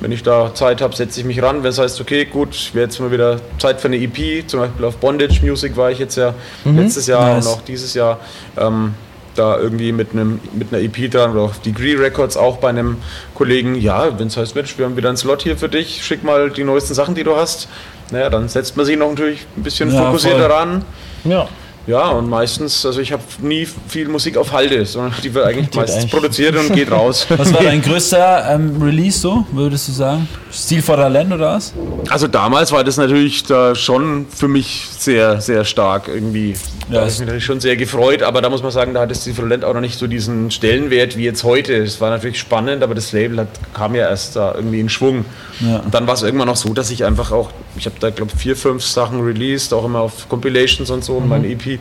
Wenn 0.00 0.12
ich 0.12 0.22
da 0.22 0.54
Zeit 0.54 0.80
habe, 0.80 0.94
setze 0.94 1.20
ich 1.20 1.26
mich 1.26 1.42
ran. 1.42 1.62
Wenn 1.64 1.70
es 1.70 1.78
heißt, 1.78 2.00
okay, 2.00 2.24
gut, 2.24 2.70
wäre 2.72 2.84
jetzt 2.86 3.00
mal 3.00 3.10
wieder 3.10 3.40
Zeit 3.58 3.80
für 3.80 3.88
eine 3.88 3.96
EP, 3.96 4.48
zum 4.48 4.60
Beispiel 4.60 4.84
auf 4.84 4.96
Bondage 4.98 5.40
Music 5.42 5.76
war 5.76 5.90
ich 5.90 5.98
jetzt 5.98 6.16
ja 6.16 6.34
letztes 6.64 7.06
Jahr 7.08 7.34
Nice. 7.34 7.46
und 7.46 7.52
auch 7.52 7.60
dieses 7.62 7.94
Jahr. 7.94 8.18
Ähm, 8.56 8.94
da 9.34 9.58
irgendwie 9.58 9.92
mit, 9.92 10.12
einem, 10.12 10.40
mit 10.52 10.72
einer 10.72 10.82
EP 10.82 11.10
dran 11.10 11.32
oder 11.32 11.42
auf 11.42 11.60
Degree 11.60 11.94
Records 11.94 12.36
auch 12.36 12.58
bei 12.58 12.68
einem 12.68 12.96
Kollegen, 13.34 13.74
ja, 13.74 14.18
wenn 14.18 14.28
es 14.28 14.36
heißt, 14.36 14.54
Mensch, 14.54 14.76
wir 14.78 14.84
haben 14.84 14.96
wieder 14.96 15.08
einen 15.08 15.16
Slot 15.18 15.42
hier 15.42 15.56
für 15.56 15.68
dich, 15.68 16.04
schick 16.04 16.24
mal 16.24 16.50
die 16.50 16.64
neuesten 16.64 16.94
Sachen, 16.94 17.14
die 17.14 17.24
du 17.24 17.36
hast. 17.36 17.68
Naja, 18.10 18.30
dann 18.30 18.48
setzt 18.48 18.76
man 18.76 18.86
sich 18.86 18.96
noch 18.96 19.10
natürlich 19.10 19.46
ein 19.56 19.62
bisschen 19.62 19.92
Ja, 19.92 20.06
fokussierter 20.06 20.44
voll. 20.48 20.52
ran. 20.52 20.84
Ja. 21.24 21.48
Ja, 21.88 22.10
und 22.10 22.28
meistens, 22.28 22.84
also 22.84 23.00
ich 23.00 23.12
habe 23.12 23.22
nie 23.40 23.66
viel 23.88 24.08
Musik 24.08 24.36
auf 24.36 24.52
Halde, 24.52 24.84
sondern 24.84 25.14
die 25.24 25.32
wird 25.32 25.46
eigentlich 25.46 25.68
Die 25.70 25.78
meistens 25.78 25.96
eigentlich- 26.02 26.12
produziert 26.12 26.54
und 26.56 26.72
geht 26.74 26.90
raus. 26.90 27.26
Was 27.36 27.52
war 27.52 27.62
dein 27.62 27.80
größter 27.88 28.54
ähm, 28.54 28.80
Release 28.82 29.18
so, 29.18 29.44
würdest 29.52 29.88
du 29.88 29.92
sagen? 29.92 30.28
Stil 30.52 30.82
for 30.82 30.96
Talent 30.96 31.32
oder 31.32 31.52
was? 31.56 31.74
Also 32.08 32.26
damals 32.26 32.72
war 32.72 32.82
das 32.82 32.96
natürlich 32.96 33.42
da 33.44 33.74
schon 33.74 34.26
für 34.34 34.48
mich 34.48 34.86
sehr, 34.98 35.42
sehr 35.42 35.64
stark 35.66 36.08
irgendwie. 36.08 36.54
Da 36.88 36.94
Ja, 36.94 37.00
habe 37.00 37.08
es- 37.08 37.14
ich 37.14 37.20
mich 37.20 37.26
natürlich 37.26 37.44
schon 37.44 37.60
sehr 37.60 37.76
gefreut, 37.76 38.22
aber 38.22 38.40
da 38.42 38.48
muss 38.48 38.62
man 38.62 38.70
sagen, 38.70 38.94
da 38.94 39.00
hat 39.02 39.10
das 39.10 39.24
Talent 39.24 39.64
auch 39.64 39.74
noch 39.74 39.80
nicht 39.82 39.98
so 39.98 40.06
diesen 40.06 40.50
Stellenwert 40.50 41.16
wie 41.18 41.24
jetzt 41.24 41.44
heute. 41.44 41.74
Es 41.76 42.00
war 42.00 42.08
natürlich 42.10 42.38
spannend, 42.38 42.82
aber 42.82 42.94
das 42.94 43.12
Label 43.12 43.40
hat, 43.40 43.48
kam 43.74 43.94
ja 43.94 44.08
erst 44.08 44.36
da 44.36 44.54
irgendwie 44.54 44.80
in 44.80 44.88
Schwung. 44.88 45.24
Ja. 45.60 45.78
Und 45.80 45.92
dann 45.94 46.06
war 46.06 46.14
es 46.14 46.22
irgendwann 46.22 46.48
noch 46.48 46.56
so, 46.56 46.72
dass 46.72 46.90
ich 46.90 47.04
einfach 47.04 47.30
auch, 47.32 47.50
ich 47.76 47.84
habe 47.86 47.96
da 48.00 48.08
glaube 48.10 48.32
vier, 48.36 48.56
fünf 48.56 48.84
Sachen 48.84 49.20
released, 49.22 49.74
auch 49.74 49.84
immer 49.84 50.00
auf 50.00 50.28
Compilations 50.30 50.88
und 50.90 51.04
so, 51.04 51.14
und 51.16 51.28
mein 51.28 51.44
EP, 51.44 51.77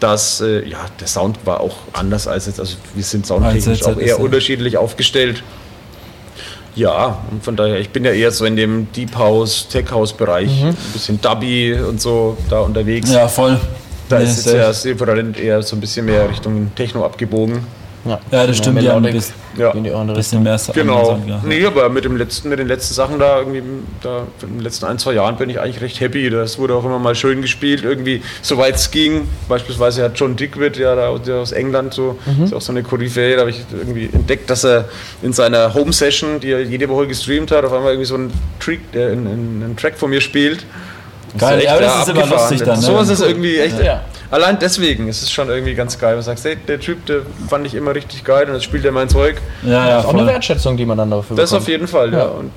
dass 0.00 0.40
äh, 0.40 0.66
ja, 0.66 0.78
der 1.00 1.06
Sound 1.06 1.38
war 1.44 1.60
auch 1.60 1.76
anders 1.92 2.26
als 2.26 2.46
jetzt, 2.46 2.60
also 2.60 2.76
wir 2.94 3.04
sind 3.04 3.26
soundtechnisch 3.26 3.82
auch 3.84 3.98
eher 3.98 4.16
er. 4.16 4.20
unterschiedlich 4.20 4.76
aufgestellt. 4.76 5.42
Ja, 6.74 7.18
und 7.30 7.42
von 7.42 7.56
daher, 7.56 7.80
ich 7.80 7.90
bin 7.90 8.04
ja 8.04 8.12
eher 8.12 8.30
so 8.30 8.44
in 8.44 8.54
dem 8.54 8.92
Deep 8.92 9.16
House, 9.16 9.66
Tech 9.68 9.90
House 9.90 10.12
Bereich, 10.12 10.62
ein 10.62 10.76
bisschen 10.92 11.20
Dubby 11.20 11.74
und 11.74 12.00
so 12.00 12.36
da 12.48 12.60
unterwegs. 12.60 13.10
Ja, 13.10 13.26
voll. 13.26 13.58
da 14.08 14.18
Nee, 14.18 14.24
ist 14.24 14.46
jetzt 14.46 14.54
ja 14.54 14.72
Silverland 14.72 15.38
eher 15.38 15.60
so 15.62 15.74
ein 15.74 15.80
bisschen 15.80 16.06
mehr 16.06 16.28
Richtung 16.30 16.70
Techno 16.76 17.04
abgebogen. 17.04 17.64
Ja, 18.04 18.20
Ja, 18.30 18.46
das 18.46 18.56
stimmt, 18.56 18.78
ein 18.78 18.84
Melodic, 18.84 19.12
bisschen- 19.12 19.34
Ja. 19.56 19.70
auch 19.70 19.74
in 19.74 19.82
die 19.84 20.12
Bisschen 20.14 20.42
mehr 20.42 20.58
Genau. 20.72 21.18
Nee, 21.44 21.66
aber 21.66 21.88
mit 21.88 22.04
dem 22.04 22.16
letzten, 22.16 22.48
mit 22.48 22.58
den 22.58 22.68
letzten 22.68 22.94
Sachen 22.94 23.18
da 23.18 23.38
irgendwie, 23.38 23.62
da 24.02 24.22
in 24.42 24.54
den 24.54 24.60
letzten 24.60 24.84
ein, 24.86 24.98
zwei 24.98 25.14
Jahren 25.14 25.36
bin 25.36 25.50
ich 25.50 25.58
eigentlich 25.60 25.80
recht 25.80 26.00
happy. 26.00 26.30
Das 26.30 26.58
wurde 26.58 26.74
auch 26.74 26.84
immer 26.84 26.98
mal 26.98 27.14
schön 27.14 27.42
gespielt, 27.42 27.82
irgendwie, 27.82 28.22
soweit 28.40 28.76
es 28.76 28.90
ging. 28.90 29.26
Beispielsweise 29.48 30.04
hat 30.04 30.18
John 30.18 30.36
Dickwitt, 30.36 30.76
ja, 30.76 30.94
da 30.94 31.08
aus- 31.08 31.22
der 31.22 31.36
aus 31.36 31.52
England, 31.52 31.92
so, 31.94 32.18
ist 32.44 32.54
auch 32.54 32.60
so 32.60 32.72
eine 32.72 32.82
Koryphäe, 32.82 33.34
da 33.34 33.40
habe 33.40 33.50
ich 33.50 33.60
irgendwie 33.72 34.08
entdeckt, 34.12 34.48
dass 34.48 34.64
er 34.64 34.84
in 35.22 35.32
seiner 35.32 35.74
Home-Session, 35.74 36.40
die 36.40 36.52
er 36.52 36.62
jede 36.62 36.88
Woche 36.88 37.08
gestreamt 37.08 37.50
hat, 37.50 37.64
auf 37.64 37.72
einmal 37.72 37.92
irgendwie 37.92 38.06
so 38.08 38.14
einen, 38.14 38.32
Trick, 38.60 38.80
äh, 38.94 39.06
einen, 39.06 39.26
einen, 39.26 39.76
Track 39.76 39.98
von 39.98 40.10
mir 40.10 40.20
spielt. 40.20 40.64
Geil, 41.36 41.62
ja, 41.62 41.72
aber 41.72 41.82
das 41.82 42.02
ist 42.02 42.08
immer 42.08 42.26
lustig 42.26 42.62
dann. 42.62 42.76
Ne? 42.80 42.86
Sowas 42.86 43.08
ist 43.08 43.20
irgendwie 43.20 43.58
echt. 43.58 43.82
Ja. 43.82 44.02
Allein 44.30 44.58
deswegen 44.58 45.08
ist 45.08 45.22
es 45.22 45.30
schon 45.30 45.48
irgendwie 45.48 45.74
ganz 45.74 45.98
geil. 45.98 46.16
Du 46.16 46.22
sagst, 46.22 46.44
hey, 46.44 46.56
der 46.56 46.78
Typ, 46.80 47.06
der 47.06 47.22
fand 47.48 47.66
ich 47.66 47.74
immer 47.74 47.94
richtig 47.94 48.24
geil 48.24 48.46
und 48.48 48.54
jetzt 48.54 48.64
spielt 48.64 48.84
er 48.84 48.92
mein 48.92 49.08
Zeug. 49.08 49.36
ja, 49.62 49.88
ja, 49.88 49.98
Auch 50.00 50.12
eine. 50.12 50.26
Wertschätzung, 50.26 50.76
die 50.76 50.84
man 50.84 50.98
dann 50.98 51.10
dafür 51.10 51.36
Das 51.36 51.50
bekommt. 51.50 51.62
auf 51.62 51.68
jeden 51.68 51.88
Fall, 51.88 52.12
ja. 52.12 52.18
Ja. 52.18 52.24
Und 52.26 52.52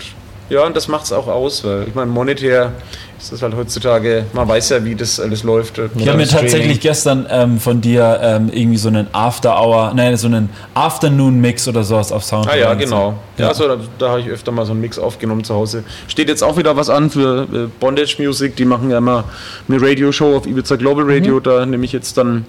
ja, 0.50 0.66
und 0.66 0.76
das 0.76 0.88
macht 0.88 1.06
es 1.06 1.14
auch 1.14 1.28
aus, 1.28 1.64
weil 1.64 1.88
ich 1.88 1.96
meine, 1.96 2.12
monetär 2.12 2.72
ist 3.18 3.32
das 3.32 3.42
halt 3.44 3.56
heutzutage, 3.56 4.26
man 4.34 4.48
weiß 4.48 4.70
ja, 4.70 4.84
wie 4.84 4.96
das 4.96 5.20
alles 5.20 5.44
läuft. 5.44 5.80
Ich 5.96 6.08
habe 6.08 6.18
mir 6.18 6.28
tatsächlich 6.28 6.80
gestern 6.80 7.28
ähm, 7.30 7.60
von 7.60 7.80
dir 7.80 8.20
ähm, 8.22 8.50
irgendwie 8.52 8.78
so 8.78 8.88
einen 8.88 9.08
After-Hour, 9.14 9.94
nein, 9.96 10.18
so 10.18 10.26
einen 10.28 10.50
Afternoon-Mix 10.74 11.68
oder 11.68 11.84
sowas 11.84 12.12
auf 12.12 12.24
Sound. 12.24 12.50
Ah 12.50 12.56
ja, 12.56 12.74
genau. 12.74 13.14
Ja, 13.38 13.48
Ja. 13.48 13.54
so, 13.54 13.68
da, 13.68 13.78
da 14.00 14.10
habe 14.10 14.22
ich 14.22 14.28
öfter 14.28 14.52
mal 14.52 14.66
so 14.66 14.72
einen 14.72 14.82
Mix 14.82 14.98
aufgenommen 14.98 15.44
zu 15.44 15.54
Hause. 15.54 15.84
Steht 16.08 16.30
jetzt 16.30 16.44
auch 16.44 16.58
wieder 16.58 16.76
was 16.76 16.90
an 16.90 17.12
für 17.12 17.44
äh, 17.44 17.68
Bondage 17.80 18.16
Music. 18.20 18.56
Die 18.56 18.66
machen 18.66 18.90
ja 18.90 18.98
immer 18.98 19.26
eine 19.70 19.80
Radio-Show 19.82 20.36
auf 20.38 20.48
Ibiza 20.48 20.76
Global 20.76 21.06
Radio. 21.08 21.40
Da 21.40 21.66
nehme 21.66 21.86
ich 21.86 21.92
jetzt 21.94 22.18
dann 22.18 22.46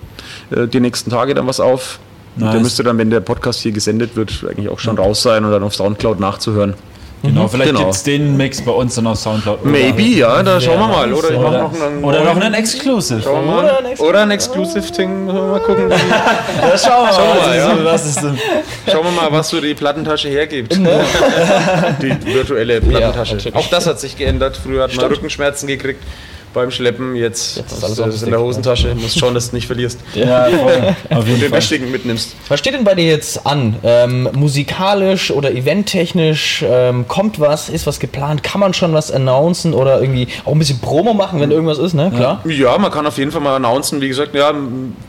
äh, 0.51 0.67
die 0.67 0.81
nächsten 0.81 1.11
Tage 1.11 1.35
dann 1.35 1.47
was 1.47 1.61
auf. 1.61 1.99
Und 2.37 2.45
der 2.45 2.55
Nice. 2.55 2.63
müsste 2.63 2.83
dann, 2.83 2.97
wenn 2.97 3.11
der 3.11 3.21
Podcast 3.21 3.61
hier 3.61 3.73
gesendet 3.73 4.17
wird, 4.17 4.33
eigentlich 4.49 4.71
auch 4.71 4.79
schon 4.79 4.97
raus 4.97 5.21
sein 5.23 5.45
und 5.45 5.51
dann 5.51 5.63
auf 5.63 5.75
Soundcloud 5.75 6.19
nachzuhören. 6.19 6.73
Genau, 7.23 7.47
vielleicht 7.47 7.71
Genau. 7.71 7.81
gibt 7.85 7.95
es 7.95 8.03
den 8.03 8.37
Mix 8.37 8.61
bei 8.63 8.73
uns 8.73 8.97
dann 8.97 9.07
auf 9.07 9.17
Soundcloud. 9.19 9.65
Maybe, 9.65 10.03
ja, 10.03 10.43
da 10.43 10.61
schauen 10.61 10.81
wir 10.81 10.89
mal. 10.89 11.13
Oder 11.13 11.39
Oder, 11.39 11.59
noch 11.63 11.73
einen, 11.81 12.03
oder 12.05 12.25
noch 12.25 12.37
einen 12.37 12.55
Exclusive. 12.55 13.29
Oder 13.31 13.43
mal. 13.43 13.61
ein 13.65 13.85
Exclusive. 13.87 14.03
Oder 14.09 14.23
ein 14.23 14.31
Exclusive-Ding. 14.33 15.27
Mal 15.27 15.61
gucken. 15.61 15.91
Ja, 16.63 16.79
schauen 16.79 17.07
wir 17.07 17.13
Schauen 17.13 17.37
wir 17.37 17.47
mal, 17.47 17.57
ja. 17.57 17.85
Was 17.85 18.07
ist 18.07 18.23
denn? 18.23 18.39
Schauen 18.91 19.05
wir 19.05 19.11
mal, 19.13 19.31
was 19.33 19.49
so 19.49 19.61
die 19.61 19.75
Plattentasche 19.75 20.29
hergibt. 20.29 20.79
Ne? 20.79 21.01
Die 22.03 22.35
virtuelle 22.35 22.81
Plattentasche. 22.81 23.37
natürlich. 23.37 23.57
Auch 23.57 23.69
das 23.71 23.87
hat 23.87 24.01
sich 24.01 24.17
geändert. 24.17 24.59
Früher 24.63 24.83
hat 24.83 24.91
man 24.91 24.97
Stimmt. 25.01 25.13
Rückenschmerzen 25.17 25.67
gekriegt 25.69 26.03
beim 26.55 26.71
Schleppen. 26.71 27.17
Jetzt, 27.17 27.57
Jetzt 27.57 27.73
ist 27.73 27.85
alles 27.85 27.99
in 27.99 28.11
der 28.11 28.13
Stick, 28.17 28.37
Hosentasche. 28.37 28.95
Musst 28.95 29.19
schauen, 29.19 29.35
dass 29.35 29.51
du 29.51 29.57
nicht 29.57 29.67
verlierst. 29.67 30.01
Ja, 30.15 30.45
voll. 30.45 30.97
Auf 31.17 31.27
jeden 31.27 31.41
Den 31.41 31.51
Fall. 31.51 31.59
wichtigen 31.59 31.91
mitnimmst. 31.91 32.35
Was 32.49 32.59
steht 32.61 32.75
denn 32.75 32.85
bei 32.85 32.95
dir 32.95 33.07
jetzt 33.07 33.47
an? 33.47 33.77
Ähm, 33.83 34.29
musikalisch 34.35 35.31
oder 35.31 35.53
eventtechnisch? 35.53 36.65
Ähm, 36.67 37.07
kommt 37.09 37.41
was? 37.41 37.69
Ist 37.69 37.87
was 37.87 37.99
geplant? 38.01 38.43
Kann 38.43 38.61
man 38.61 38.75
schon 38.75 38.93
was 38.95 39.11
announcen 39.11 39.75
oder 39.75 40.01
irgendwie 40.01 40.29
auch 40.45 40.53
ein 40.53 40.59
bisschen 40.59 40.79
Promo 40.81 41.15
machen, 41.15 41.41
wenn 41.41 41.51
irgendwas 41.51 41.79
ist, 41.79 41.95
ne? 41.95 42.13
Klar. 42.15 42.43
Ja, 42.47 42.77
man 42.79 42.91
kann 42.91 43.07
auf 43.07 43.19
jeden 43.19 43.31
Fall 43.33 43.41
mal 43.41 43.57
announcen, 43.57 44.01
wie 44.01 44.09
gesagt, 44.09 44.35
ja, 44.35 44.53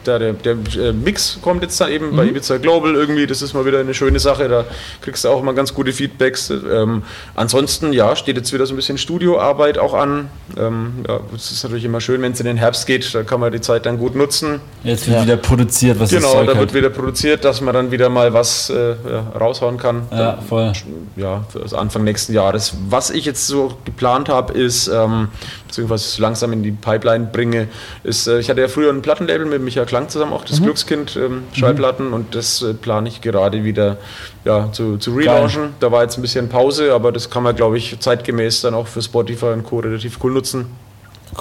der, 0.06 0.20
der, 0.20 0.34
der 0.34 0.54
äh, 0.54 0.94
Mix 0.94 1.40
kommt 1.42 1.62
jetzt 1.64 1.80
dann 1.80 1.92
eben 1.92 2.12
Mhm. 2.12 2.16
bei 2.16 2.26
Ibiza 2.26 2.58
Global 2.58 2.96
irgendwie, 2.96 3.28
das 3.28 3.42
ist 3.42 3.54
mal 3.54 3.66
wieder 3.66 3.80
eine 3.80 3.94
schöne 3.94 4.20
Sache, 4.20 4.48
da 4.50 4.66
kriegst 5.02 5.24
du 5.24 5.30
auch 5.30 5.40
immer 5.42 5.54
ganz 5.54 5.74
gute 5.74 5.94
Feedbacks. 5.94 6.50
Ähm, 6.50 7.04
ansonsten, 7.36 7.94
ja, 7.94 8.16
steht 8.16 8.38
jetzt 8.38 8.52
wieder 8.54 8.66
so 8.66 8.74
ein 8.74 8.76
bisschen 8.76 8.98
Studioarbeit 8.98 9.78
auch 9.78 9.94
an. 9.94 10.30
Ähm, 10.58 11.04
ja, 11.08 11.20
es 11.36 11.52
ist 11.52 11.64
natürlich 11.64 11.86
immer 11.86 12.02
schön, 12.02 12.22
wenn 12.22 12.32
es 12.34 12.40
in 12.40 12.46
den 12.46 12.58
Herbst 12.58 12.86
geht, 12.88 13.14
da 13.14 13.24
kann 13.24 13.40
man 13.40 13.52
die 13.52 13.62
Zeit 13.62 13.86
dann 13.86 13.98
gut 13.98 14.16
nutzen. 14.16 14.60
Jetzt 14.84 15.08
wird 15.08 15.18
Ja. 15.18 15.24
wieder 15.24 15.38
produziert, 15.38 16.00
was 16.00 16.10
Genau, 16.10 16.34
da 16.42 16.48
wird 16.48 16.58
halt. 16.58 16.74
wieder 16.74 16.90
produziert, 16.90 17.44
dass 17.46 17.62
man 17.62 17.74
dann 17.74 17.92
wieder 17.92 18.10
mal 18.10 18.34
was 18.34 18.70
äh, 18.70 18.96
raushauen 19.40 19.78
kann. 19.78 20.04
Ja, 20.12 20.38
voll. 20.48 20.72
ja, 21.16 21.44
für 21.50 21.60
das 21.60 21.74
Anfang 21.74 22.04
nächsten 22.04 22.34
Jahres. 22.34 22.74
Was 22.90 23.10
ich 23.10 23.26
jetzt 23.26 23.48
so 23.48 23.74
geplant 23.86 24.30
habe, 24.30 24.54
ist, 24.54 24.88
ähm, 24.88 25.30
beziehungsweise 25.68 26.08
so 26.08 26.22
langsam 26.22 26.54
in 26.54 26.64
die 26.64 26.72
Pipeline 26.72 27.30
bringe, 27.32 27.68
ist, 28.04 28.28
äh, 28.28 28.40
ich 28.40 28.50
hatte 28.50 28.62
ja 28.62 28.68
früher 28.68 28.92
ein 28.92 29.02
Plattenlabel 29.02 29.46
mit 29.46 29.62
Michael 29.62 29.86
Klang 29.86 30.10
zusammen, 30.10 30.34
auch 30.34 30.46
das 30.46 30.62
Glückskind 30.62 31.16
ähm, 31.16 31.44
Schallplatten 31.54 32.14
und 32.14 32.36
das 32.36 32.62
äh, 32.62 32.74
plane 32.74 33.10
ich 33.10 33.22
gerade 33.22 33.64
wieder 33.64 33.98
ja, 34.46 34.72
zu, 34.72 34.98
zu 34.98 35.14
relaunchen. 35.16 35.70
Da 35.80 35.92
war 35.92 36.04
jetzt 36.04 36.18
ein 36.18 36.22
bisschen 36.22 36.50
Pause, 36.50 36.94
aber 36.94 37.12
das 37.12 37.30
kann 37.30 37.44
man, 37.44 37.56
glaube 37.56 37.78
ich, 37.78 37.98
zeitgemäß 38.00 38.62
dann 38.62 38.74
auch 38.74 38.88
für 38.88 39.02
Spotify 39.02 39.48
und 39.48 39.64
Co. 39.64 39.80
relativ 39.80 40.20
cool 40.24 40.32
nutzen. 40.34 40.66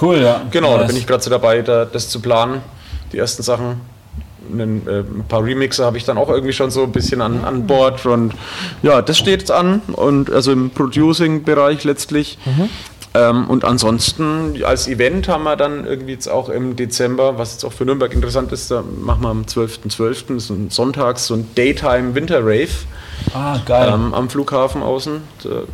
Cool, 0.01 0.18
ja. 0.18 0.43
Genau, 0.51 0.72
da 0.72 0.78
Nice. 0.78 0.88
bin 0.88 0.97
ich 0.97 1.07
gerade 1.07 1.22
so 1.22 1.30
dabei, 1.30 1.62
da, 1.62 1.84
das 1.84 2.09
zu 2.09 2.20
planen, 2.20 2.62
die 3.12 3.18
ersten 3.18 3.43
Sachen. 3.43 3.80
Einen, 4.53 4.86
äh, 4.88 5.01
ein 5.01 5.24
paar 5.28 5.45
Remixer 5.45 5.84
habe 5.84 5.97
ich 5.97 6.05
dann 6.05 6.18
auch 6.18 6.28
irgendwie 6.28 6.53
schon 6.53 6.70
so 6.70 6.82
ein 6.82 6.93
bisschen 6.93 7.20
an, 7.20 7.45
an 7.45 7.66
Bord 7.66 8.05
und 8.07 8.34
ja, 8.82 9.01
das 9.01 9.16
steht 9.16 9.40
jetzt 9.40 9.53
an 9.53 9.80
und 9.93 10.32
also 10.32 10.51
im 10.51 10.70
Producing-Bereich 10.70 11.84
letztlich. 11.84 12.38
Ähm, 13.14 13.49
und 13.49 13.64
ansonsten 13.64 14.62
als 14.64 14.88
Event 14.88 15.28
haben 15.28 15.45
wir 15.45 15.57
dann 15.57 15.86
irgendwie 15.86 16.12
jetzt 16.12 16.28
auch 16.28 16.49
im 16.49 16.76
Dezember, 16.76 17.38
was 17.38 17.53
jetzt 17.53 17.64
auch 17.64 17.72
für 17.72 17.84
Nürnberg 17.84 18.12
interessant 18.14 18.53
ist, 18.53 18.70
da 18.70 18.82
machen 19.01 19.22
wir 19.22 19.28
am 19.28 19.43
12.12. 19.43 20.40
so 20.40 20.55
ein 20.55 20.70
Sonntags 20.70 21.26
so 21.26 21.34
ein 21.34 21.49
Daytime 21.55 22.14
Winter 22.14 22.40
Rave 22.40 22.70
Ah, 23.35 23.59
geil. 23.64 23.91
ähm, 23.95 24.14
am 24.14 24.29
Flughafen 24.29 24.83
außen. 24.83 25.20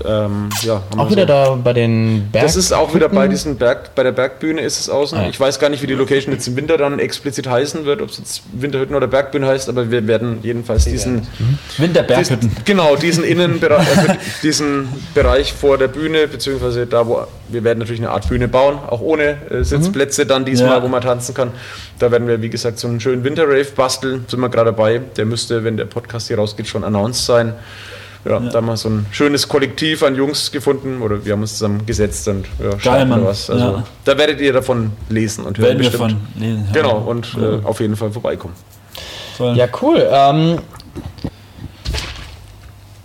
Ähm, 0.05 0.49
ja, 0.63 0.83
Auch 0.97 1.11
wieder 1.11 1.23
so- 1.23 1.27
da 1.29 1.59
bei 1.63 1.73
den 1.73 2.29
Berg. 2.31 2.45
das 2.45 2.57
ist 2.57 2.73
auch 2.73 2.95
wieder 2.95 3.09
bei 3.09 3.29
diesen 3.29 3.57
Berg, 3.57 3.95
bei 3.95 4.03
der 4.03 4.13
Bergbühne 4.13 4.61
ist 4.61 4.81
es 4.81 4.89
außen. 4.89 5.19
Ah, 5.19 5.23
ja. 5.25 5.29
Ich 5.29 5.39
weiß 5.41 5.59
gar 5.59 5.69
nicht, 5.69 5.83
wie 5.83 5.87
die 5.87 5.95
Location 5.95 6.33
jetzt 6.33 6.47
im 6.49 6.57
Winter 6.57 6.77
dann 6.77 6.99
explizit 6.99 7.49
heißen 7.49 7.85
wird, 7.85 8.03
ob 8.03 8.11
es 8.11 8.19
jetzt 8.19 8.43
Winterhütten 8.53 8.95
oder 8.95 9.07
Bergbühne 9.07 9.47
heißt, 9.47 9.69
aber 9.69 9.91
wir 9.91 10.07
werden 10.07 10.39
jedenfalls 10.43 10.85
diesen, 10.85 11.27
Winterberghütten. 11.77 12.41
diesen 12.41 12.65
genau 12.65 12.97
diesen 12.97 13.25
Innenbereich, 13.25 13.87
äh, 14.09 14.17
diesen 14.43 14.89
Bereich 15.15 15.53
vor 15.53 15.79
der 15.79 15.89
Bühne 15.89 16.27
beziehungsweise 16.29 16.87
da, 16.87 17.07
wo 17.07 17.23
wir 17.51 17.65
werden 17.65 17.79
natürlich 17.79 18.01
eine 18.03 18.11
Art 18.11 18.29
Bühne 18.29 18.47
bauen, 18.47 18.77
auch 18.89 19.01
ohne 19.01 19.37
äh, 19.51 19.65
Sitzplätze 19.65 20.27
dann 20.27 20.45
diesmal, 20.45 20.79
Ja. 20.79 20.83
wo 20.83 20.89
man 20.89 21.01
tanzen 21.01 21.35
kann. 21.35 21.51
Da 21.99 22.11
werden 22.11 22.29
wir 22.29 22.43
wie 22.43 22.51
gesagt 22.51 22.79
so 22.79 22.87
einen 22.89 23.01
schönen 23.01 23.25
Winterrave 23.25 23.65
basteln. 23.75 24.25
Sind 24.29 24.41
wir 24.41 24.51
gerade 24.51 24.67
dabei. 24.73 25.01
Der 25.17 25.25
müsste, 25.25 25.65
wenn 25.65 25.79
der 25.79 25.87
Podcast 25.87 26.29
hier 26.29 26.37
rausgeht, 26.39 26.67
schon 26.69 26.85
announced 26.85 27.25
sein. 27.25 27.38
Ja, 28.25 28.41
da 28.41 28.55
haben 28.55 28.67
wir 28.67 28.77
so 28.77 28.89
ein 28.91 29.07
schönes 29.11 29.49
Kollektiv 29.49 30.03
an 30.03 30.15
Jungs 30.17 30.51
gefunden 30.51 31.01
oder 31.03 31.25
wir 31.25 31.33
haben 31.33 31.41
uns 31.43 31.53
zusammen 31.53 31.87
gesetzt 31.87 32.27
und 32.29 32.47
ja, 32.83 33.05
Mann. 33.05 33.21
da 33.23 33.27
was. 33.29 33.49
Also, 33.49 33.65
Ja. 33.65 33.85
Da 34.05 34.19
werdet 34.19 34.41
ihr 34.41 34.53
davon 34.53 34.93
lesen 35.09 35.45
und 35.45 35.57
hören 35.57 35.69
Werden 35.69 35.79
wir 35.81 35.91
bestimmt. 35.91 36.13
von 36.35 36.43
lesen. 36.43 36.65
ja. 36.67 36.83
Genau, 36.83 36.99
und 36.99 37.37
äh, 37.41 37.65
auf 37.65 37.81
jeden 37.81 37.97
Fall 37.97 38.11
vorbeikommen. 38.11 38.55
Voll. 39.37 39.57
Ja, 39.57 39.67
cool. 39.81 40.07
Ähm, 40.11 40.59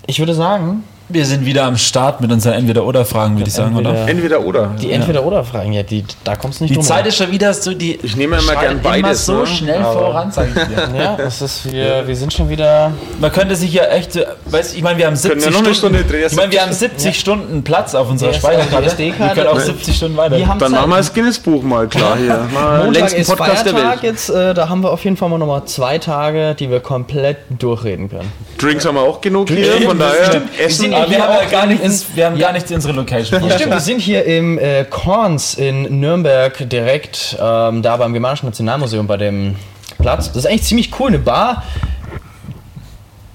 ich 0.07 0.19
würde 0.19 0.33
sagen, 0.33 0.83
Wir 1.13 1.25
sind 1.27 1.45
wieder 1.45 1.65
am 1.65 1.77
Start 1.77 2.21
mit 2.21 2.31
unseren 2.31 2.53
Entweder-Oder-Fragen, 2.53 3.37
würde 3.37 3.47
ich 3.47 3.53
sagen, 3.53 3.77
Entweder- 3.77 3.91
oder? 3.91 4.07
Entweder 4.09 4.41
oder. 4.41 4.71
die 4.81 4.91
Entweder-Oder-Fragen, 4.91 5.71
ja, 5.73 5.83
die, 5.83 6.03
da 6.23 6.35
kommst 6.35 6.59
du 6.59 6.63
nicht 6.63 6.71
Die 6.71 6.75
drum 6.75 6.83
Zeit 6.83 7.01
rum. 7.01 7.07
ist 7.09 7.17
schon 7.17 7.31
wieder 7.31 7.53
so, 7.53 7.71
die 7.75 7.99
Ich 8.01 8.15
nehme 8.15 8.37
immer 8.39 8.55
gern 8.55 8.81
beides, 8.81 8.99
Immer 8.99 9.13
so 9.15 9.33
ne? 9.41 9.45
schnell 9.47 9.81
Aber- 9.83 9.93
voran, 9.93 10.31
sag 10.31 10.47
ich 10.47 10.53
dir. 10.55 10.63
Ja, 10.97 11.15
das 11.15 11.41
ist, 11.43 11.71
wir, 11.71 12.07
wir 12.07 12.15
sind 12.15 12.33
schon 12.33 12.49
wieder. 12.49 12.91
Man 13.21 13.31
könnte 13.31 13.55
sich 13.55 13.71
ja 13.71 13.83
echt, 13.85 14.15
äh, 14.15 14.25
weiß 14.45 14.73
ich 14.73 14.81
meine, 14.81 14.97
wir 14.97 15.05
haben 15.05 15.15
70 15.15 15.43
ja 15.45 15.51
noch 15.51 15.59
eine 15.65 15.75
Stunden. 15.75 15.97
Stunde 15.97 16.11
drehen, 16.11 16.27
ich 16.31 16.35
meine, 16.35 16.51
wir 16.51 16.61
haben 16.63 16.73
70 16.73 17.19
Stunden 17.19 17.63
Platz 17.63 17.93
auf 17.93 18.09
unserer 18.09 18.31
Die 18.31 18.37
Speicherkarte. 18.39 18.97
Wir 18.97 19.11
können 19.13 19.47
auch 19.47 19.59
70 19.59 19.95
Stunden 19.95 20.17
weiter. 20.17 20.37
Wir 20.37 20.47
haben 20.47 20.57
Dann 20.59 20.71
Zeit. 20.71 20.79
machen 20.81 20.89
wir 20.91 20.97
das 20.97 21.13
Guinness-Buch 21.13 21.61
mal 21.63 21.87
klar 21.87 22.17
hier. 22.17 22.39
Mal 22.53 22.83
Montag 22.85 22.93
längsten 23.01 23.21
ist 23.21 23.27
Podcast 23.29 23.65
der 23.67 23.73
Feiertag 23.73 24.01
Welt. 24.01 24.11
jetzt, 24.13 24.29
äh, 24.29 24.53
da 24.55 24.67
haben 24.67 24.81
wir 24.83 24.91
auf 24.91 25.03
jeden 25.03 25.15
Fall 25.17 25.29
mal 25.29 25.37
nochmal 25.37 25.65
zwei 25.65 25.99
Tage, 25.99 26.55
die 26.55 26.71
wir 26.71 26.79
komplett 26.79 27.37
durchreden 27.59 28.09
können. 28.09 28.31
Drinks 28.57 28.85
haben 28.85 28.95
wir 28.95 29.01
auch 29.01 29.19
genug 29.21 29.49
hier, 29.49 29.73
von 29.81 29.99
daher 29.99 30.41
Essen. 30.57 30.93
Aber 31.03 31.11
wir 31.11 31.23
haben 31.23 31.33
ja 31.43 31.49
gar 31.49 31.63
in- 31.63 31.69
nicht, 31.69 31.83
ins, 31.83 32.05
wir 32.15 32.25
haben 32.25 32.37
gar 32.39 32.51
nicht 32.53 32.71
unsere 32.71 32.93
Location. 32.93 33.43
Ja, 33.47 33.55
stimmt, 33.57 33.71
wir 33.73 33.79
sind 33.79 33.99
hier 34.01 34.25
im 34.25 34.57
äh, 34.57 34.85
Korns 34.89 35.53
in 35.55 35.99
Nürnberg 35.99 36.69
direkt 36.69 37.37
ähm, 37.39 37.81
da 37.81 37.97
beim 37.97 38.13
Germanischen 38.13 38.47
Nationalmuseum 38.47 39.07
bei 39.07 39.17
dem 39.17 39.55
Platz. 39.99 40.27
Das 40.27 40.37
ist 40.37 40.45
eigentlich 40.47 40.63
ziemlich 40.63 40.91
cool, 40.99 41.09
eine 41.09 41.19
Bar. 41.19 41.63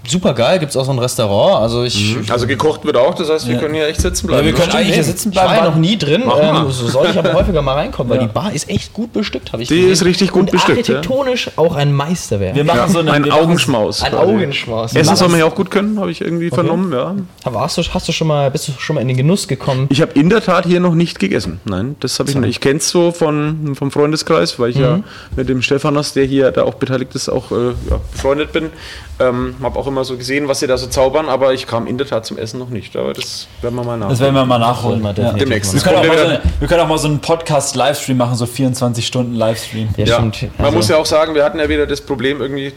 Super 0.09 0.33
geil, 0.35 0.59
gibt 0.59 0.71
es 0.71 0.77
auch 0.77 0.85
so 0.85 0.91
ein 0.93 0.99
Restaurant. 0.99 1.63
Also 1.63 1.85
ich. 1.85 2.17
Also 2.31 2.47
gekocht 2.47 2.85
wird 2.85 2.97
auch, 2.97 3.15
das 3.15 3.29
heißt, 3.31 3.47
wir 3.49 3.57
können 3.59 3.75
hier 3.75 3.87
echt 3.87 4.01
sitzen 4.01 4.27
bleiben. 4.27 4.47
Ja, 4.47 4.53
wir 4.53 4.59
ne? 4.59 4.65
können 4.65 4.73
eigentlich 4.77 4.95
hier 4.95 5.05
sitzen 5.05 5.31
ich 5.31 5.37
war 5.37 5.45
bleiben. 5.49 5.65
ja 5.65 5.71
noch 5.71 5.77
nie 5.77 5.97
drin. 5.99 6.23
Ähm, 6.23 6.71
so 6.71 6.89
soll 6.89 7.09
ich 7.11 7.19
aber 7.19 7.33
häufiger 7.35 7.63
mal 7.63 7.75
reinkommen, 7.75 8.11
weil 8.11 8.21
Ja. 8.21 8.27
die 8.27 8.33
Bar 8.33 8.53
ist 8.53 8.69
echt 8.71 8.93
gut 8.93 9.13
bestückt, 9.13 9.53
habe 9.53 9.63
ich 9.63 9.69
Die 9.69 9.77
gesehen. 9.77 9.93
ist 9.93 10.05
richtig 10.05 10.31
gut 10.33 10.43
Und 10.43 10.51
bestückt, 10.53 10.89
ja. 10.89 10.97
Architektonisch 10.97 11.51
auch 11.57 11.75
ein 11.77 11.93
Meisterwerk. 11.93 12.55
Wir 12.55 12.65
machen 12.65 12.79
ja, 12.79 12.89
so 12.89 12.99
eine, 13.01 13.13
ein 13.13 13.31
Augenschmaus. 13.31 14.03
ein. 14.03 14.15
Augenschmaus. 14.15 14.95
Essen 14.95 15.17
soll 15.17 15.29
man 15.29 15.41
ja 15.41 15.47
auch 15.47 15.55
gut 15.55 15.71
können, 15.71 15.99
habe 16.01 16.11
ich 16.11 16.21
irgendwie 16.21 16.49
vernommen, 16.51 16.93
ja. 16.93 17.15
das- 17.45 17.53
Warst 17.55 17.79
du, 17.79 17.83
hast 17.93 18.09
du 18.09 18.13
schon 18.13 18.29
mal, 18.29 18.51
bist 18.51 18.69
du 18.69 18.73
schon 18.79 18.95
mal 18.95 19.01
in 19.01 19.09
den 19.09 19.17
Genuss 19.17 19.49
gekommen? 19.49 19.87
Ich 19.91 20.01
habe 20.01 20.13
in 20.13 20.31
der 20.31 20.43
Tat 20.43 20.65
hier 20.67 20.81
noch 20.81 20.95
nicht 20.95 21.19
gegessen. 21.19 21.61
Nein, 21.65 21.97
das 22.01 22.19
habe 22.19 22.31
ich 22.31 22.37
nicht. 22.37 22.49
Ich 22.51 22.61
kenne 22.61 22.79
es 22.79 22.89
so 22.89 23.11
von, 23.13 23.75
vom 23.75 23.91
Freundeskreis, 23.91 24.59
weil 24.59 24.71
ich 24.71 24.77
ja 24.77 25.01
mit 25.37 25.49
dem 25.49 25.61
Stephanos, 25.63 26.13
der 26.13 26.25
hier 26.25 26.51
da 26.53 26.63
auch 26.65 26.75
beteiligt 26.75 27.15
ist, 27.15 27.29
auch 27.29 27.51
äh, 27.51 27.69
ja, 27.91 27.99
befreundet 28.13 28.53
bin. 28.53 28.71
Ähm, 29.21 29.57
habe 29.63 29.77
auch 29.79 29.87
immer 29.89 29.98
mal 29.99 30.05
so 30.05 30.17
gesehen, 30.17 30.49
was 30.49 30.61
sie 30.61 30.67
da 30.67 30.79
so 30.79 30.87
zaubern, 30.87 31.29
aber 31.29 31.53
ich 31.53 31.67
kam 31.67 31.87
in 31.87 31.99
der 31.99 32.07
Tat 32.07 32.25
zum 32.25 32.39
Essen 32.39 32.59
noch 32.59 32.69
nicht. 32.71 32.97
Aber 32.97 33.13
das 33.13 33.49
werden 33.61 33.75
wir 33.75 33.85
mal 33.85 33.97
nach. 33.99 34.09
Das 34.09 34.21
werden 34.21 34.35
wir 34.35 34.45
mal 34.47 34.59
nachholen. 34.59 35.01
wir 35.03 35.09
Ja. 35.09 35.13
definitiv 35.13 35.39
Demnächst. 35.41 35.75
Wir, 35.75 35.81
können 35.83 35.97
auch 35.97 36.01
kommt 36.03 36.09
mal 36.15 36.17
ja 36.19 36.25
so 36.25 36.31
eine, 36.31 36.41
wir 36.61 36.69
können 36.69 36.81
auch 36.83 36.89
mal 36.89 36.99
so 36.99 37.09
einen 37.09 37.21
Podcast-Livestream 37.21 38.17
machen, 38.17 38.37
so 38.37 38.47
24 38.47 39.07
Stunden 39.07 39.35
Livestream. 39.35 39.89
Ja, 39.97 40.05
Ja, 40.07 40.15
stimmt. 40.17 40.43
man 40.57 40.67
Also- 40.67 40.77
muss 40.79 40.89
ja 40.89 40.97
auch 40.97 41.07
sagen, 41.07 41.35
wir 41.35 41.45
hatten 41.45 41.59
ja 41.59 41.69
wieder 41.69 41.87
das 41.87 42.01
Problem, 42.01 42.41
irgendwie, 42.41 42.73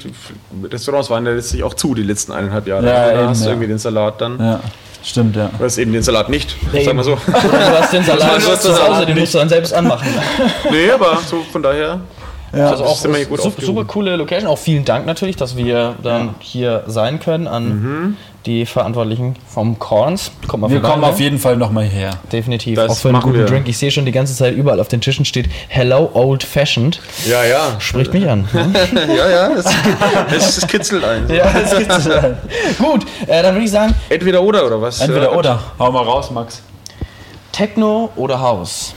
Restaurants 0.71 1.09
waren 1.09 1.25
ja 1.25 1.31
letztlich 1.33 1.63
auch 1.63 1.73
zu, 1.73 1.93
die 1.95 2.03
letzten 2.03 2.31
eineinhalb 2.31 2.67
Jahre. 2.67 2.85
Ja, 2.85 2.91
da 3.11 3.19
eben, 3.19 3.29
hast 3.29 3.41
du 3.41 3.45
ja. 3.45 3.51
irgendwie 3.51 3.67
den 3.67 3.77
Salat 3.79 4.19
dann. 4.21 4.39
Ja, 4.39 4.59
stimmt, 5.03 5.35
ja. 5.35 5.49
Du 5.57 5.63
hast 5.63 5.77
eben 5.77 5.93
den 5.93 6.03
Salat 6.03 6.29
nicht, 6.29 6.55
Nee, 6.73 6.83
sagen 6.83 6.97
wir 6.97 7.03
so. 7.03 7.13
Oder 7.13 7.19
du 7.41 7.79
hast 7.81 7.93
den 7.93 8.03
Salat 8.05 8.41
Du 8.41 8.47
hast 8.51 8.61
zu 8.63 8.67
den 8.69 8.77
Hause, 8.77 8.85
Salat 8.91 9.07
den 9.09 9.19
musst 9.19 9.33
du 9.33 9.37
dann 9.37 9.49
selbst 9.49 9.73
anmachen. 9.73 10.07
nee, 10.71 10.89
aber 10.91 11.17
so 11.25 11.43
von 11.51 11.61
daher. 11.63 11.99
Also 12.53 12.83
auch 12.85 12.97
super, 12.97 13.61
super 13.61 13.85
coole 13.85 14.15
Location. 14.15 14.49
Auch 14.49 14.57
vielen 14.57 14.83
Dank 14.85 15.05
natürlich, 15.05 15.35
dass 15.37 15.55
wir 15.55 15.95
dann 16.03 16.35
hier 16.39 16.83
sein 16.87 17.19
können 17.19 17.47
an 17.47 17.67
Mhm. 17.81 18.17
die 18.45 18.65
Verantwortlichen 18.65 19.35
vom 19.47 19.77
Corns. 19.79 20.31
Kommt 20.47 20.61
mal 20.61 20.69
Wir 20.69 20.81
vorbei, 20.81 20.89
kommen 20.93 21.03
auf 21.05 21.19
jeden 21.19 21.37
Fall 21.39 21.55
nochmal 21.57 21.85
her. 21.85 22.11
Definitiv. 22.31 22.75
Das 22.75 22.89
auch 22.91 22.97
für 22.97 23.09
einen 23.09 23.21
guten 23.21 23.37
wir. 23.37 23.45
Drink. 23.45 23.67
Ich 23.69 23.77
sehe 23.77 23.91
schon 23.91 24.03
die 24.05 24.11
ganze 24.11 24.35
Zeit 24.35 24.55
überall 24.55 24.79
auf 24.79 24.87
den 24.87 24.99
Tischen 24.99 25.23
steht 25.25 25.47
Hello 25.69 26.09
Old 26.13 26.43
Fashioned. 26.43 26.99
Ja, 27.25 27.43
ja. 27.45 27.79
Spricht 27.79 28.13
mich 28.13 28.27
an. 28.27 28.47
ne? 28.51 28.73
ja, 29.15 29.29
ja. 29.29 29.51
Es, 29.51 29.65
es, 30.35 30.57
es 30.57 30.67
kitzelt 30.67 31.03
ein. 31.05 31.29
ja, 31.33 31.45
das 31.53 31.77
gibt's. 31.77 32.09
Gut, 32.79 33.05
äh, 33.27 33.43
dann 33.43 33.53
würde 33.55 33.65
ich 33.65 33.71
sagen, 33.71 33.93
Entweder 34.09 34.41
oder, 34.41 34.65
oder 34.65 34.81
was? 34.81 34.99
Entweder 35.01 35.31
Ja. 35.31 35.37
oder. 35.37 35.59
Hau 35.79 35.91
mal 35.91 36.03
raus, 36.03 36.31
Max. 36.31 36.61
Techno 37.51 38.09
oder 38.15 38.39
House? 38.41 38.93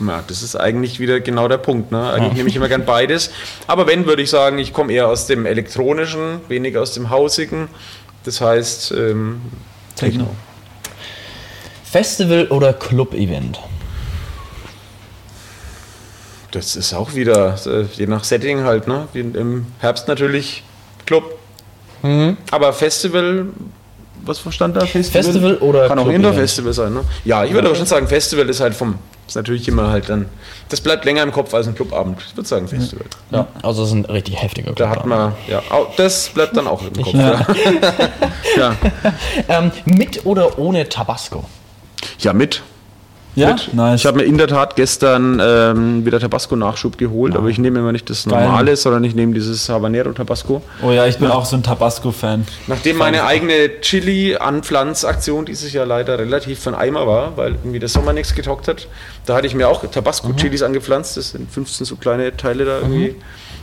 Ja, 0.00 0.24
das 0.26 0.42
ist 0.42 0.56
eigentlich 0.56 0.98
wieder 1.00 1.20
genau 1.20 1.48
der 1.48 1.58
Punkt. 1.58 1.92
Ne? 1.92 2.10
Eigentlich 2.10 2.34
nehme 2.34 2.48
ich 2.48 2.56
immer 2.56 2.68
gern 2.68 2.84
beides. 2.84 3.30
Aber 3.66 3.86
wenn, 3.86 4.06
würde 4.06 4.22
ich 4.22 4.30
sagen, 4.30 4.58
ich 4.58 4.72
komme 4.72 4.92
eher 4.92 5.08
aus 5.08 5.26
dem 5.26 5.46
elektronischen, 5.46 6.40
weniger 6.48 6.82
aus 6.82 6.92
dem 6.94 7.10
hausigen. 7.10 7.68
Das 8.24 8.40
heißt, 8.40 8.92
ähm, 8.92 9.42
Techno. 9.96 10.28
Festival 11.84 12.48
oder 12.48 12.72
Club-Event? 12.72 13.60
Das 16.50 16.76
ist 16.76 16.94
auch 16.94 17.14
wieder, 17.14 17.56
äh, 17.66 17.82
je 17.94 18.06
nach 18.06 18.24
Setting 18.24 18.64
halt, 18.64 18.88
ne? 18.88 19.08
Im 19.14 19.66
Herbst 19.80 20.08
natürlich 20.08 20.62
Club. 21.06 21.38
Aber 22.50 22.72
Festival, 22.72 23.46
was 24.24 24.38
verstand 24.38 24.76
da? 24.76 24.80
Festival, 24.84 25.22
Festival 25.22 25.56
oder 25.56 25.88
Kann 25.88 25.98
auch 25.98 26.04
Club-Event? 26.04 26.24
Indoor-Festival 26.26 26.72
sein, 26.72 26.94
ne? 26.94 27.04
Ja, 27.24 27.44
ich 27.44 27.52
würde 27.52 27.68
aber 27.68 27.76
schon 27.76 27.86
sagen, 27.86 28.06
Festival 28.06 28.48
ist 28.48 28.60
halt 28.60 28.74
vom, 28.74 28.98
ist 29.26 29.34
natürlich 29.36 29.66
immer 29.68 29.90
halt 29.90 30.08
dann, 30.08 30.26
das 30.68 30.80
bleibt 30.80 31.04
länger 31.04 31.22
im 31.22 31.32
Kopf 31.32 31.52
als 31.54 31.66
ein 31.66 31.74
Clubabend. 31.74 32.18
Ich 32.28 32.36
würde 32.36 32.48
sagen 32.48 32.68
Festival. 32.68 33.06
Ja, 33.30 33.46
also 33.62 33.82
es 33.82 33.88
ist 33.88 33.94
ein 33.94 34.04
richtig 34.04 34.40
heftiger 34.42 34.72
Da 34.72 34.86
Club. 34.86 34.98
hat 34.98 35.06
man, 35.06 35.32
ja, 35.48 35.62
das 35.96 36.28
bleibt 36.28 36.56
dann 36.56 36.66
auch 36.66 36.82
im 36.82 36.92
Kopf. 37.02 37.14
Ja, 37.14 37.46
ja. 38.56 38.76
Ähm, 39.48 39.72
mit 39.86 40.26
oder 40.26 40.58
ohne 40.58 40.88
Tabasco? 40.88 41.44
ja 42.18 42.32
mit. 42.32 42.62
Ja, 43.36 43.52
mit. 43.52 43.74
nice. 43.74 44.00
Ich 44.00 44.06
habe 44.06 44.18
mir 44.18 44.24
in 44.24 44.38
der 44.38 44.46
Tat 44.46 44.76
gestern 44.76 45.40
ähm, 45.44 46.06
wieder 46.06 46.20
Tabasco-Nachschub 46.20 46.96
geholt, 46.98 47.34
aber 47.36 47.48
ich 47.48 47.58
nehme 47.58 47.80
immer 47.80 47.90
nicht 47.92 48.08
das 48.08 48.24
Geil. 48.26 48.44
normale, 48.44 48.76
sondern 48.76 49.02
ich 49.04 49.14
nehme 49.14 49.34
dieses 49.34 49.68
Habanero 49.68 50.12
Tabasco. 50.12 50.62
oh 50.82 50.90
ja, 50.92 51.06
ich 51.06 51.18
bin 51.18 51.28
auch 51.30 51.44
so 51.44 51.56
ein 51.56 51.62
Tabasco-Fan. 51.62 52.46
Nachdem 52.68 52.96
meine 52.98 53.24
eigene 53.24 53.80
Chili-Anpflanzaktion 53.80 55.44
dieses 55.46 55.72
Jahr 55.72 55.86
leider 55.86 56.18
relativ 56.18 56.60
von 56.60 56.74
Eimer 56.74 57.06
war, 57.06 57.36
weil 57.36 57.52
irgendwie 57.52 57.78
der 57.78 57.88
Sommer 57.88 58.12
nichts 58.12 58.34
getaugt 58.34 58.68
hat, 58.68 58.88
da 59.26 59.34
hatte 59.34 59.46
ich 59.46 59.54
mir 59.54 59.68
auch 59.68 59.84
Tabasco-Chilis 59.84 60.62
angepflanzt. 60.62 61.16
Das 61.16 61.30
sind 61.30 61.50
15 61.50 61.86
so 61.86 61.96
kleine 61.96 62.36
Teile 62.36 62.64
da 62.64 62.78
irgendwie 62.78 63.16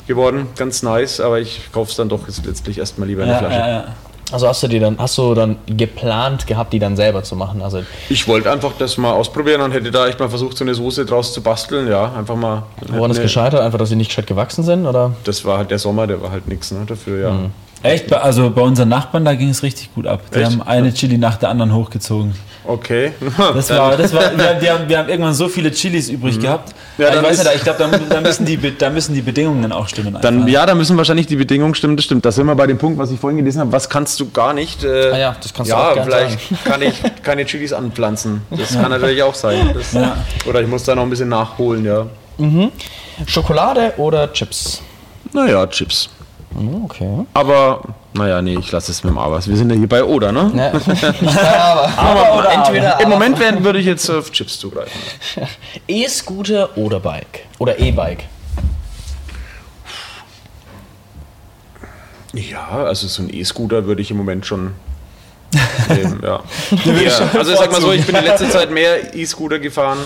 geworden. 0.07 0.47
Ganz 0.57 0.83
nice, 0.83 1.19
aber 1.21 1.39
ich 1.39 1.61
kaufe 1.71 1.91
es 1.91 1.97
dann 1.97 2.09
doch 2.09 2.27
jetzt 2.27 2.45
letztlich 2.45 2.77
erstmal 2.77 3.07
lieber 3.07 3.21
in 3.23 3.29
der 3.29 3.35
Ja, 3.37 3.39
Flasche. 3.47 3.59
ja, 3.59 3.69
ja. 3.69 3.85
Also 4.31 4.47
hast 4.47 4.63
du 4.63 4.67
die 4.67 4.79
dann, 4.79 4.97
hast 4.97 5.17
du 5.17 5.33
dann 5.33 5.57
geplant 5.65 6.47
gehabt, 6.47 6.73
die 6.73 6.79
dann 6.79 6.95
selber 6.95 7.23
zu 7.23 7.35
machen? 7.35 7.61
Also 7.61 7.83
Ich 8.09 8.27
wollte 8.27 8.51
einfach 8.51 8.71
das 8.77 8.97
mal 8.97 9.11
ausprobieren 9.11 9.61
und 9.61 9.71
hätte 9.71 9.91
da 9.91 10.07
echt 10.07 10.19
mal 10.19 10.29
versucht, 10.29 10.57
so 10.57 10.63
eine 10.63 10.73
Soße 10.73 11.05
draus 11.05 11.33
zu 11.33 11.41
basteln. 11.41 11.87
Ja, 11.87 12.13
einfach 12.13 12.35
mal. 12.35 12.63
woran 12.87 13.11
ist 13.11 13.21
gescheitert? 13.21 13.61
Einfach, 13.61 13.79
dass 13.79 13.89
sie 13.89 13.95
nicht 13.95 14.09
gescheit 14.09 14.27
gewachsen 14.27 14.63
sind? 14.63 14.85
Oder? 14.85 15.13
Das 15.23 15.43
war 15.45 15.57
halt 15.57 15.71
der 15.71 15.79
Sommer, 15.79 16.07
der 16.07 16.21
war 16.21 16.31
halt 16.31 16.47
nichts 16.47 16.71
ne, 16.71 16.85
dafür, 16.85 17.21
ja. 17.21 17.35
Echt? 17.83 18.07
Bei- 18.07 18.17
Also 18.21 18.49
bei 18.51 18.61
unseren 18.61 18.89
Nachbarn, 18.89 19.25
da 19.25 19.33
ging 19.35 19.49
es 19.49 19.63
richtig 19.63 19.93
gut 19.95 20.05
ab. 20.07 20.21
Die 20.33 20.39
Echt? 20.39 20.45
haben 20.51 20.61
eine 20.61 20.93
Chili 20.93 21.17
nach 21.17 21.37
der 21.37 21.49
anderen 21.49 21.73
hochgezogen. 21.73 22.33
Okay. 22.63 23.11
Das 23.55 23.69
war, 23.71 23.97
das 23.97 24.13
war, 24.13 24.21
wir, 24.37 24.49
haben- 24.49 24.61
wir, 24.61 24.73
haben, 24.73 24.89
wir 24.89 24.97
haben 24.99 25.09
irgendwann 25.09 25.33
so 25.33 25.47
viele 25.47 25.71
Chilis 25.71 26.09
übrig 26.09 26.39
gehabt. 26.39 26.75
Ja, 26.99 27.13
ich 27.15 27.23
weiß 27.23 27.39
nicht, 27.43 27.55
ich 27.55 27.63
glaube, 27.63 27.79
da, 27.79 27.97
da, 28.15 28.21
müssen 28.21 28.45
die, 28.45 28.77
da 28.77 28.89
müssen 28.91 29.15
die 29.15 29.21
Bedingungen 29.21 29.71
auch 29.71 29.87
stimmen. 29.87 30.15
Dann, 30.21 30.47
ja, 30.47 30.65
da 30.67 30.75
müssen 30.75 30.95
wahrscheinlich 30.97 31.25
die 31.25 31.35
Bedingungen 31.37 31.73
stimmen, 31.73 31.95
das 31.95 32.05
stimmt. 32.05 32.23
Da 32.23 32.31
sind 32.31 32.45
wir 32.45 32.53
bei 32.55 32.67
dem 32.67 32.77
Punkt, 32.77 32.99
was 32.99 33.09
ich 33.11 33.19
vorhin 33.19 33.37
gelesen 33.37 33.61
habe. 33.61 33.71
Was 33.71 33.89
kannst 33.89 34.19
du 34.19 34.29
gar 34.29 34.53
nicht? 34.53 34.83
Äh, 34.83 35.09
Ah 35.11 35.17
ja, 35.17 35.35
das 35.41 35.51
kannst 35.53 35.71
du 35.71 35.75
ja, 35.75 35.89
auch 35.89 35.93
gern 35.95 36.05
vielleicht 36.05 36.63
kann 36.63 36.81
ich 36.83 37.01
keine 37.23 37.45
Chilis 37.45 37.73
anpflanzen. 37.73 38.41
Das 38.51 38.73
kann 38.73 38.91
natürlich 38.91 39.23
auch 39.23 39.33
sein. 39.35 39.71
Das, 39.73 39.93
Ja. 39.93 40.17
Oder 40.47 40.61
ich 40.61 40.67
muss 40.67 40.83
da 40.83 40.93
noch 40.93 41.03
ein 41.03 41.09
bisschen 41.09 41.29
nachholen, 41.29 41.83
ja. 41.83 42.05
Schokolade 43.25 43.93
oder 43.97 44.31
Chips? 44.33 44.81
Naja, 45.33 45.65
Chips. 45.67 46.09
Hm, 46.57 46.85
Okay. 46.85 47.25
Aber, 47.33 47.81
naja, 48.13 48.41
nee, 48.41 48.57
ich 48.59 48.71
lasse 48.71 48.91
es 48.91 49.03
mit 49.03 49.13
dem 49.13 49.17
Aber. 49.17 49.45
Wir 49.45 49.55
sind 49.57 49.69
ja 49.69 49.75
hier 49.77 49.87
bei 49.87 50.03
Oder, 50.03 50.31
ne? 50.31 50.51
Ja. 50.55 50.71
aber, 51.97 51.97
aber 51.97 52.39
oder 52.39 52.51
entweder 52.51 52.99
Im 52.99 53.05
aber. 53.07 53.15
Moment 53.15 53.39
werden, 53.39 53.63
würde 53.63 53.79
ich 53.79 53.85
jetzt 53.85 54.09
auf 54.09 54.31
Chips 54.31 54.59
zugreifen. 54.59 54.99
E-Scooter 55.87 56.77
oder 56.77 56.99
Bike? 56.99 57.45
Oder 57.59 57.79
E-Bike? 57.79 58.25
Ja, 62.33 62.67
also 62.85 63.07
so 63.07 63.23
ein 63.23 63.33
E-Scooter 63.33 63.85
würde 63.85 64.01
ich 64.01 64.11
im 64.11 64.17
Moment 64.17 64.45
schon 64.45 64.73
nehmen, 65.89 66.21
ja. 66.23 66.41
ja. 66.85 67.29
Also 67.37 67.51
ich 67.51 67.57
sag 67.59 67.71
mal 67.71 67.81
so, 67.81 67.91
ich 67.91 68.05
bin 68.05 68.15
in 68.15 68.23
letzter 68.23 68.49
Zeit 68.49 68.71
mehr 68.71 69.13
E-Scooter 69.13 69.59
gefahren 69.59 69.97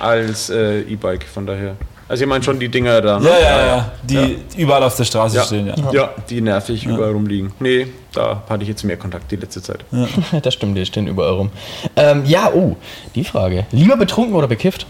als 0.00 0.48
äh, 0.48 0.80
E-Bike, 0.80 1.24
von 1.24 1.46
daher. 1.46 1.76
Also 2.08 2.24
ich 2.24 2.28
meine 2.28 2.42
schon 2.42 2.58
die 2.58 2.68
Dinger 2.70 3.02
da, 3.02 3.18
ne? 3.20 3.28
Ja, 3.28 3.38
ja, 3.38 3.66
ja. 3.66 3.92
Die 4.02 4.38
überall 4.56 4.82
auf 4.82 4.96
der 4.96 5.04
Straße 5.04 5.36
Ja. 5.36 5.42
stehen, 5.44 5.66
ja. 5.66 5.74
Ja, 5.92 6.10
die 6.30 6.40
nervig 6.40 6.86
überall 6.86 7.12
rumliegen. 7.12 7.52
Nee, 7.60 7.88
da 8.14 8.42
hatte 8.48 8.62
ich 8.62 8.68
jetzt 8.70 8.82
mehr 8.82 8.96
Kontakt 8.96 9.30
die 9.30 9.36
letzte 9.36 9.60
Zeit. 9.60 9.84
das 10.42 10.54
stimmt, 10.54 10.76
die 10.78 10.86
stehen 10.86 11.06
überall 11.06 11.34
rum. 11.34 11.50
Ähm, 11.96 12.24
ja, 12.24 12.50
oh, 12.54 12.76
die 13.14 13.24
Frage. 13.24 13.66
Lieber 13.72 13.96
betrunken 13.98 14.34
oder 14.34 14.46
bekifft? 14.46 14.86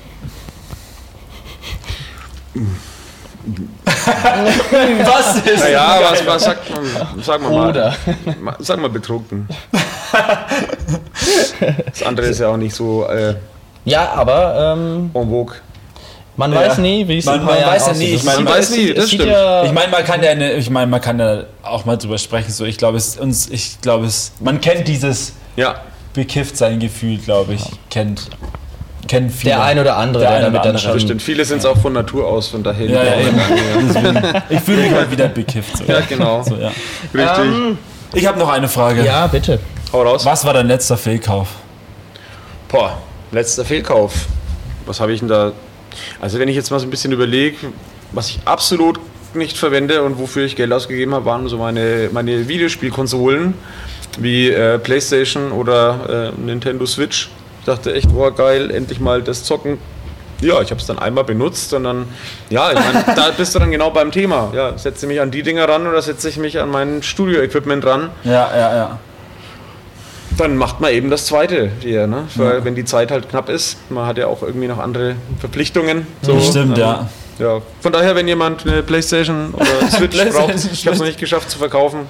Was 5.05 5.37
ist? 5.47 5.61
Naja, 5.61 5.99
was, 6.03 6.27
was 6.27 6.45
sagt 6.45 6.71
man, 6.71 7.23
sagen 7.23 7.45
wir 7.45 7.51
mal. 7.51 7.71
Oder. 7.71 7.95
Ma- 8.41 8.57
Sag 8.59 8.81
mal 8.81 8.91
betrunken. 8.91 9.49
Das 11.87 12.03
andere 12.03 12.27
ist 12.27 12.41
ja 12.41 12.49
auch 12.49 12.57
nicht 12.57 12.75
so 12.75 13.07
äh, 13.09 13.35
Ja, 13.85 14.11
aber 14.13 14.75
ähm, 14.77 15.11
en 15.15 15.29
vogue. 15.31 15.55
Man 16.39 16.53
Ja. 16.53 16.61
weiß 16.61 16.79
nie, 16.79 17.07
wie 17.07 17.19
es 17.19 17.27
Man- 17.27 17.41
ein 17.41 17.47
paar 17.47 17.55
man 17.61 17.67
weiß 17.67 17.87
ja 17.87 17.93
aussieht. 17.93 18.07
nie. 18.09 18.13
Das 18.15 18.21
Ich 18.21 18.25
man 18.25 18.47
weiß 18.47 18.71
nie, 18.71 18.95
das 18.95 19.09
stimmt. 19.11 19.27
Ja, 19.27 19.65
Ich 19.65 19.73
meine, 19.73 19.91
man 19.93 20.05
kann 20.05 20.23
ja, 20.23 20.31
eine, 20.31 20.53
ich 20.55 20.71
meine, 20.71 20.87
man 20.87 21.01
kann 21.03 21.19
ja 21.21 21.43
auch 21.63 21.85
mal 21.85 21.97
drüber 21.99 22.17
sprechen. 22.17 22.51
So, 22.51 22.65
ich 22.65 22.79
glaube, 22.79 22.97
es 22.97 23.19
uns, 23.19 23.49
ich 23.51 23.81
glaube, 23.83 24.07
es, 24.07 24.33
man 24.41 24.61
kennt 24.63 24.89
dieses 24.89 25.35
Ja, 25.57 25.83
bekifft 26.15 26.57
sein 26.57 26.79
Gefühl, 26.81 27.19
glaube 27.19 27.55
ich, 27.55 27.63
kennt, 27.91 28.29
kennt 29.07 29.33
viele. 29.33 29.55
der 29.55 29.63
ein 29.65 29.79
oder 29.79 29.97
andere, 29.97 30.23
Der 30.23 30.33
der, 30.33 30.41
damit 30.43 30.65
dann 30.65 30.79
schon. 30.79 30.93
bestimmt. 30.95 31.23
Viele 31.23 31.45
sind 31.45 31.59
es 31.59 31.67
auch 31.67 31.77
von 31.79 31.93
Natur 31.93 32.27
aus, 32.27 32.49
von 32.49 32.63
daher. 32.63 32.87
Ja, 32.89 33.03
ja, 33.05 34.43
ich 34.49 34.61
fühle 34.61 34.83
mich 34.83 34.91
mal 34.93 35.11
wieder 35.11 35.29
bekifft. 35.29 35.77
So. 35.79 35.85
Ja, 35.85 36.01
genau. 36.09 36.43
So, 36.43 36.57
ja. 36.57 36.69
Richtig. 37.15 37.45
Ähm, 37.45 37.79
Ich 38.15 38.27
habe 38.27 38.39
noch 38.39 38.49
eine 38.49 38.69
Frage. 38.69 39.05
ja, 39.05 39.27
bitte. 39.27 39.59
Hau 39.93 40.03
raus. 40.03 40.25
Was 40.25 40.45
war 40.45 40.53
dein 40.55 40.67
letzter 40.69 40.97
Fehlkauf? 40.97 41.49
Boah, 42.69 42.99
letzter 43.33 43.65
Fehlkauf. 43.65 44.13
Was 44.87 45.01
habe 45.01 45.13
ich 45.13 45.21
denn 45.21 45.29
da? 45.29 45.53
Also 46.21 46.39
wenn 46.39 46.49
ich 46.49 46.57
jetzt 46.57 46.71
mal 46.71 46.79
so 46.79 46.87
ein 46.87 46.91
bisschen 46.91 47.13
überlege, 47.13 47.57
was 48.13 48.31
ich 48.31 48.41
absolut 48.45 48.99
nicht 49.35 49.57
verwende 49.57 50.03
und 50.03 50.19
wofür 50.19 50.45
ich 50.45 50.57
Geld 50.57 50.73
ausgegeben 50.73 51.15
habe, 51.15 51.25
waren 51.25 51.49
so 51.49 51.59
meine, 51.59 52.09
meine 52.13 52.49
Videospielkonsolen 52.49 53.55
wie 54.19 54.51
äh, 54.51 54.79
PlayStation 54.79 55.53
oder 55.53 56.33
äh, 56.37 56.41
Nintendo 56.41 56.87
Switch. 56.87 57.29
Ich 57.61 57.67
dachte 57.67 57.95
echt, 57.95 58.09
oh 58.15 58.31
geil, 58.31 58.71
endlich 58.71 59.01
mal 59.01 59.23
das 59.23 59.45
Zocken. 59.45 59.79
Ja, 60.41 60.63
ich 60.63 60.71
habe 60.71 60.81
es 60.81 60.87
dann 60.87 60.99
einmal 60.99 61.25
benutzt 61.25 61.75
und 61.75 61.85
dann, 61.85 62.07
ja, 62.49 62.71
ich 62.71 62.79
mein, 62.79 63.05
da 63.17 63.31
bist 63.37 63.55
du 63.55 63.59
dann 63.59 63.71
genau 63.71 63.91
beim 63.91 64.13
Thema. 64.13 64.53
Ja, 64.55 64.79
setze 64.79 65.07
ich 65.07 65.09
mich 65.09 65.21
an 65.21 65.31
die 65.31 65.43
Dinger 65.43 65.69
ran 65.69 65.87
oder 65.87 66.01
setze 66.01 66.29
ich 66.29 66.37
mich 66.39 66.61
an 66.61 66.71
mein 66.71 67.03
Studio-Equipment 67.03 67.85
ran 67.85 68.11
Ja, 68.25 68.51
ja, 68.57 68.77
ja. 68.77 68.99
Dann 70.37 70.57
macht 70.57 70.81
man 70.81 70.93
eben 70.93 71.11
das 71.11 71.27
zweite 71.27 71.71
hier, 71.81 72.07
ne? 72.07 72.25
Weil 72.37 72.65
wenn 72.65 72.75
die 72.75 72.85
Zeit 72.85 73.11
halt 73.11 73.29
knapp 73.29 73.49
ist, 73.49 73.79
man 73.91 74.07
hat 74.07 74.19
ja 74.19 74.27
auch 74.27 74.43
irgendwie 74.43 74.69
noch 74.69 74.79
andere 74.79 75.17
Verpflichtungen. 75.41 76.07
So, 76.23 76.35
Das 76.35 76.49
stimmt, 76.49 76.77
ähm, 76.79 76.83
ja. 76.83 77.09
Ja, 77.39 77.61
von 77.81 77.93
daher, 77.93 78.17
wenn 78.17 78.27
jemand 78.27 78.67
eine 78.67 78.83
Playstation 78.83 79.55
oder 79.55 79.67
Switch 79.91 80.17
braucht, 80.31 80.55
ich 80.73 80.85
habe 80.87 80.95
es 80.95 80.99
noch 80.99 81.07
nicht 81.07 81.19
geschafft 81.21 81.51
zu 81.51 81.59
verkaufen, 81.59 82.01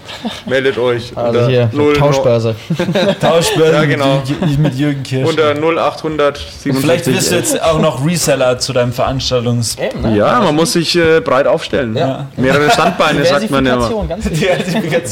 meldet 0.47 0.79
euch. 0.79 1.13
Also 1.17 1.41
unter 1.41 1.49
hier, 1.51 1.71
0 1.73 1.97
Tauschbörse. 1.97 2.55
Tauschbörse 3.21 3.73
Ja, 3.75 3.85
genau. 3.85 4.17
mit, 4.17 4.27
Jü- 4.29 4.59
mit 4.59 4.75
Jürgen 4.75 5.03
Kirsch. 5.03 5.29
Unter 5.29 5.55
0800 5.55 6.39
Vielleicht 6.39 7.05
bist 7.07 7.31
du 7.31 7.37
jetzt 7.37 7.61
auch 7.63 7.79
noch 7.81 8.07
Reseller 8.07 8.59
zu 8.59 8.73
deinem 8.73 8.93
Veranstaltungs... 8.93 9.77
Eben, 9.79 10.01
ne? 10.03 10.17
Ja, 10.17 10.41
man 10.41 10.55
muss 10.55 10.73
sich 10.73 10.97
äh, 10.97 11.21
breit 11.21 11.47
aufstellen. 11.47 11.97
Ja. 11.97 12.27
Mehrere 12.37 12.71
Standbeine, 12.71 13.25
sagt 13.25 13.51
man 13.51 13.67
ja 13.67 13.75
immer. 13.75 14.07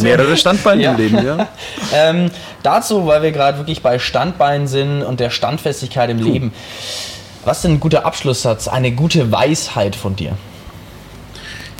Mehrere 0.02 0.36
Standbeine 0.36 0.82
Ja. 0.82 0.92
im 0.92 0.96
Leben, 0.96 1.26
ja. 1.26 1.48
Ähm, 1.92 2.30
dazu, 2.62 3.06
weil 3.06 3.22
wir 3.22 3.32
gerade 3.32 3.58
wirklich 3.58 3.82
bei 3.82 3.98
Standbein 3.98 4.66
sind 4.66 5.02
und 5.02 5.20
der 5.20 5.30
Standfestigkeit 5.30 6.10
im 6.10 6.18
Leben. 6.18 6.52
Was 7.46 7.58
ist 7.58 7.62
denn 7.62 7.74
ein 7.74 7.80
guter 7.80 8.04
Abschlusssatz, 8.04 8.66
eine 8.66 8.90
gute 8.90 9.30
Weisheit 9.30 9.94
von 9.94 10.16
dir? 10.16 10.36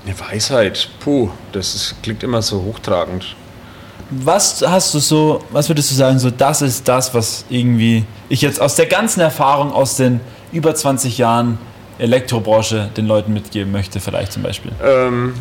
Eine 0.06 0.14
Weisheit, 0.20 0.88
puh, 1.00 1.30
das 1.50 1.74
ist, 1.74 1.96
klingt 2.04 2.22
immer 2.22 2.40
so 2.40 2.62
hochtragend. 2.62 3.34
Was 4.10 4.62
hast 4.64 4.94
du 4.94 5.00
so, 5.00 5.40
was 5.50 5.68
würdest 5.68 5.90
du 5.90 5.96
sagen, 5.96 6.20
so 6.20 6.30
das 6.30 6.62
ist 6.62 6.86
das, 6.86 7.14
was 7.14 7.46
irgendwie 7.48 8.04
ich 8.28 8.42
jetzt 8.42 8.60
aus 8.60 8.76
der 8.76 8.86
ganzen 8.86 9.18
Erfahrung 9.18 9.72
aus 9.72 9.96
den 9.96 10.20
über 10.52 10.72
20 10.72 11.18
Jahren 11.18 11.58
Elektrobranche 11.98 12.90
den 12.96 13.08
Leuten 13.08 13.32
mitgeben 13.32 13.72
möchte, 13.72 13.98
vielleicht 13.98 14.30
zum 14.30 14.44
Beispiel? 14.44 14.70
Ähm, 14.84 15.34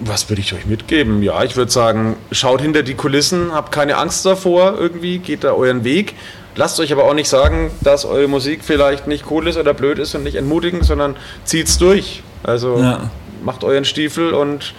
was 0.00 0.30
würde 0.30 0.40
ich 0.40 0.54
euch 0.54 0.64
mitgeben? 0.64 1.22
Ja, 1.22 1.44
ich 1.44 1.54
würde 1.54 1.70
sagen, 1.70 2.16
schaut 2.32 2.62
hinter 2.62 2.82
die 2.82 2.94
Kulissen, 2.94 3.52
habt 3.52 3.72
keine 3.72 3.98
Angst 3.98 4.24
davor, 4.24 4.78
irgendwie 4.78 5.18
geht 5.18 5.44
da 5.44 5.52
euren 5.52 5.84
Weg. 5.84 6.14
Lasst 6.56 6.80
euch 6.80 6.90
aber 6.92 7.04
auch 7.04 7.14
nicht 7.14 7.28
sagen, 7.28 7.70
dass 7.82 8.04
eure 8.04 8.28
Musik 8.28 8.60
vielleicht 8.64 9.06
nicht 9.06 9.30
cool 9.30 9.46
ist 9.46 9.56
oder 9.58 9.74
blöd 9.74 9.98
ist 9.98 10.14
und 10.14 10.24
nicht 10.24 10.36
entmutigen, 10.36 10.82
sondern 10.82 11.16
zieht's 11.44 11.78
durch. 11.78 12.22
Also 12.42 12.78
Ja. 12.78 13.10
macht 13.44 13.62
euren 13.62 13.84
Stiefel 13.84 14.32
und 14.32 14.74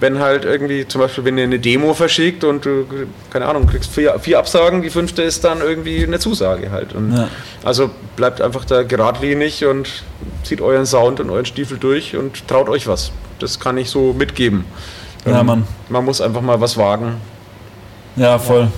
wenn 0.00 0.20
halt 0.20 0.44
irgendwie, 0.44 0.86
zum 0.86 1.00
Beispiel, 1.00 1.24
wenn 1.24 1.36
ihr 1.38 1.44
eine 1.44 1.58
Demo 1.58 1.92
verschickt 1.92 2.44
und 2.44 2.64
du, 2.64 2.86
keine 3.30 3.46
Ahnung, 3.46 3.66
kriegst 3.66 3.92
vier, 3.92 4.16
vier 4.20 4.38
Absagen, 4.38 4.80
die 4.80 4.90
fünfte 4.90 5.22
ist 5.22 5.42
dann 5.44 5.60
irgendwie 5.60 6.04
eine 6.04 6.20
Zusage 6.20 6.70
halt. 6.70 6.94
Und 6.94 7.16
Ja. 7.16 7.28
Also 7.64 7.90
bleibt 8.16 8.40
einfach 8.40 8.64
da 8.64 8.84
geradlinig 8.84 9.64
und 9.66 10.04
zieht 10.44 10.60
euren 10.60 10.86
Sound 10.86 11.18
und 11.18 11.30
euren 11.30 11.46
Stiefel 11.46 11.78
durch 11.78 12.14
und 12.16 12.46
traut 12.46 12.68
euch 12.68 12.86
was. 12.86 13.10
Das 13.40 13.58
kann 13.58 13.76
ich 13.76 13.90
so 13.90 14.12
mitgeben. 14.12 14.64
Ja, 15.26 15.40
Ähm, 15.40 15.46
Mann. 15.46 15.66
Man 15.88 16.04
muss 16.04 16.20
einfach 16.20 16.42
mal 16.42 16.60
was 16.60 16.76
wagen 16.76 17.16
Ja, 18.16 18.38
voll. 18.38 18.68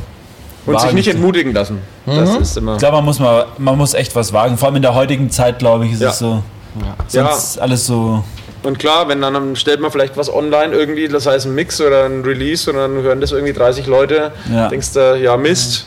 Und 0.67 0.75
sich 0.79 0.87
Wagen. 0.87 0.95
nicht 0.97 1.09
entmutigen 1.09 1.53
lassen. 1.53 1.79
Das 2.07 2.37
ist 2.37 2.57
immer. 2.57 2.75
Ich 2.75 2.79
glaube, 2.79 2.97
man 2.97 3.05
muss 3.05 3.19
mal, 3.19 3.47
man 3.59 3.77
muss 3.79 3.95
echt 3.95 4.15
was 4.15 4.33
wagen. 4.33 4.59
Vor 4.59 4.69
allem 4.69 4.77
in 4.77 4.83
der 4.83 4.95
heutigen 4.95 5.31
Zeit, 5.31 5.59
glaube 5.59 5.87
ich, 5.87 5.93
ist 5.93 6.03
Ja. 6.03 6.11
es 6.11 6.19
so. 6.19 6.43
Ja. 6.81 6.97
Sonst 7.27 7.45
ist 7.57 7.59
alles 7.59 7.87
so. 7.87 8.23
Und 8.63 8.79
klar, 8.79 9.09
wenn 9.09 9.23
dann, 9.23 9.33
dann 9.35 9.57
stellt 9.57 9.81
man 9.81 9.91
vielleicht 9.91 10.17
was 10.17 10.33
online 10.33 10.75
irgendwie, 10.75 11.09
das 11.09 11.27
heißt 11.27 11.47
ein 11.47 11.55
Mix 11.55 11.81
oder 11.81 12.05
ein 12.05 12.23
Release 12.23 12.71
und 12.71 12.77
dann 12.77 12.93
hören 13.03 13.21
das 13.21 13.33
irgendwie 13.33 13.55
30 13.55 13.87
Leute, 13.87 14.33
Ja. 14.53 14.69
denkst 14.69 14.93
du, 14.93 15.17
ja 15.17 15.37
Mist. 15.37 15.87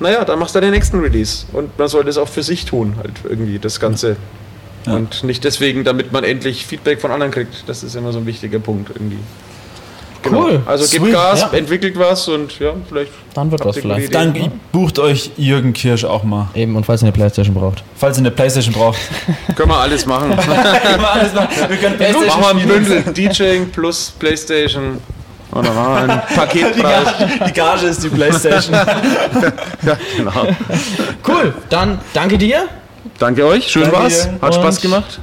Naja, 0.00 0.24
dann 0.24 0.38
machst 0.38 0.54
du 0.54 0.60
den 0.60 0.70
nächsten 0.72 1.00
Release. 1.00 1.46
Und 1.52 1.76
man 1.78 1.88
sollte 1.88 2.10
es 2.10 2.18
auch 2.18 2.28
für 2.28 2.42
sich 2.42 2.64
tun, 2.64 2.94
halt 2.98 3.12
irgendwie, 3.28 3.58
das 3.58 3.78
Ganze. 3.80 4.16
Ja. 4.86 4.94
Und 4.94 5.22
nicht 5.24 5.44
deswegen, 5.44 5.84
damit 5.84 6.12
man 6.12 6.24
endlich 6.24 6.66
Feedback 6.66 7.00
von 7.00 7.10
anderen 7.10 7.32
kriegt. 7.32 7.68
Das 7.68 7.82
ist 7.82 7.94
immer 7.94 8.12
so 8.12 8.18
ein 8.18 8.26
wichtiger 8.26 8.58
Punkt 8.58 8.90
irgendwie. 8.94 9.18
Genau. 10.22 10.44
Cool. 10.46 10.62
Also 10.66 10.84
gebt 10.90 11.04
Sweet. 11.04 11.14
Gas, 11.14 11.40
Ja. 11.40 11.50
entwickelt 11.58 11.98
was 11.98 12.26
und 12.28 12.58
ja, 12.58 12.72
vielleicht. 12.88 13.12
Dann 13.34 13.50
wird 13.50 13.64
was 13.64 13.76
vielleicht. 13.76 14.12
Dann 14.14 14.34
bucht 14.72 14.98
euch 14.98 15.30
Jürgen 15.36 15.72
Kirsch 15.72 16.04
auch 16.04 16.24
mal. 16.24 16.48
Eben, 16.54 16.74
und 16.76 16.84
falls 16.84 17.02
ihr 17.02 17.06
eine 17.06 17.12
Playstation 17.12 17.54
braucht. 17.54 17.84
Falls 17.96 18.16
ihr 18.18 18.22
eine 18.22 18.30
Playstation 18.32 18.74
braucht. 18.74 18.98
Können 19.56 19.70
wir 19.70 19.76
alles 19.78 20.06
machen. 20.06 20.32
Immer 20.94 21.10
alles 21.12 21.32
machen. 21.34 21.48
Wir 21.68 21.76
können 21.76 21.98
Machen 21.98 21.98
Playstation 21.98 22.40
wir 22.42 22.74
ein. 22.76 22.84
Bündel. 22.84 23.02
DJing 23.14 23.70
plus 23.70 24.12
Playstation. 24.18 24.98
Und 25.50 25.66
dann 25.66 25.74
machen 25.74 25.92
wir 25.94 26.14
einen 26.14 26.22
Die 26.28 26.34
Paketpreis. 26.34 27.04
Gage, 27.04 27.28
die 27.46 27.52
Gage 27.52 27.86
ist 27.86 28.04
die 28.04 28.08
Playstation. 28.10 28.74
Ja, 28.74 29.96
genau. 30.16 30.46
Cool, 31.26 31.54
dann 31.70 31.98
danke 32.12 32.36
dir. 32.36 32.64
Danke 33.18 33.46
euch, 33.46 33.66
schön 33.68 33.82
Danke 33.84 33.96
war's. 33.98 34.28
dir. 34.28 34.38
Hat 34.42 34.54
Spaß 34.54 34.74
Und- 34.76 34.82
gemacht. 34.82 35.20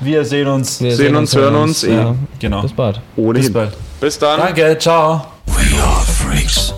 Wir 0.00 0.24
sehen 0.24 0.46
uns. 0.48 0.80
Wir 0.80 0.94
Sehen 0.94 1.16
uns, 1.16 1.34
hören 1.34 1.54
uns, 1.56 1.82
eh. 1.84 1.94
Ja. 1.94 2.14
Genau. 2.38 2.62
Bis 2.62 2.72
bald. 2.72 3.00
Ohnehin. 3.16 3.42
Bis 3.44 3.52
bald. 3.52 3.72
Bis 4.00 4.18
dann. 4.18 4.38
Danke, 4.40 4.76
ciao. 4.78 5.26
We 5.46 5.80
are 5.82 6.04
freaks. 6.04 6.75